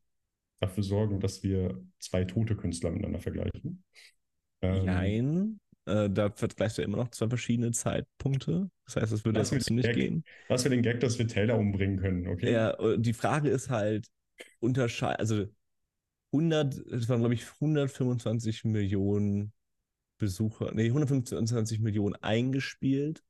dafür 0.59 0.83
sorgen, 0.83 1.19
dass 1.19 1.43
wir 1.43 1.81
zwei 1.99 2.25
tote 2.25 2.55
Künstler 2.55 2.91
miteinander 2.91 3.19
vergleichen. 3.19 3.83
Ähm, 4.61 4.85
Jein. 4.85 5.59
Äh, 5.85 6.09
da 6.09 6.31
vergleichst 6.31 6.77
du 6.77 6.81
immer 6.81 6.97
noch 6.97 7.09
zwei 7.09 7.29
verschiedene 7.29 7.71
Zeitpunkte. 7.71 8.69
Das 8.85 8.97
heißt, 8.97 9.13
es 9.13 9.23
würde 9.23 9.39
trotzdem 9.39 9.57
mich 9.59 9.69
nicht 9.69 9.87
weg. 9.87 9.95
gehen. 9.95 10.23
Was 10.47 10.63
für 10.63 10.69
den 10.69 10.81
Gag, 10.81 10.99
dass 10.99 11.17
wir 11.17 11.27
Taylor 11.27 11.57
umbringen 11.57 11.97
können, 11.97 12.27
okay? 12.27 12.51
Ja, 12.51 12.71
äh, 12.79 12.99
die 12.99 13.13
Frage 13.13 13.49
ist 13.49 13.69
halt, 13.69 14.07
unterscheid, 14.59 15.19
also 15.19 15.45
100, 16.33 16.75
es 16.75 17.07
waren 17.09 17.19
glaube 17.19 17.33
ich 17.33 17.45
125 17.53 18.65
Millionen 18.65 19.53
Besucher, 20.17 20.71
nee, 20.73 20.87
125 20.87 21.79
Millionen 21.79 22.15
eingespielt 22.15 23.23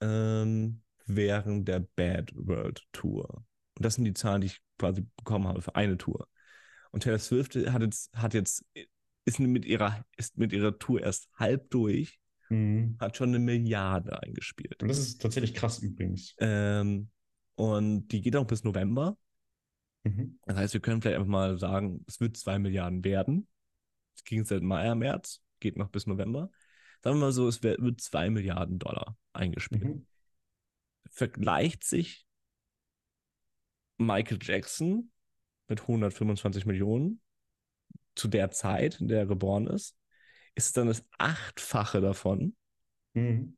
ähm, 0.00 0.82
während 1.06 1.68
der 1.68 1.80
Bad 1.80 2.32
World 2.34 2.82
Tour. 2.92 3.44
Und 3.76 3.84
das 3.84 3.94
sind 3.94 4.04
die 4.04 4.14
Zahlen, 4.14 4.40
die 4.40 4.48
ich 4.48 4.60
quasi 4.78 5.06
bekommen 5.16 5.48
habe 5.48 5.62
für 5.62 5.74
eine 5.76 5.96
Tour. 5.96 6.28
Und 6.90 7.02
Taylor 7.02 7.18
Swift 7.18 7.54
hat 7.54 7.82
jetzt, 7.82 8.12
hat 8.14 8.34
jetzt, 8.34 8.64
ist 9.24 9.38
mit 9.40 9.64
ihrer, 9.64 10.04
ist 10.16 10.36
mit 10.36 10.52
ihrer 10.52 10.78
Tour 10.78 11.00
erst 11.00 11.28
halb 11.38 11.70
durch, 11.70 12.20
Mhm. 12.52 12.96
hat 13.00 13.16
schon 13.16 13.30
eine 13.30 13.38
Milliarde 13.38 14.22
eingespielt. 14.22 14.82
Und 14.82 14.88
das 14.88 14.98
ist 14.98 15.22
tatsächlich 15.22 15.54
krass 15.54 15.78
übrigens. 15.78 16.34
Ähm, 16.38 17.08
und 17.54 18.08
die 18.08 18.20
geht 18.20 18.36
auch 18.36 18.46
bis 18.46 18.62
November. 18.62 19.16
Mhm. 20.04 20.38
Das 20.44 20.56
heißt, 20.56 20.74
wir 20.74 20.80
können 20.80 21.00
vielleicht 21.00 21.16
einfach 21.16 21.30
mal 21.30 21.58
sagen, 21.58 22.04
es 22.06 22.20
wird 22.20 22.36
zwei 22.36 22.58
Milliarden 22.58 23.04
werden. 23.04 23.48
Es 24.14 24.24
ging 24.24 24.44
seit 24.44 24.62
Mai, 24.62 24.94
März, 24.94 25.40
geht 25.60 25.78
noch 25.78 25.88
bis 25.88 26.06
November. 26.06 26.50
Sagen 27.02 27.16
wir 27.16 27.20
mal 27.20 27.32
so, 27.32 27.48
es 27.48 27.62
wird 27.62 27.80
wird 27.80 28.00
zwei 28.02 28.28
Milliarden 28.28 28.78
Dollar 28.78 29.16
eingespielt. 29.32 29.84
Mhm. 29.84 30.06
Vergleicht 31.12 31.84
sich 31.84 32.26
Michael 33.98 34.38
Jackson 34.40 35.10
mit 35.68 35.82
125 35.82 36.66
Millionen 36.66 37.20
zu 38.14 38.28
der 38.28 38.50
Zeit, 38.50 39.00
in 39.00 39.08
der 39.08 39.20
er 39.20 39.26
geboren 39.26 39.66
ist, 39.66 39.96
ist 40.54 40.66
es 40.66 40.72
dann 40.72 40.86
das 40.88 41.04
Achtfache 41.18 42.00
davon. 42.00 42.56
Mhm. 43.14 43.56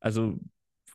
Also 0.00 0.38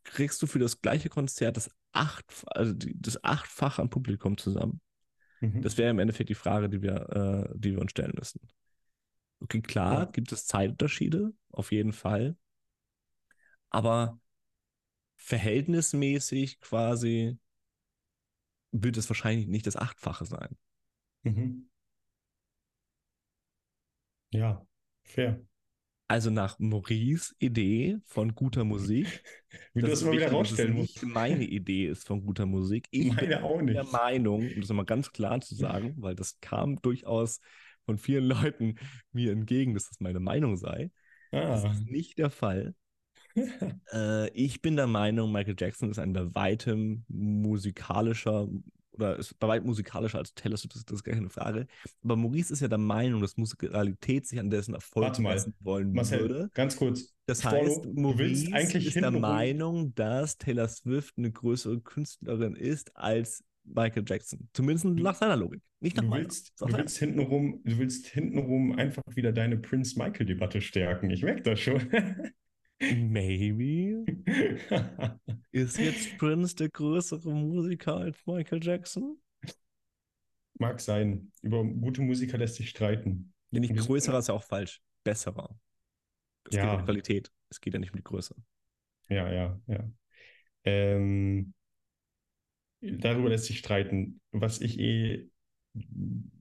kriegst 0.04 0.42
du 0.42 0.48
für 0.48 0.60
das 0.60 0.82
gleiche 0.82 1.10
Konzert 1.10 1.58
das, 1.58 1.70
Acht, 1.92 2.26
also 2.48 2.74
das 2.74 3.24
Achtfache 3.24 3.82
an 3.82 3.90
Publikum 3.90 4.38
zusammen. 4.38 4.82
Mhm. 5.42 5.62
Das 5.62 5.78
wäre 5.78 5.90
im 5.90 6.00
Endeffekt 6.00 6.30
die 6.30 6.36
Frage, 6.36 6.70
die 6.70 6.82
wir, 6.82 7.50
äh, 7.50 7.58
die 7.58 7.72
wir 7.74 7.82
uns 7.82 7.92
stellen 7.92 8.14
müssen. 8.18 8.42
Okay, 9.40 9.62
klar, 9.62 10.00
Ja. 10.00 10.06
gibt 10.06 10.32
es 10.32 10.48
Zeitunterschiede, 10.48 11.34
auf 11.52 11.72
jeden 11.72 11.94
Fall. 11.94 12.36
Aber 13.70 14.20
verhältnismäßig 15.18 16.60
quasi 16.62 17.38
wird 18.72 18.98
es 18.98 19.10
wahrscheinlich 19.10 19.48
nicht 19.48 19.68
das 19.68 19.76
Achtfache 19.76 20.26
sein. 20.26 20.56
Mhm. 21.24 21.70
Ja, 24.32 24.66
fair. 25.04 25.42
Also 26.10 26.30
nach 26.30 26.58
Maurice 26.60 27.36
Idee 27.40 27.98
von 28.06 28.34
guter 28.34 28.64
Musik. 28.64 29.08
Wie 29.74 29.82
du 29.82 29.88
das 29.88 30.02
immer 30.02 30.14
wieder 30.14 30.32
rausstellen 30.32 30.74
musst. 30.74 31.04
Nicht 31.04 31.14
meine 31.14 31.44
Idee 31.46 31.88
ist 31.88 32.08
von 32.08 32.26
guter 32.26 32.46
Musik. 32.46 32.88
Ich 32.92 33.08
meine 33.08 33.28
bin 33.28 33.34
auch 33.40 33.62
nicht. 33.62 33.76
der 33.76 33.84
Meinung, 33.84 34.40
um 34.42 34.62
das 34.62 34.70
nochmal 34.70 34.86
ganz 34.86 35.12
klar 35.12 35.42
zu 35.42 35.56
sagen, 35.56 35.96
weil 35.98 36.16
das 36.16 36.40
kam 36.40 36.82
durchaus 36.82 37.42
von 37.86 37.98
vielen 37.98 38.26
Leuten 38.28 38.76
mir 39.12 39.34
entgegen, 39.34 39.74
dass 39.74 39.90
das 39.90 40.00
meine 40.00 40.20
Meinung 40.20 40.56
sei. 40.56 40.92
Ah. 41.32 41.42
Das 41.42 41.66
ist 41.66 41.86
nicht 41.88 42.18
der 42.20 42.30
Fall. 42.30 42.74
Äh, 43.94 44.30
ich 44.30 44.62
bin 44.62 44.76
der 44.76 44.88
Meinung, 44.88 45.32
Michael 45.32 45.56
Jackson 45.58 45.92
ist 45.92 46.00
ein 46.00 46.14
bei 46.14 46.34
weitem 46.36 47.04
musikalischer 47.08 48.48
oder 48.98 49.18
ist 49.18 49.38
bei 49.40 49.48
weitem 49.48 49.68
musikalischer 49.68 50.18
als 50.18 50.34
Taylor 50.34 50.58
Swift, 50.58 50.76
das, 50.76 50.86
das 50.86 50.96
ist 50.98 51.04
gar 51.04 51.16
keine 51.16 51.30
Frage. 51.30 51.68
Aber 52.04 52.16
Maurice 52.16 52.52
ist 52.52 52.62
ja 52.62 52.68
der 52.68 52.78
Meinung, 52.78 53.22
dass 53.22 53.38
Musikalität 53.38 54.26
sich 54.26 54.40
an 54.40 54.50
dessen 54.50 54.74
Erfolg 54.74 55.20
messen 55.20 55.56
wollen 55.60 55.92
Marcel, 55.92 56.22
würde. 56.22 56.50
Ganz 56.54 56.76
kurz. 56.76 57.14
Das 57.26 57.46
heißt, 57.46 57.86
Maurice 57.94 58.50
ist 58.56 58.96
der 58.96 59.12
Meinung, 59.12 59.94
dass 59.96 60.38
Taylor 60.38 60.68
Swift 60.68 61.18
eine 61.18 61.32
größere 61.32 61.80
Künstlerin 61.82 62.56
ist 62.56 62.96
als 62.96 63.44
Michael 63.64 64.04
Jackson. 64.08 64.48
Zumindest 64.54 64.86
nach 64.86 65.16
seiner 65.16 65.36
Logik. 65.36 65.62
Nicht 65.80 65.98
nach 65.98 66.06
du 66.06 66.12
willst, 66.12 66.54
du 66.60 66.72
willst 66.72 66.98
hintenrum, 66.98 67.62
du 67.64 67.78
willst 67.78 68.08
hintenrum 68.08 68.72
einfach 68.78 69.04
wieder 69.14 69.32
deine 69.32 69.58
Prince-Michael-Debatte 69.58 70.62
stärken. 70.62 71.10
Ich 71.10 71.22
merke 71.22 71.44
das 71.44 71.60
schon. 71.60 71.82
Maybe. 72.80 74.06
Ist 75.52 75.78
jetzt 75.80 76.18
Prince 76.18 76.56
der 76.56 76.70
größere 76.70 77.34
Musiker 77.34 77.98
als 77.98 78.18
Michael 78.26 78.64
Jackson? 78.64 79.18
Mag 80.60 80.80
sein. 80.80 81.32
Über 81.42 81.64
gute 81.64 82.02
Musiker 82.02 82.38
lässt 82.38 82.56
sich 82.56 82.70
streiten. 82.70 83.34
Nee, 83.52 83.62
nicht 83.62 83.76
größerer 83.76 84.20
ist 84.20 84.28
ja 84.28 84.34
auch 84.34 84.44
falsch. 84.44 84.82
Besserer. 85.04 85.58
Es 86.50 86.56
ja. 86.56 86.64
geht 86.64 86.72
um 86.72 86.78
die 86.80 86.86
Qualität. 86.86 87.32
Es 87.50 87.62
geht 87.62 87.74
ja 87.74 87.80
nicht 87.80 87.94
um 87.94 87.98
die 87.98 88.04
Größe. 88.04 88.36
Ja, 89.10 89.32
ja, 89.32 89.60
ja. 89.68 89.90
Ähm, 90.64 91.54
darüber 92.82 93.30
lässt 93.30 93.46
sich 93.46 93.60
streiten. 93.60 94.20
Was 94.32 94.60
ich 94.60 94.80
eh 94.80 95.30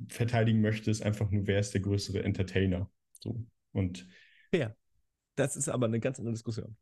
verteidigen 0.09 0.61
möchte, 0.61 0.91
ist 0.91 1.03
einfach 1.03 1.31
nur, 1.31 1.47
wer 1.47 1.61
ist 1.61 1.75
der 1.75 1.83
größere 1.83 2.23
Entertainer. 2.23 2.91
So. 3.21 3.45
Und 3.73 4.09
ja. 4.53 4.75
Das 5.37 5.57
ist 5.57 5.69
aber 5.69 5.87
eine 5.87 6.01
ganz 6.01 6.19
andere 6.19 6.35
Diskussion. 6.35 6.77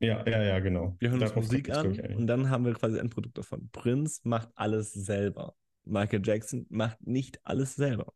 Ja, 0.00 0.26
ja, 0.26 0.42
ja, 0.42 0.58
genau. 0.58 0.96
Wir 0.98 1.10
hören 1.10 1.20
Darauf 1.20 1.36
uns 1.36 1.46
Musik 1.46 1.70
an 1.70 1.96
und 2.16 2.26
dann 2.26 2.50
haben 2.50 2.64
wir 2.64 2.74
quasi 2.74 2.98
ein 2.98 3.08
Produkt 3.08 3.38
davon. 3.38 3.68
Prince 3.70 4.20
macht 4.24 4.48
alles 4.56 4.92
selber. 4.92 5.54
Michael 5.84 6.22
Jackson 6.24 6.66
macht 6.70 7.06
nicht 7.06 7.40
alles 7.44 7.76
selber. 7.76 8.12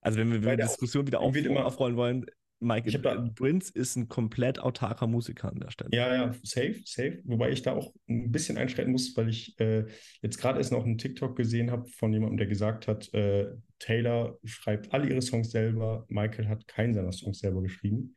Also 0.00 0.18
wenn 0.18 0.30
wir, 0.30 0.56
die 0.56 0.62
Diskussion 0.62 1.06
wieder 1.06 1.20
auf, 1.20 1.34
aufrollen 1.34 1.96
wollen, 1.96 2.26
Michael 2.60 3.00
da, 3.00 3.28
Prince 3.34 3.72
ist 3.72 3.96
ein 3.96 4.08
komplett 4.08 4.58
autarker 4.58 5.06
Musiker 5.06 5.48
an 5.48 5.60
der 5.60 5.70
Stelle. 5.70 5.90
Ja, 5.92 6.14
ja, 6.14 6.32
safe, 6.42 6.80
safe. 6.84 7.20
Wobei 7.24 7.50
ich 7.50 7.62
da 7.62 7.72
auch 7.72 7.94
ein 8.08 8.30
bisschen 8.30 8.58
einschreiten 8.58 8.92
muss, 8.92 9.16
weil 9.16 9.28
ich 9.28 9.58
äh, 9.60 9.86
jetzt 10.20 10.38
gerade 10.38 10.58
erst 10.58 10.72
noch 10.72 10.84
einen 10.84 10.98
TikTok 10.98 11.36
gesehen 11.36 11.70
habe 11.70 11.86
von 11.88 12.12
jemandem, 12.12 12.38
der 12.38 12.46
gesagt 12.46 12.88
hat, 12.88 13.12
äh, 13.14 13.46
Taylor 13.84 14.38
schreibt 14.44 14.94
alle 14.94 15.10
ihre 15.10 15.20
Songs 15.20 15.50
selber, 15.50 16.06
Michael 16.08 16.48
hat 16.48 16.66
keinen 16.66 16.94
seiner 16.94 17.12
Songs 17.12 17.40
selber 17.40 17.60
geschrieben, 17.60 18.16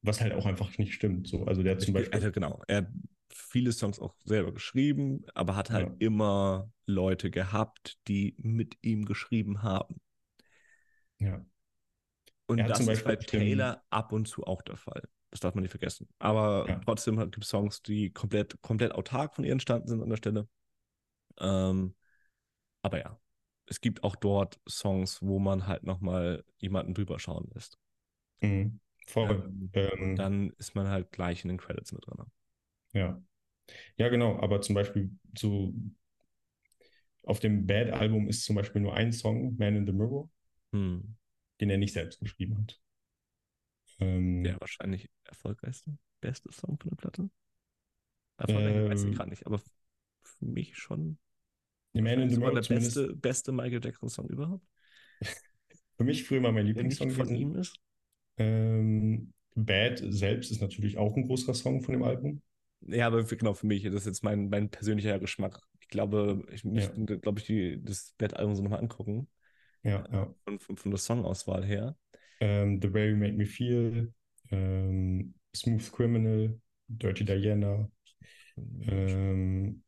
was 0.00 0.22
halt 0.22 0.32
auch 0.32 0.46
einfach 0.46 0.78
nicht 0.78 0.94
stimmt. 0.94 1.28
So, 1.28 1.44
also 1.44 1.62
der 1.62 1.72
hat 1.72 1.82
zum 1.82 1.92
Beispiel. 1.92 2.14
Also 2.14 2.32
genau, 2.32 2.62
er 2.66 2.78
hat 2.78 2.88
viele 3.28 3.72
Songs 3.72 4.00
auch 4.00 4.14
selber 4.24 4.54
geschrieben, 4.54 5.26
aber 5.34 5.54
hat 5.54 5.70
halt 5.70 5.88
ja. 5.88 5.94
immer 5.98 6.72
Leute 6.86 7.30
gehabt, 7.30 7.98
die 8.08 8.34
mit 8.38 8.78
ihm 8.80 9.04
geschrieben 9.04 9.62
haben. 9.62 10.00
Ja. 11.18 11.44
Und 12.46 12.58
das 12.58 12.80
ist 12.80 13.04
bei 13.04 13.16
Taylor 13.16 13.84
ab 13.90 14.12
und 14.12 14.26
zu 14.26 14.44
auch 14.44 14.62
der 14.62 14.78
Fall. 14.78 15.02
Das 15.30 15.40
darf 15.40 15.54
man 15.54 15.60
nicht 15.60 15.70
vergessen. 15.70 16.08
Aber 16.18 16.66
ja. 16.68 16.80
trotzdem 16.86 17.18
gibt 17.18 17.44
es 17.44 17.50
Songs, 17.50 17.82
die 17.82 18.10
komplett, 18.10 18.62
komplett 18.62 18.92
autark 18.92 19.34
von 19.34 19.44
ihr 19.44 19.52
entstanden 19.52 19.88
sind 19.88 20.02
an 20.02 20.08
der 20.08 20.16
Stelle. 20.16 20.48
Ähm, 21.38 21.94
aber 22.82 22.98
ja, 22.98 23.20
es 23.66 23.80
gibt 23.80 24.04
auch 24.04 24.16
dort 24.16 24.60
Songs, 24.68 25.22
wo 25.22 25.38
man 25.38 25.66
halt 25.66 25.84
nochmal 25.84 26.44
jemanden 26.58 26.94
drüber 26.94 27.18
schauen 27.18 27.50
lässt. 27.54 27.78
Mhm. 28.40 28.80
Voll. 29.06 29.30
Ähm, 29.30 29.70
ähm, 29.72 30.16
dann 30.16 30.50
ist 30.58 30.74
man 30.74 30.88
halt 30.88 31.10
gleich 31.12 31.44
in 31.44 31.48
den 31.48 31.58
Credits 31.58 31.92
mit 31.92 32.06
drin. 32.06 32.26
Ja. 32.92 33.22
Ja, 33.96 34.08
genau. 34.08 34.38
Aber 34.40 34.60
zum 34.60 34.74
Beispiel 34.74 35.10
so 35.36 35.72
auf 37.24 37.40
dem 37.40 37.66
Bad-Album 37.66 38.28
ist 38.28 38.44
zum 38.44 38.56
Beispiel 38.56 38.82
nur 38.82 38.94
ein 38.94 39.12
Song, 39.12 39.56
Man 39.56 39.76
in 39.76 39.86
the 39.86 39.92
Mirror. 39.92 40.28
Hm 40.72 41.16
den 41.62 41.70
er 41.70 41.78
nicht 41.78 41.92
selbst 41.92 42.18
geschrieben 42.18 42.58
hat. 42.58 42.80
Ähm, 44.00 44.42
der 44.42 44.60
wahrscheinlich 44.60 45.08
erfolgreichste, 45.22 45.96
beste 46.20 46.50
Song 46.50 46.76
von 46.76 46.90
der 46.90 46.96
Platte. 46.96 47.30
Erfolgreich 48.36 48.74
ähm, 48.74 48.90
weiß 48.90 49.04
ich 49.04 49.14
gerade 49.14 49.30
nicht, 49.30 49.46
aber 49.46 49.60
für 49.60 50.44
mich 50.44 50.76
schon. 50.76 51.18
The 51.94 52.02
Man 52.02 52.20
in 52.20 52.30
the 52.30 52.40
der 52.40 52.52
beste, 52.52 53.14
beste 53.14 53.52
Michael 53.52 53.80
Jackson 53.82 54.08
Song 54.08 54.28
überhaupt. 54.28 54.64
für 55.96 56.04
mich 56.04 56.24
früher 56.24 56.40
mal 56.40 56.52
mein 56.52 56.66
Lieblingssong 56.66 57.10
von 57.10 57.34
ihm 57.34 57.54
ist. 57.56 57.78
Ähm, 58.38 59.32
Bad 59.54 60.02
selbst 60.02 60.50
ist 60.50 60.60
natürlich 60.60 60.96
auch 60.96 61.16
ein 61.16 61.26
großer 61.26 61.54
Song 61.54 61.82
von 61.82 61.92
dem 61.92 62.02
Album. 62.02 62.42
Ja, 62.86 63.06
aber 63.06 63.24
für, 63.24 63.36
genau 63.36 63.54
für 63.54 63.66
mich, 63.66 63.82
das 63.84 63.94
ist 63.94 64.06
jetzt 64.06 64.24
mein, 64.24 64.48
mein 64.48 64.70
persönlicher 64.70 65.18
Geschmack. 65.18 65.60
Ich 65.80 65.88
glaube, 65.88 66.44
ich 66.50 66.64
müsste, 66.64 66.98
ja. 66.98 67.16
glaube 67.16 67.38
ich, 67.38 67.46
die, 67.46 67.82
das 67.82 68.14
Bad-Album 68.18 68.54
so 68.54 68.62
nochmal 68.62 68.80
angucken. 68.80 69.28
Ja, 69.82 70.04
ja. 70.10 70.34
Von, 70.44 70.58
von, 70.58 70.76
von 70.76 70.90
der 70.90 70.98
Songauswahl 70.98 71.64
her. 71.64 71.96
Ähm, 72.40 72.80
The 72.80 72.92
Way 72.92 73.10
You 73.10 73.16
Make 73.16 73.34
Me 73.34 73.46
Feel, 73.46 74.12
ähm, 74.50 75.34
Smooth 75.54 75.92
Criminal, 75.92 76.60
Dirty 76.88 77.24
Diana. 77.24 77.90
Ähm, 78.56 79.82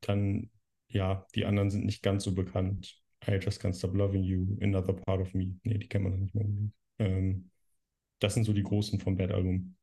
dann, 0.00 0.50
ja, 0.88 1.26
die 1.34 1.44
anderen 1.44 1.70
sind 1.70 1.84
nicht 1.84 2.02
ganz 2.02 2.24
so 2.24 2.34
bekannt. 2.34 3.00
I 3.26 3.32
Just 3.32 3.62
Can't 3.62 3.76
Stop 3.76 3.94
Loving 3.94 4.22
You, 4.22 4.56
Another 4.60 4.94
Part 4.94 5.20
of 5.20 5.34
Me. 5.34 5.56
Nee, 5.62 5.78
die 5.78 5.88
kennt 5.88 6.04
man 6.04 6.12
noch 6.12 6.20
nicht 6.20 6.34
mehr. 6.34 6.46
Ähm, 6.98 7.50
das 8.18 8.34
sind 8.34 8.44
so 8.44 8.52
die 8.52 8.62
großen 8.62 8.98
vom 8.98 9.16
Bad 9.16 9.32
Album. 9.32 9.76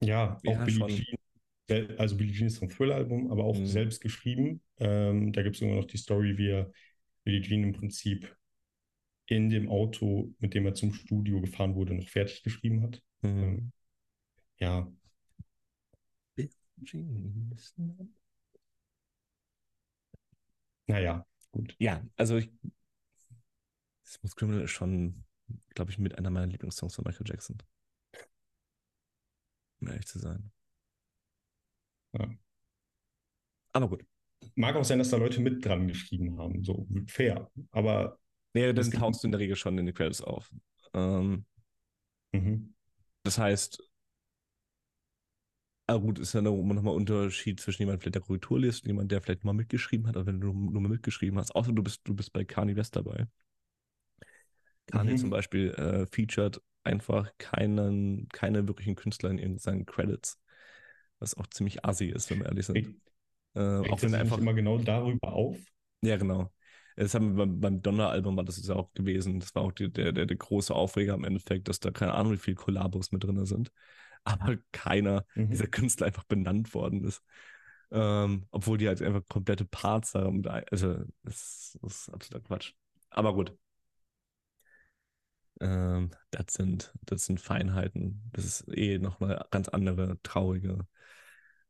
Ja, 0.00 0.36
auch 0.36 0.44
ja, 0.44 0.64
Billie 0.64 0.86
Jean 0.86 1.18
also 1.98 2.16
Billie 2.16 2.32
Jean 2.32 2.46
ist 2.46 2.58
vom 2.58 2.70
Thriller-Album, 2.70 3.30
aber 3.30 3.44
auch 3.44 3.58
mhm. 3.58 3.66
selbst 3.66 4.00
geschrieben. 4.00 4.62
Ähm, 4.78 5.32
da 5.32 5.42
gibt 5.42 5.56
es 5.56 5.62
immer 5.62 5.76
noch 5.76 5.84
die 5.84 5.98
Story, 5.98 6.38
wie 6.38 6.48
er 6.48 6.72
Billie 7.24 7.42
Jean 7.42 7.62
im 7.62 7.72
Prinzip 7.72 8.34
in 9.26 9.50
dem 9.50 9.68
Auto, 9.68 10.34
mit 10.38 10.54
dem 10.54 10.64
er 10.64 10.74
zum 10.74 10.94
Studio 10.94 11.40
gefahren 11.40 11.74
wurde, 11.74 11.94
noch 11.94 12.08
fertig 12.08 12.42
geschrieben 12.42 12.82
hat. 12.82 13.02
Mhm. 13.22 13.42
Ähm, 13.42 13.72
ja. 14.58 14.90
Naja, 20.86 21.26
gut. 21.50 21.74
Ja, 21.78 22.02
also 22.16 22.36
ich, 22.36 22.50
Smooth 24.04 24.36
Criminal 24.36 24.62
ist 24.62 24.70
schon, 24.70 25.24
glaube 25.74 25.90
ich, 25.90 25.98
mit 25.98 26.16
einer 26.16 26.30
meiner 26.30 26.46
Lieblingssongs 26.46 26.94
von 26.94 27.04
Michael 27.06 27.28
Jackson. 27.28 27.58
Um 29.80 29.88
ehrlich 29.88 30.06
zu 30.06 30.18
sein. 30.18 30.50
Ja. 32.12 32.28
Aber 33.72 33.88
gut. 33.88 34.04
Mag 34.54 34.76
auch 34.76 34.84
sein, 34.84 34.98
dass 34.98 35.10
da 35.10 35.16
Leute 35.16 35.40
mit 35.40 35.64
dran 35.64 35.88
geschrieben 35.88 36.38
haben. 36.38 36.64
So 36.64 36.86
fair. 37.06 37.50
Aber. 37.70 38.18
Nee, 38.54 38.72
dann 38.72 38.90
tauchst 38.90 39.22
du 39.22 39.28
in 39.28 39.32
der 39.32 39.40
Regel 39.40 39.56
schon 39.56 39.76
in 39.78 39.86
den 39.86 39.94
Credits 39.94 40.22
auf. 40.22 40.50
Ähm, 40.94 41.44
mhm. 42.32 42.74
Das 43.24 43.38
heißt, 43.38 43.87
aber 45.88 46.00
gut, 46.00 46.18
ist 46.18 46.34
ja 46.34 46.42
nochmal 46.42 46.78
ein 46.78 46.86
Unterschied 46.86 47.60
zwischen 47.60 47.82
jemandem, 47.82 48.12
der 48.12 48.22
Korrektur 48.22 48.60
liest 48.60 48.84
und 48.84 48.88
jemand, 48.88 49.10
der 49.10 49.20
vielleicht 49.20 49.44
mal 49.44 49.52
mitgeschrieben 49.52 50.06
hat, 50.06 50.16
aber 50.16 50.26
wenn 50.26 50.40
du 50.40 50.52
nur 50.52 50.80
mal 50.80 50.88
mitgeschrieben 50.88 51.38
hast, 51.38 51.54
außer 51.54 51.72
du 51.72 51.82
bist, 51.82 52.02
du 52.04 52.14
bist 52.14 52.32
bei 52.32 52.44
Kanye 52.44 52.76
West 52.76 52.94
dabei. 52.94 53.26
Kanye 54.86 55.12
mhm. 55.12 55.18
zum 55.18 55.30
Beispiel 55.30 55.70
äh, 55.70 56.06
featured 56.06 56.60
einfach 56.84 57.30
keinen, 57.38 58.28
keine 58.28 58.68
wirklichen 58.68 58.94
Künstler 58.94 59.30
in 59.30 59.58
seinen 59.58 59.84
Credits 59.84 60.38
was 61.18 61.36
auch 61.36 61.46
ziemlich 61.48 61.84
assi 61.84 62.06
ist, 62.06 62.30
wenn 62.30 62.40
wir 62.40 62.46
ehrlich 62.46 62.66
sind. 62.66 62.94
Äh, 63.54 63.60
auch 63.60 64.02
wenn 64.02 64.14
einfach 64.14 64.38
immer 64.38 64.54
genau 64.54 64.78
darüber 64.78 65.32
auf. 65.32 65.56
Ja, 66.02 66.16
genau. 66.16 66.52
Das 66.96 67.14
haben 67.14 67.36
wir 67.36 67.46
beim, 67.46 67.60
beim 67.60 67.82
Donner-Album 67.82 68.36
war 68.36 68.44
das 68.44 68.64
ja 68.66 68.74
auch 68.74 68.92
gewesen. 68.92 69.40
Das 69.40 69.54
war 69.54 69.62
auch 69.62 69.72
die, 69.72 69.90
der, 69.90 70.12
der, 70.12 70.26
der 70.26 70.36
große 70.36 70.74
Aufreger 70.74 71.14
im 71.14 71.24
Endeffekt, 71.24 71.68
dass 71.68 71.80
da 71.80 71.90
keine 71.90 72.14
Ahnung, 72.14 72.32
wie 72.32 72.38
viele 72.38 72.56
Kollabos 72.56 73.12
mit 73.12 73.22
drin 73.22 73.44
sind. 73.46 73.72
Aber 74.32 74.56
keiner 74.72 75.24
mhm. 75.34 75.50
dieser 75.50 75.66
Künstler 75.66 76.06
einfach 76.06 76.24
benannt 76.24 76.74
worden 76.74 77.04
ist. 77.04 77.22
Ähm, 77.90 78.46
obwohl 78.50 78.76
die 78.76 78.86
halt 78.86 79.00
einfach 79.00 79.26
komplette 79.28 79.64
Parts 79.64 80.14
haben. 80.14 80.46
Also, 80.46 81.04
das, 81.22 81.78
das 81.80 82.00
ist 82.00 82.10
absoluter 82.10 82.46
Quatsch. 82.46 82.74
Aber 83.10 83.34
gut. 83.34 83.56
Ähm, 85.60 86.10
das, 86.30 86.54
sind, 86.54 86.92
das 87.02 87.24
sind 87.24 87.40
Feinheiten. 87.40 88.30
Das 88.32 88.44
ist 88.44 88.68
eh 88.68 88.98
nochmal 88.98 89.44
ganz 89.50 89.68
andere, 89.68 90.20
traurige 90.22 90.86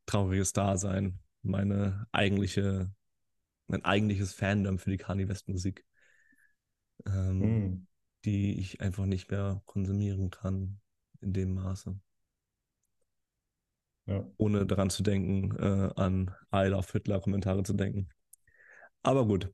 trauriges 0.06 0.52
Dasein. 0.52 1.20
Meine 1.42 2.06
eigentliche 2.12 2.90
ein 3.70 3.84
eigentliches 3.84 4.32
Fandom 4.32 4.78
für 4.78 4.90
die 4.90 4.96
Kanye 4.96 5.28
West 5.28 5.48
Musik, 5.48 5.84
ähm, 7.06 7.42
Hm. 7.42 7.86
die 8.24 8.58
ich 8.58 8.80
einfach 8.80 9.06
nicht 9.06 9.30
mehr 9.30 9.62
konsumieren 9.66 10.30
kann 10.30 10.80
in 11.20 11.32
dem 11.32 11.54
Maße. 11.54 11.98
Ja. 14.08 14.26
Ohne 14.38 14.66
daran 14.66 14.90
zu 14.90 15.02
denken, 15.02 15.54
äh, 15.58 15.90
an 15.96 16.30
I 16.54 16.68
Love 16.68 16.86
Hitler 16.92 17.20
Kommentare 17.20 17.62
zu 17.62 17.74
denken. 17.74 18.08
Aber 19.02 19.26
gut, 19.26 19.52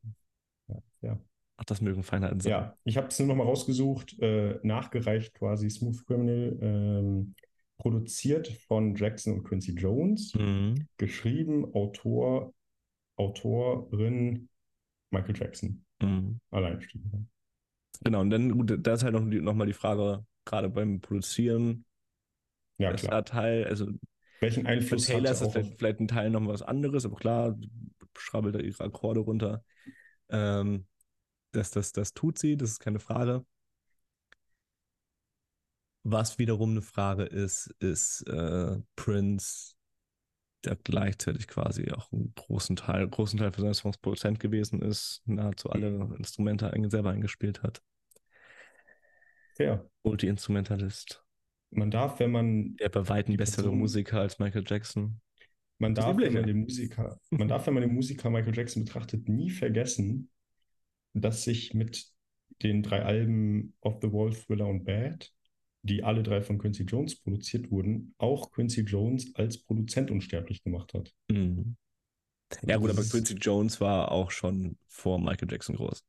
Ja, 0.69 0.83
ja. 1.03 1.19
ach, 1.57 1.65
das 1.65 1.81
mögen 1.81 2.03
Feinheiten 2.03 2.41
sein. 2.41 2.53
Ja, 2.53 2.77
ich 2.85 2.97
habe 2.97 3.09
es 3.09 3.19
nur 3.19 3.29
noch 3.29 3.37
mal 3.37 3.45
rausgesucht, 3.45 4.19
äh, 4.21 4.59
nachgereicht 4.63 5.35
quasi 5.35 5.69
Smooth 5.71 6.07
Criminal, 6.07 6.59
ähm, 6.61 7.35
produziert 7.79 8.49
von 8.49 8.95
Jackson 8.95 9.35
und 9.35 9.45
Quincy 9.45 9.73
Jones, 9.73 10.35
Mhm. 10.35 10.87
geschrieben 10.97 11.75
Autor, 11.75 12.55
Autorin 13.17 14.49
Michael 15.11 15.37
Jackson, 15.37 15.85
Mhm. 16.01 16.41
Alleinstehender. 16.51 17.25
Genau, 18.03 18.21
und 18.21 18.31
dann, 18.31 18.51
gut, 18.53 18.77
da 18.87 18.95
ist 18.95 19.03
halt 19.05 19.15
noch, 19.15 19.29
die, 19.29 19.41
noch 19.41 19.55
mal 19.55 19.67
die 19.67 19.73
Frage, 19.73 20.25
gerade 20.45 20.69
beim 20.69 21.01
Produzieren, 21.01 21.85
Ja, 22.79 22.93
klar. 22.93 23.25
Teil, 23.25 23.65
also 23.67 23.87
Welchen 24.45 24.67
Einfluss 24.67 25.07
Taylor 25.07 25.31
hat 25.31 25.33
ist 25.33 25.43
das 25.43 25.53
vielleicht, 25.53 25.79
vielleicht 25.79 26.01
ein 26.01 26.09
Teil 26.09 26.31
noch 26.31 26.47
was 26.47 26.63
anderes, 26.63 27.05
aber 27.05 27.17
klar, 27.17 27.59
schrabbelt 28.17 28.55
da 28.55 28.61
ihre 28.61 28.85
Akkorde 28.85 29.21
runter. 29.21 29.65
Ähm, 30.29 30.87
das, 31.53 31.71
das, 31.71 31.93
das 31.93 32.15
tut 32.15 32.39
sie, 32.39 32.57
das 32.57 32.73
ist 32.73 32.81
keine 32.81 33.01
Frage. 33.01 33.45
Was 36.03 36.39
wiederum 36.39 36.73
eine 36.73 36.83
Frage 36.83 37.23
ist, 37.23 37.75
ist 37.79 38.29
äh, 38.29 38.77
Prince, 38.95 39.75
der 40.65 40.77
gleichzeitig 40.77 41.49
quasi 41.49 41.91
auch 41.93 42.13
einen 42.13 42.35
großen 42.35 42.77
Teil, 42.77 43.09
großen 43.09 43.39
Teil 43.39 43.53
für 43.53 43.63
seine 43.63 43.75
Songs 43.75 43.97
Produzent 43.97 44.41
gewesen 44.41 44.83
ist, 44.83 45.23
nahezu 45.25 45.71
alle 45.71 46.15
Instrumente 46.19 46.71
selber 46.91 47.11
eingespielt 47.11 47.63
hat. 47.63 47.83
fair. 49.57 49.89
Multi-Instrumentalist. 50.03 51.24
Man 51.77 51.91
darf, 51.91 52.21
wenn 52.21 52.31
man 52.31 52.77
Der 52.77 52.89
bei 52.89 53.09
weitem 53.09 53.33
Die 53.33 53.37
bessere 53.37 53.63
Person- 53.65 53.79
Musiker 53.79 54.21
als 54.21 54.39
Michael 54.39 54.65
Jackson. 54.67 55.21
Man 55.79 55.95
darf, 55.95 56.17
wenn 56.17 56.33
man 56.33 56.47
den 56.47 56.61
Musiker, 56.61 57.21
man 57.31 57.49
darf, 57.49 57.67
wenn 57.67 57.75
man 57.75 57.83
den 57.83 57.93
Musiker 57.95 58.31
Michael 58.31 58.57
Jackson 58.57 58.85
betrachtet, 58.85 59.29
nie 59.29 59.51
vergessen, 59.51 60.31
dass 61.15 61.43
sich 61.45 61.75
mit 61.75 62.07
den 62.63 62.83
drei 62.83 63.03
Alben 63.03 63.75
Of 63.81 63.99
the 64.01 64.13
Wall, 64.13 64.33
Thriller 64.33 64.69
und 64.69 64.85
Bad, 64.85 65.33
die 65.83 66.05
alle 66.05 66.23
drei 66.23 66.41
von 66.43 66.59
Quincy 66.59 66.85
Jones 66.85 67.17
produziert 67.17 67.71
wurden, 67.71 68.15
auch 68.19 68.53
Quincy 68.53 68.83
Jones 68.83 69.35
als 69.35 69.59
Produzent 69.59 70.11
unsterblich 70.11 70.63
gemacht 70.63 70.95
hat. 70.95 71.13
Mhm. 71.29 71.77
Ja, 72.63 72.77
gut, 72.77 72.91
aber 72.91 73.03
Quincy 73.03 73.35
Jones 73.35 73.81
war 73.81 74.13
auch 74.13 74.31
schon 74.31 74.79
vor 74.87 75.19
Michael 75.19 75.51
Jackson 75.51 75.75
groß. 75.75 76.05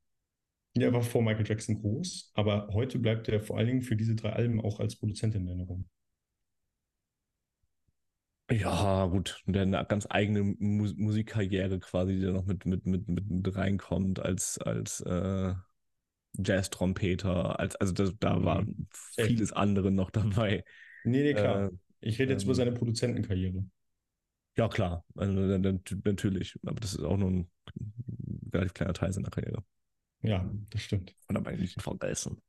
Ja, 0.77 0.84
er 0.88 0.93
war 0.93 1.02
vor 1.02 1.22
Michael 1.22 1.45
Jackson 1.47 1.81
groß, 1.81 2.31
aber 2.34 2.68
heute 2.72 2.97
bleibt 2.99 3.27
er 3.30 3.41
vor 3.41 3.57
allen 3.57 3.68
Dingen 3.68 3.81
für 3.81 3.95
diese 3.97 4.15
drei 4.15 4.30
Alben 4.34 4.61
auch 4.61 4.80
als 4.80 4.95
Produzent 4.95 5.35
in 5.35 5.47
Erinnerung. 5.47 5.89
Ja, 8.52 9.07
gut, 9.07 9.41
der 9.47 9.64
eine 9.64 9.84
ganz 9.88 10.06
eigene 10.10 10.43
Mu 10.43 10.88
Musikkarriere 10.97 11.80
quasi, 11.80 12.14
die 12.15 12.22
da 12.22 12.31
noch 12.31 12.45
mit, 12.45 12.65
mit, 12.65 12.85
mit, 12.85 13.07
mit, 13.10 13.27
mit 13.27 13.56
reinkommt 13.56 14.19
als, 14.19 14.60
als 14.60 15.02
äh, 15.02 15.56
Jazz-Trompeter. 16.38 17.60
Als, 17.60 17.76
also 17.77 17.93
das, 17.93 18.14
da 18.19 18.39
Mhm. 18.39 18.45
war 18.45 18.68
Echt? 19.15 19.27
vieles 19.27 19.53
andere 19.53 19.91
noch 19.91 20.11
dabei. 20.11 20.64
Nee, 21.03 21.23
nee, 21.23 21.34
klar. 21.35 21.68
Äh, 21.68 21.72
Ich 22.02 22.19
rede 22.19 22.34
jetzt 22.34 22.43
ähm, 22.43 22.45
über 22.45 22.56
seine 22.56 22.72
Produzentenkarriere. 22.73 23.65
ja, 24.57 24.68
klar, 24.69 25.06
also, 25.15 25.34
na- 25.34 25.57
na- 25.57 25.80
natürlich. 26.06 26.57
Aber 26.65 26.80
das 26.80 26.93
ist 26.93 27.03
auch 27.03 27.18
nur 27.18 27.30
ein 27.31 27.52
relativ 28.53 28.73
kleiner 28.73 28.93
Teil 28.93 29.11
seiner 29.14 29.30
Karriere. 29.30 29.64
Ja, 30.22 30.50
das 30.70 30.82
stimmt. 30.82 31.16
Und 31.28 31.38
eigentlich 31.38 31.76
nicht 31.76 31.82
vergessen. 31.82 32.42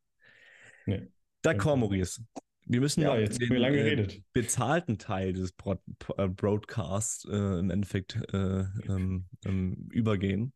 Nee. 0.87 1.09
D'accord, 1.43 1.77
Maurice. 1.77 2.23
Wir 2.69 2.81
müssen 2.81 3.03
Ja, 3.03 3.17
jetzt 3.17 3.41
den, 3.41 3.55
lange 3.55 3.79
äh, 3.79 3.83
geredet. 3.85 4.23
bezahlten 4.33 4.99
Teil 4.99 5.33
des 5.33 5.53
Broad 5.53 5.81
äh, 6.17 6.29
Broadcasts 6.29 7.25
äh, 7.27 7.59
im 7.59 7.71
Endeffekt 7.71 8.17
äh, 8.33 8.65
ähm, 8.89 9.27
ähm, 9.45 9.89
übergehen. 9.93 10.53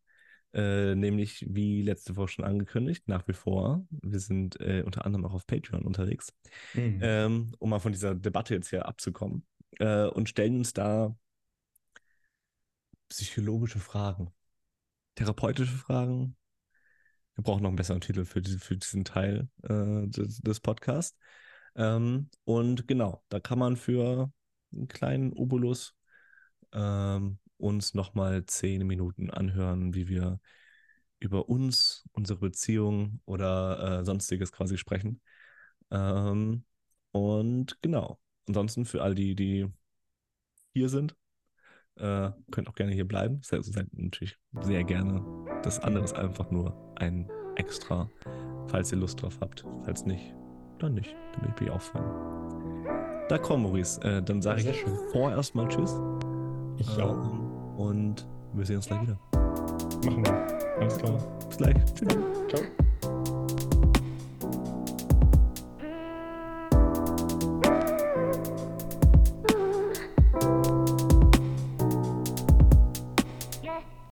Äh, 0.52 0.96
nämlich 0.96 1.46
wie 1.48 1.82
letzte 1.82 2.16
Woche 2.16 2.26
schon 2.28 2.44
angekündigt, 2.44 3.06
nach 3.06 3.28
wie 3.28 3.32
vor. 3.32 3.86
Wir 3.90 4.18
sind 4.18 4.60
äh, 4.60 4.82
unter 4.84 5.06
anderem 5.06 5.24
auch 5.24 5.34
auf 5.34 5.46
Patreon 5.46 5.84
unterwegs, 5.84 6.32
Mhm. 6.74 6.98
ähm, 7.02 7.52
um 7.60 7.70
mal 7.70 7.78
von 7.78 7.92
dieser 7.92 8.16
Debatte 8.16 8.54
jetzt 8.54 8.70
hier 8.70 8.86
abzukommen 8.86 9.46
und 9.78 10.28
stellen 10.28 10.56
uns 10.58 10.72
da 10.74 11.16
psychologische 13.08 13.78
Fragen, 13.78 14.30
therapeutische 15.14 15.72
Fragen. 15.76 16.36
Wir 17.40 17.44
brauchen 17.44 17.62
noch 17.62 17.70
einen 17.70 17.76
besseren 17.76 18.02
Titel 18.02 18.26
für, 18.26 18.42
diese, 18.42 18.58
für 18.58 18.76
diesen 18.76 19.02
Teil 19.02 19.48
äh, 19.62 20.06
des, 20.08 20.42
des 20.42 20.60
Podcasts. 20.60 21.16
Ähm, 21.74 22.28
und 22.44 22.86
genau, 22.86 23.24
da 23.30 23.40
kann 23.40 23.58
man 23.58 23.78
für 23.78 24.30
einen 24.74 24.88
kleinen 24.88 25.32
Obolus 25.32 25.94
ähm, 26.72 27.38
uns 27.56 27.94
nochmal 27.94 28.44
zehn 28.44 28.86
Minuten 28.86 29.30
anhören, 29.30 29.94
wie 29.94 30.06
wir 30.06 30.38
über 31.18 31.48
uns, 31.48 32.04
unsere 32.12 32.40
Beziehung 32.40 33.22
oder 33.24 34.00
äh, 34.00 34.04
sonstiges 34.04 34.52
quasi 34.52 34.76
sprechen. 34.76 35.22
Ähm, 35.90 36.66
und 37.10 37.80
genau, 37.80 38.20
ansonsten 38.48 38.84
für 38.84 39.02
all 39.02 39.14
die, 39.14 39.34
die 39.34 39.66
hier 40.74 40.90
sind, 40.90 41.16
äh, 42.00 42.30
könnt 42.50 42.68
auch 42.68 42.74
gerne 42.74 42.92
hier 42.92 43.06
bleiben. 43.06 43.40
Seid, 43.42 43.64
seid 43.64 43.86
natürlich 43.92 44.38
sehr 44.62 44.84
gerne. 44.84 45.22
Das 45.62 45.78
andere 45.80 46.04
ist 46.04 46.14
einfach 46.16 46.50
nur 46.50 46.74
ein 46.96 47.28
Extra, 47.56 48.08
falls 48.68 48.92
ihr 48.92 48.98
Lust 48.98 49.22
drauf 49.22 49.38
habt. 49.40 49.64
Falls 49.84 50.06
nicht, 50.06 50.34
dann 50.78 50.94
nicht. 50.94 51.14
Dann 51.34 51.54
bin 51.54 51.66
ich 51.66 51.70
auch 51.72 51.80
fein. 51.80 52.02
Da 53.28 53.38
komm, 53.38 53.62
Maurice. 53.62 54.00
Äh, 54.02 54.22
dann 54.22 54.42
sage 54.42 54.62
ich 54.62 54.80
schön. 54.80 54.96
vorerst 55.12 55.54
mal 55.54 55.68
Tschüss. 55.68 55.94
Ich 56.78 56.98
Ähm, 56.98 57.04
auch. 57.04 57.78
Und 57.78 58.26
wir 58.54 58.66
sehen 58.66 58.76
uns 58.76 58.86
gleich 58.86 59.02
wieder. 59.02 59.18
Machen 60.04 60.24
wir. 60.24 60.78
Alles 60.80 60.98
klar. 60.98 61.18
Bis 61.48 61.56
gleich. 61.58 61.76
Tschüss. 61.94 62.16
Ciao. 62.48 63.69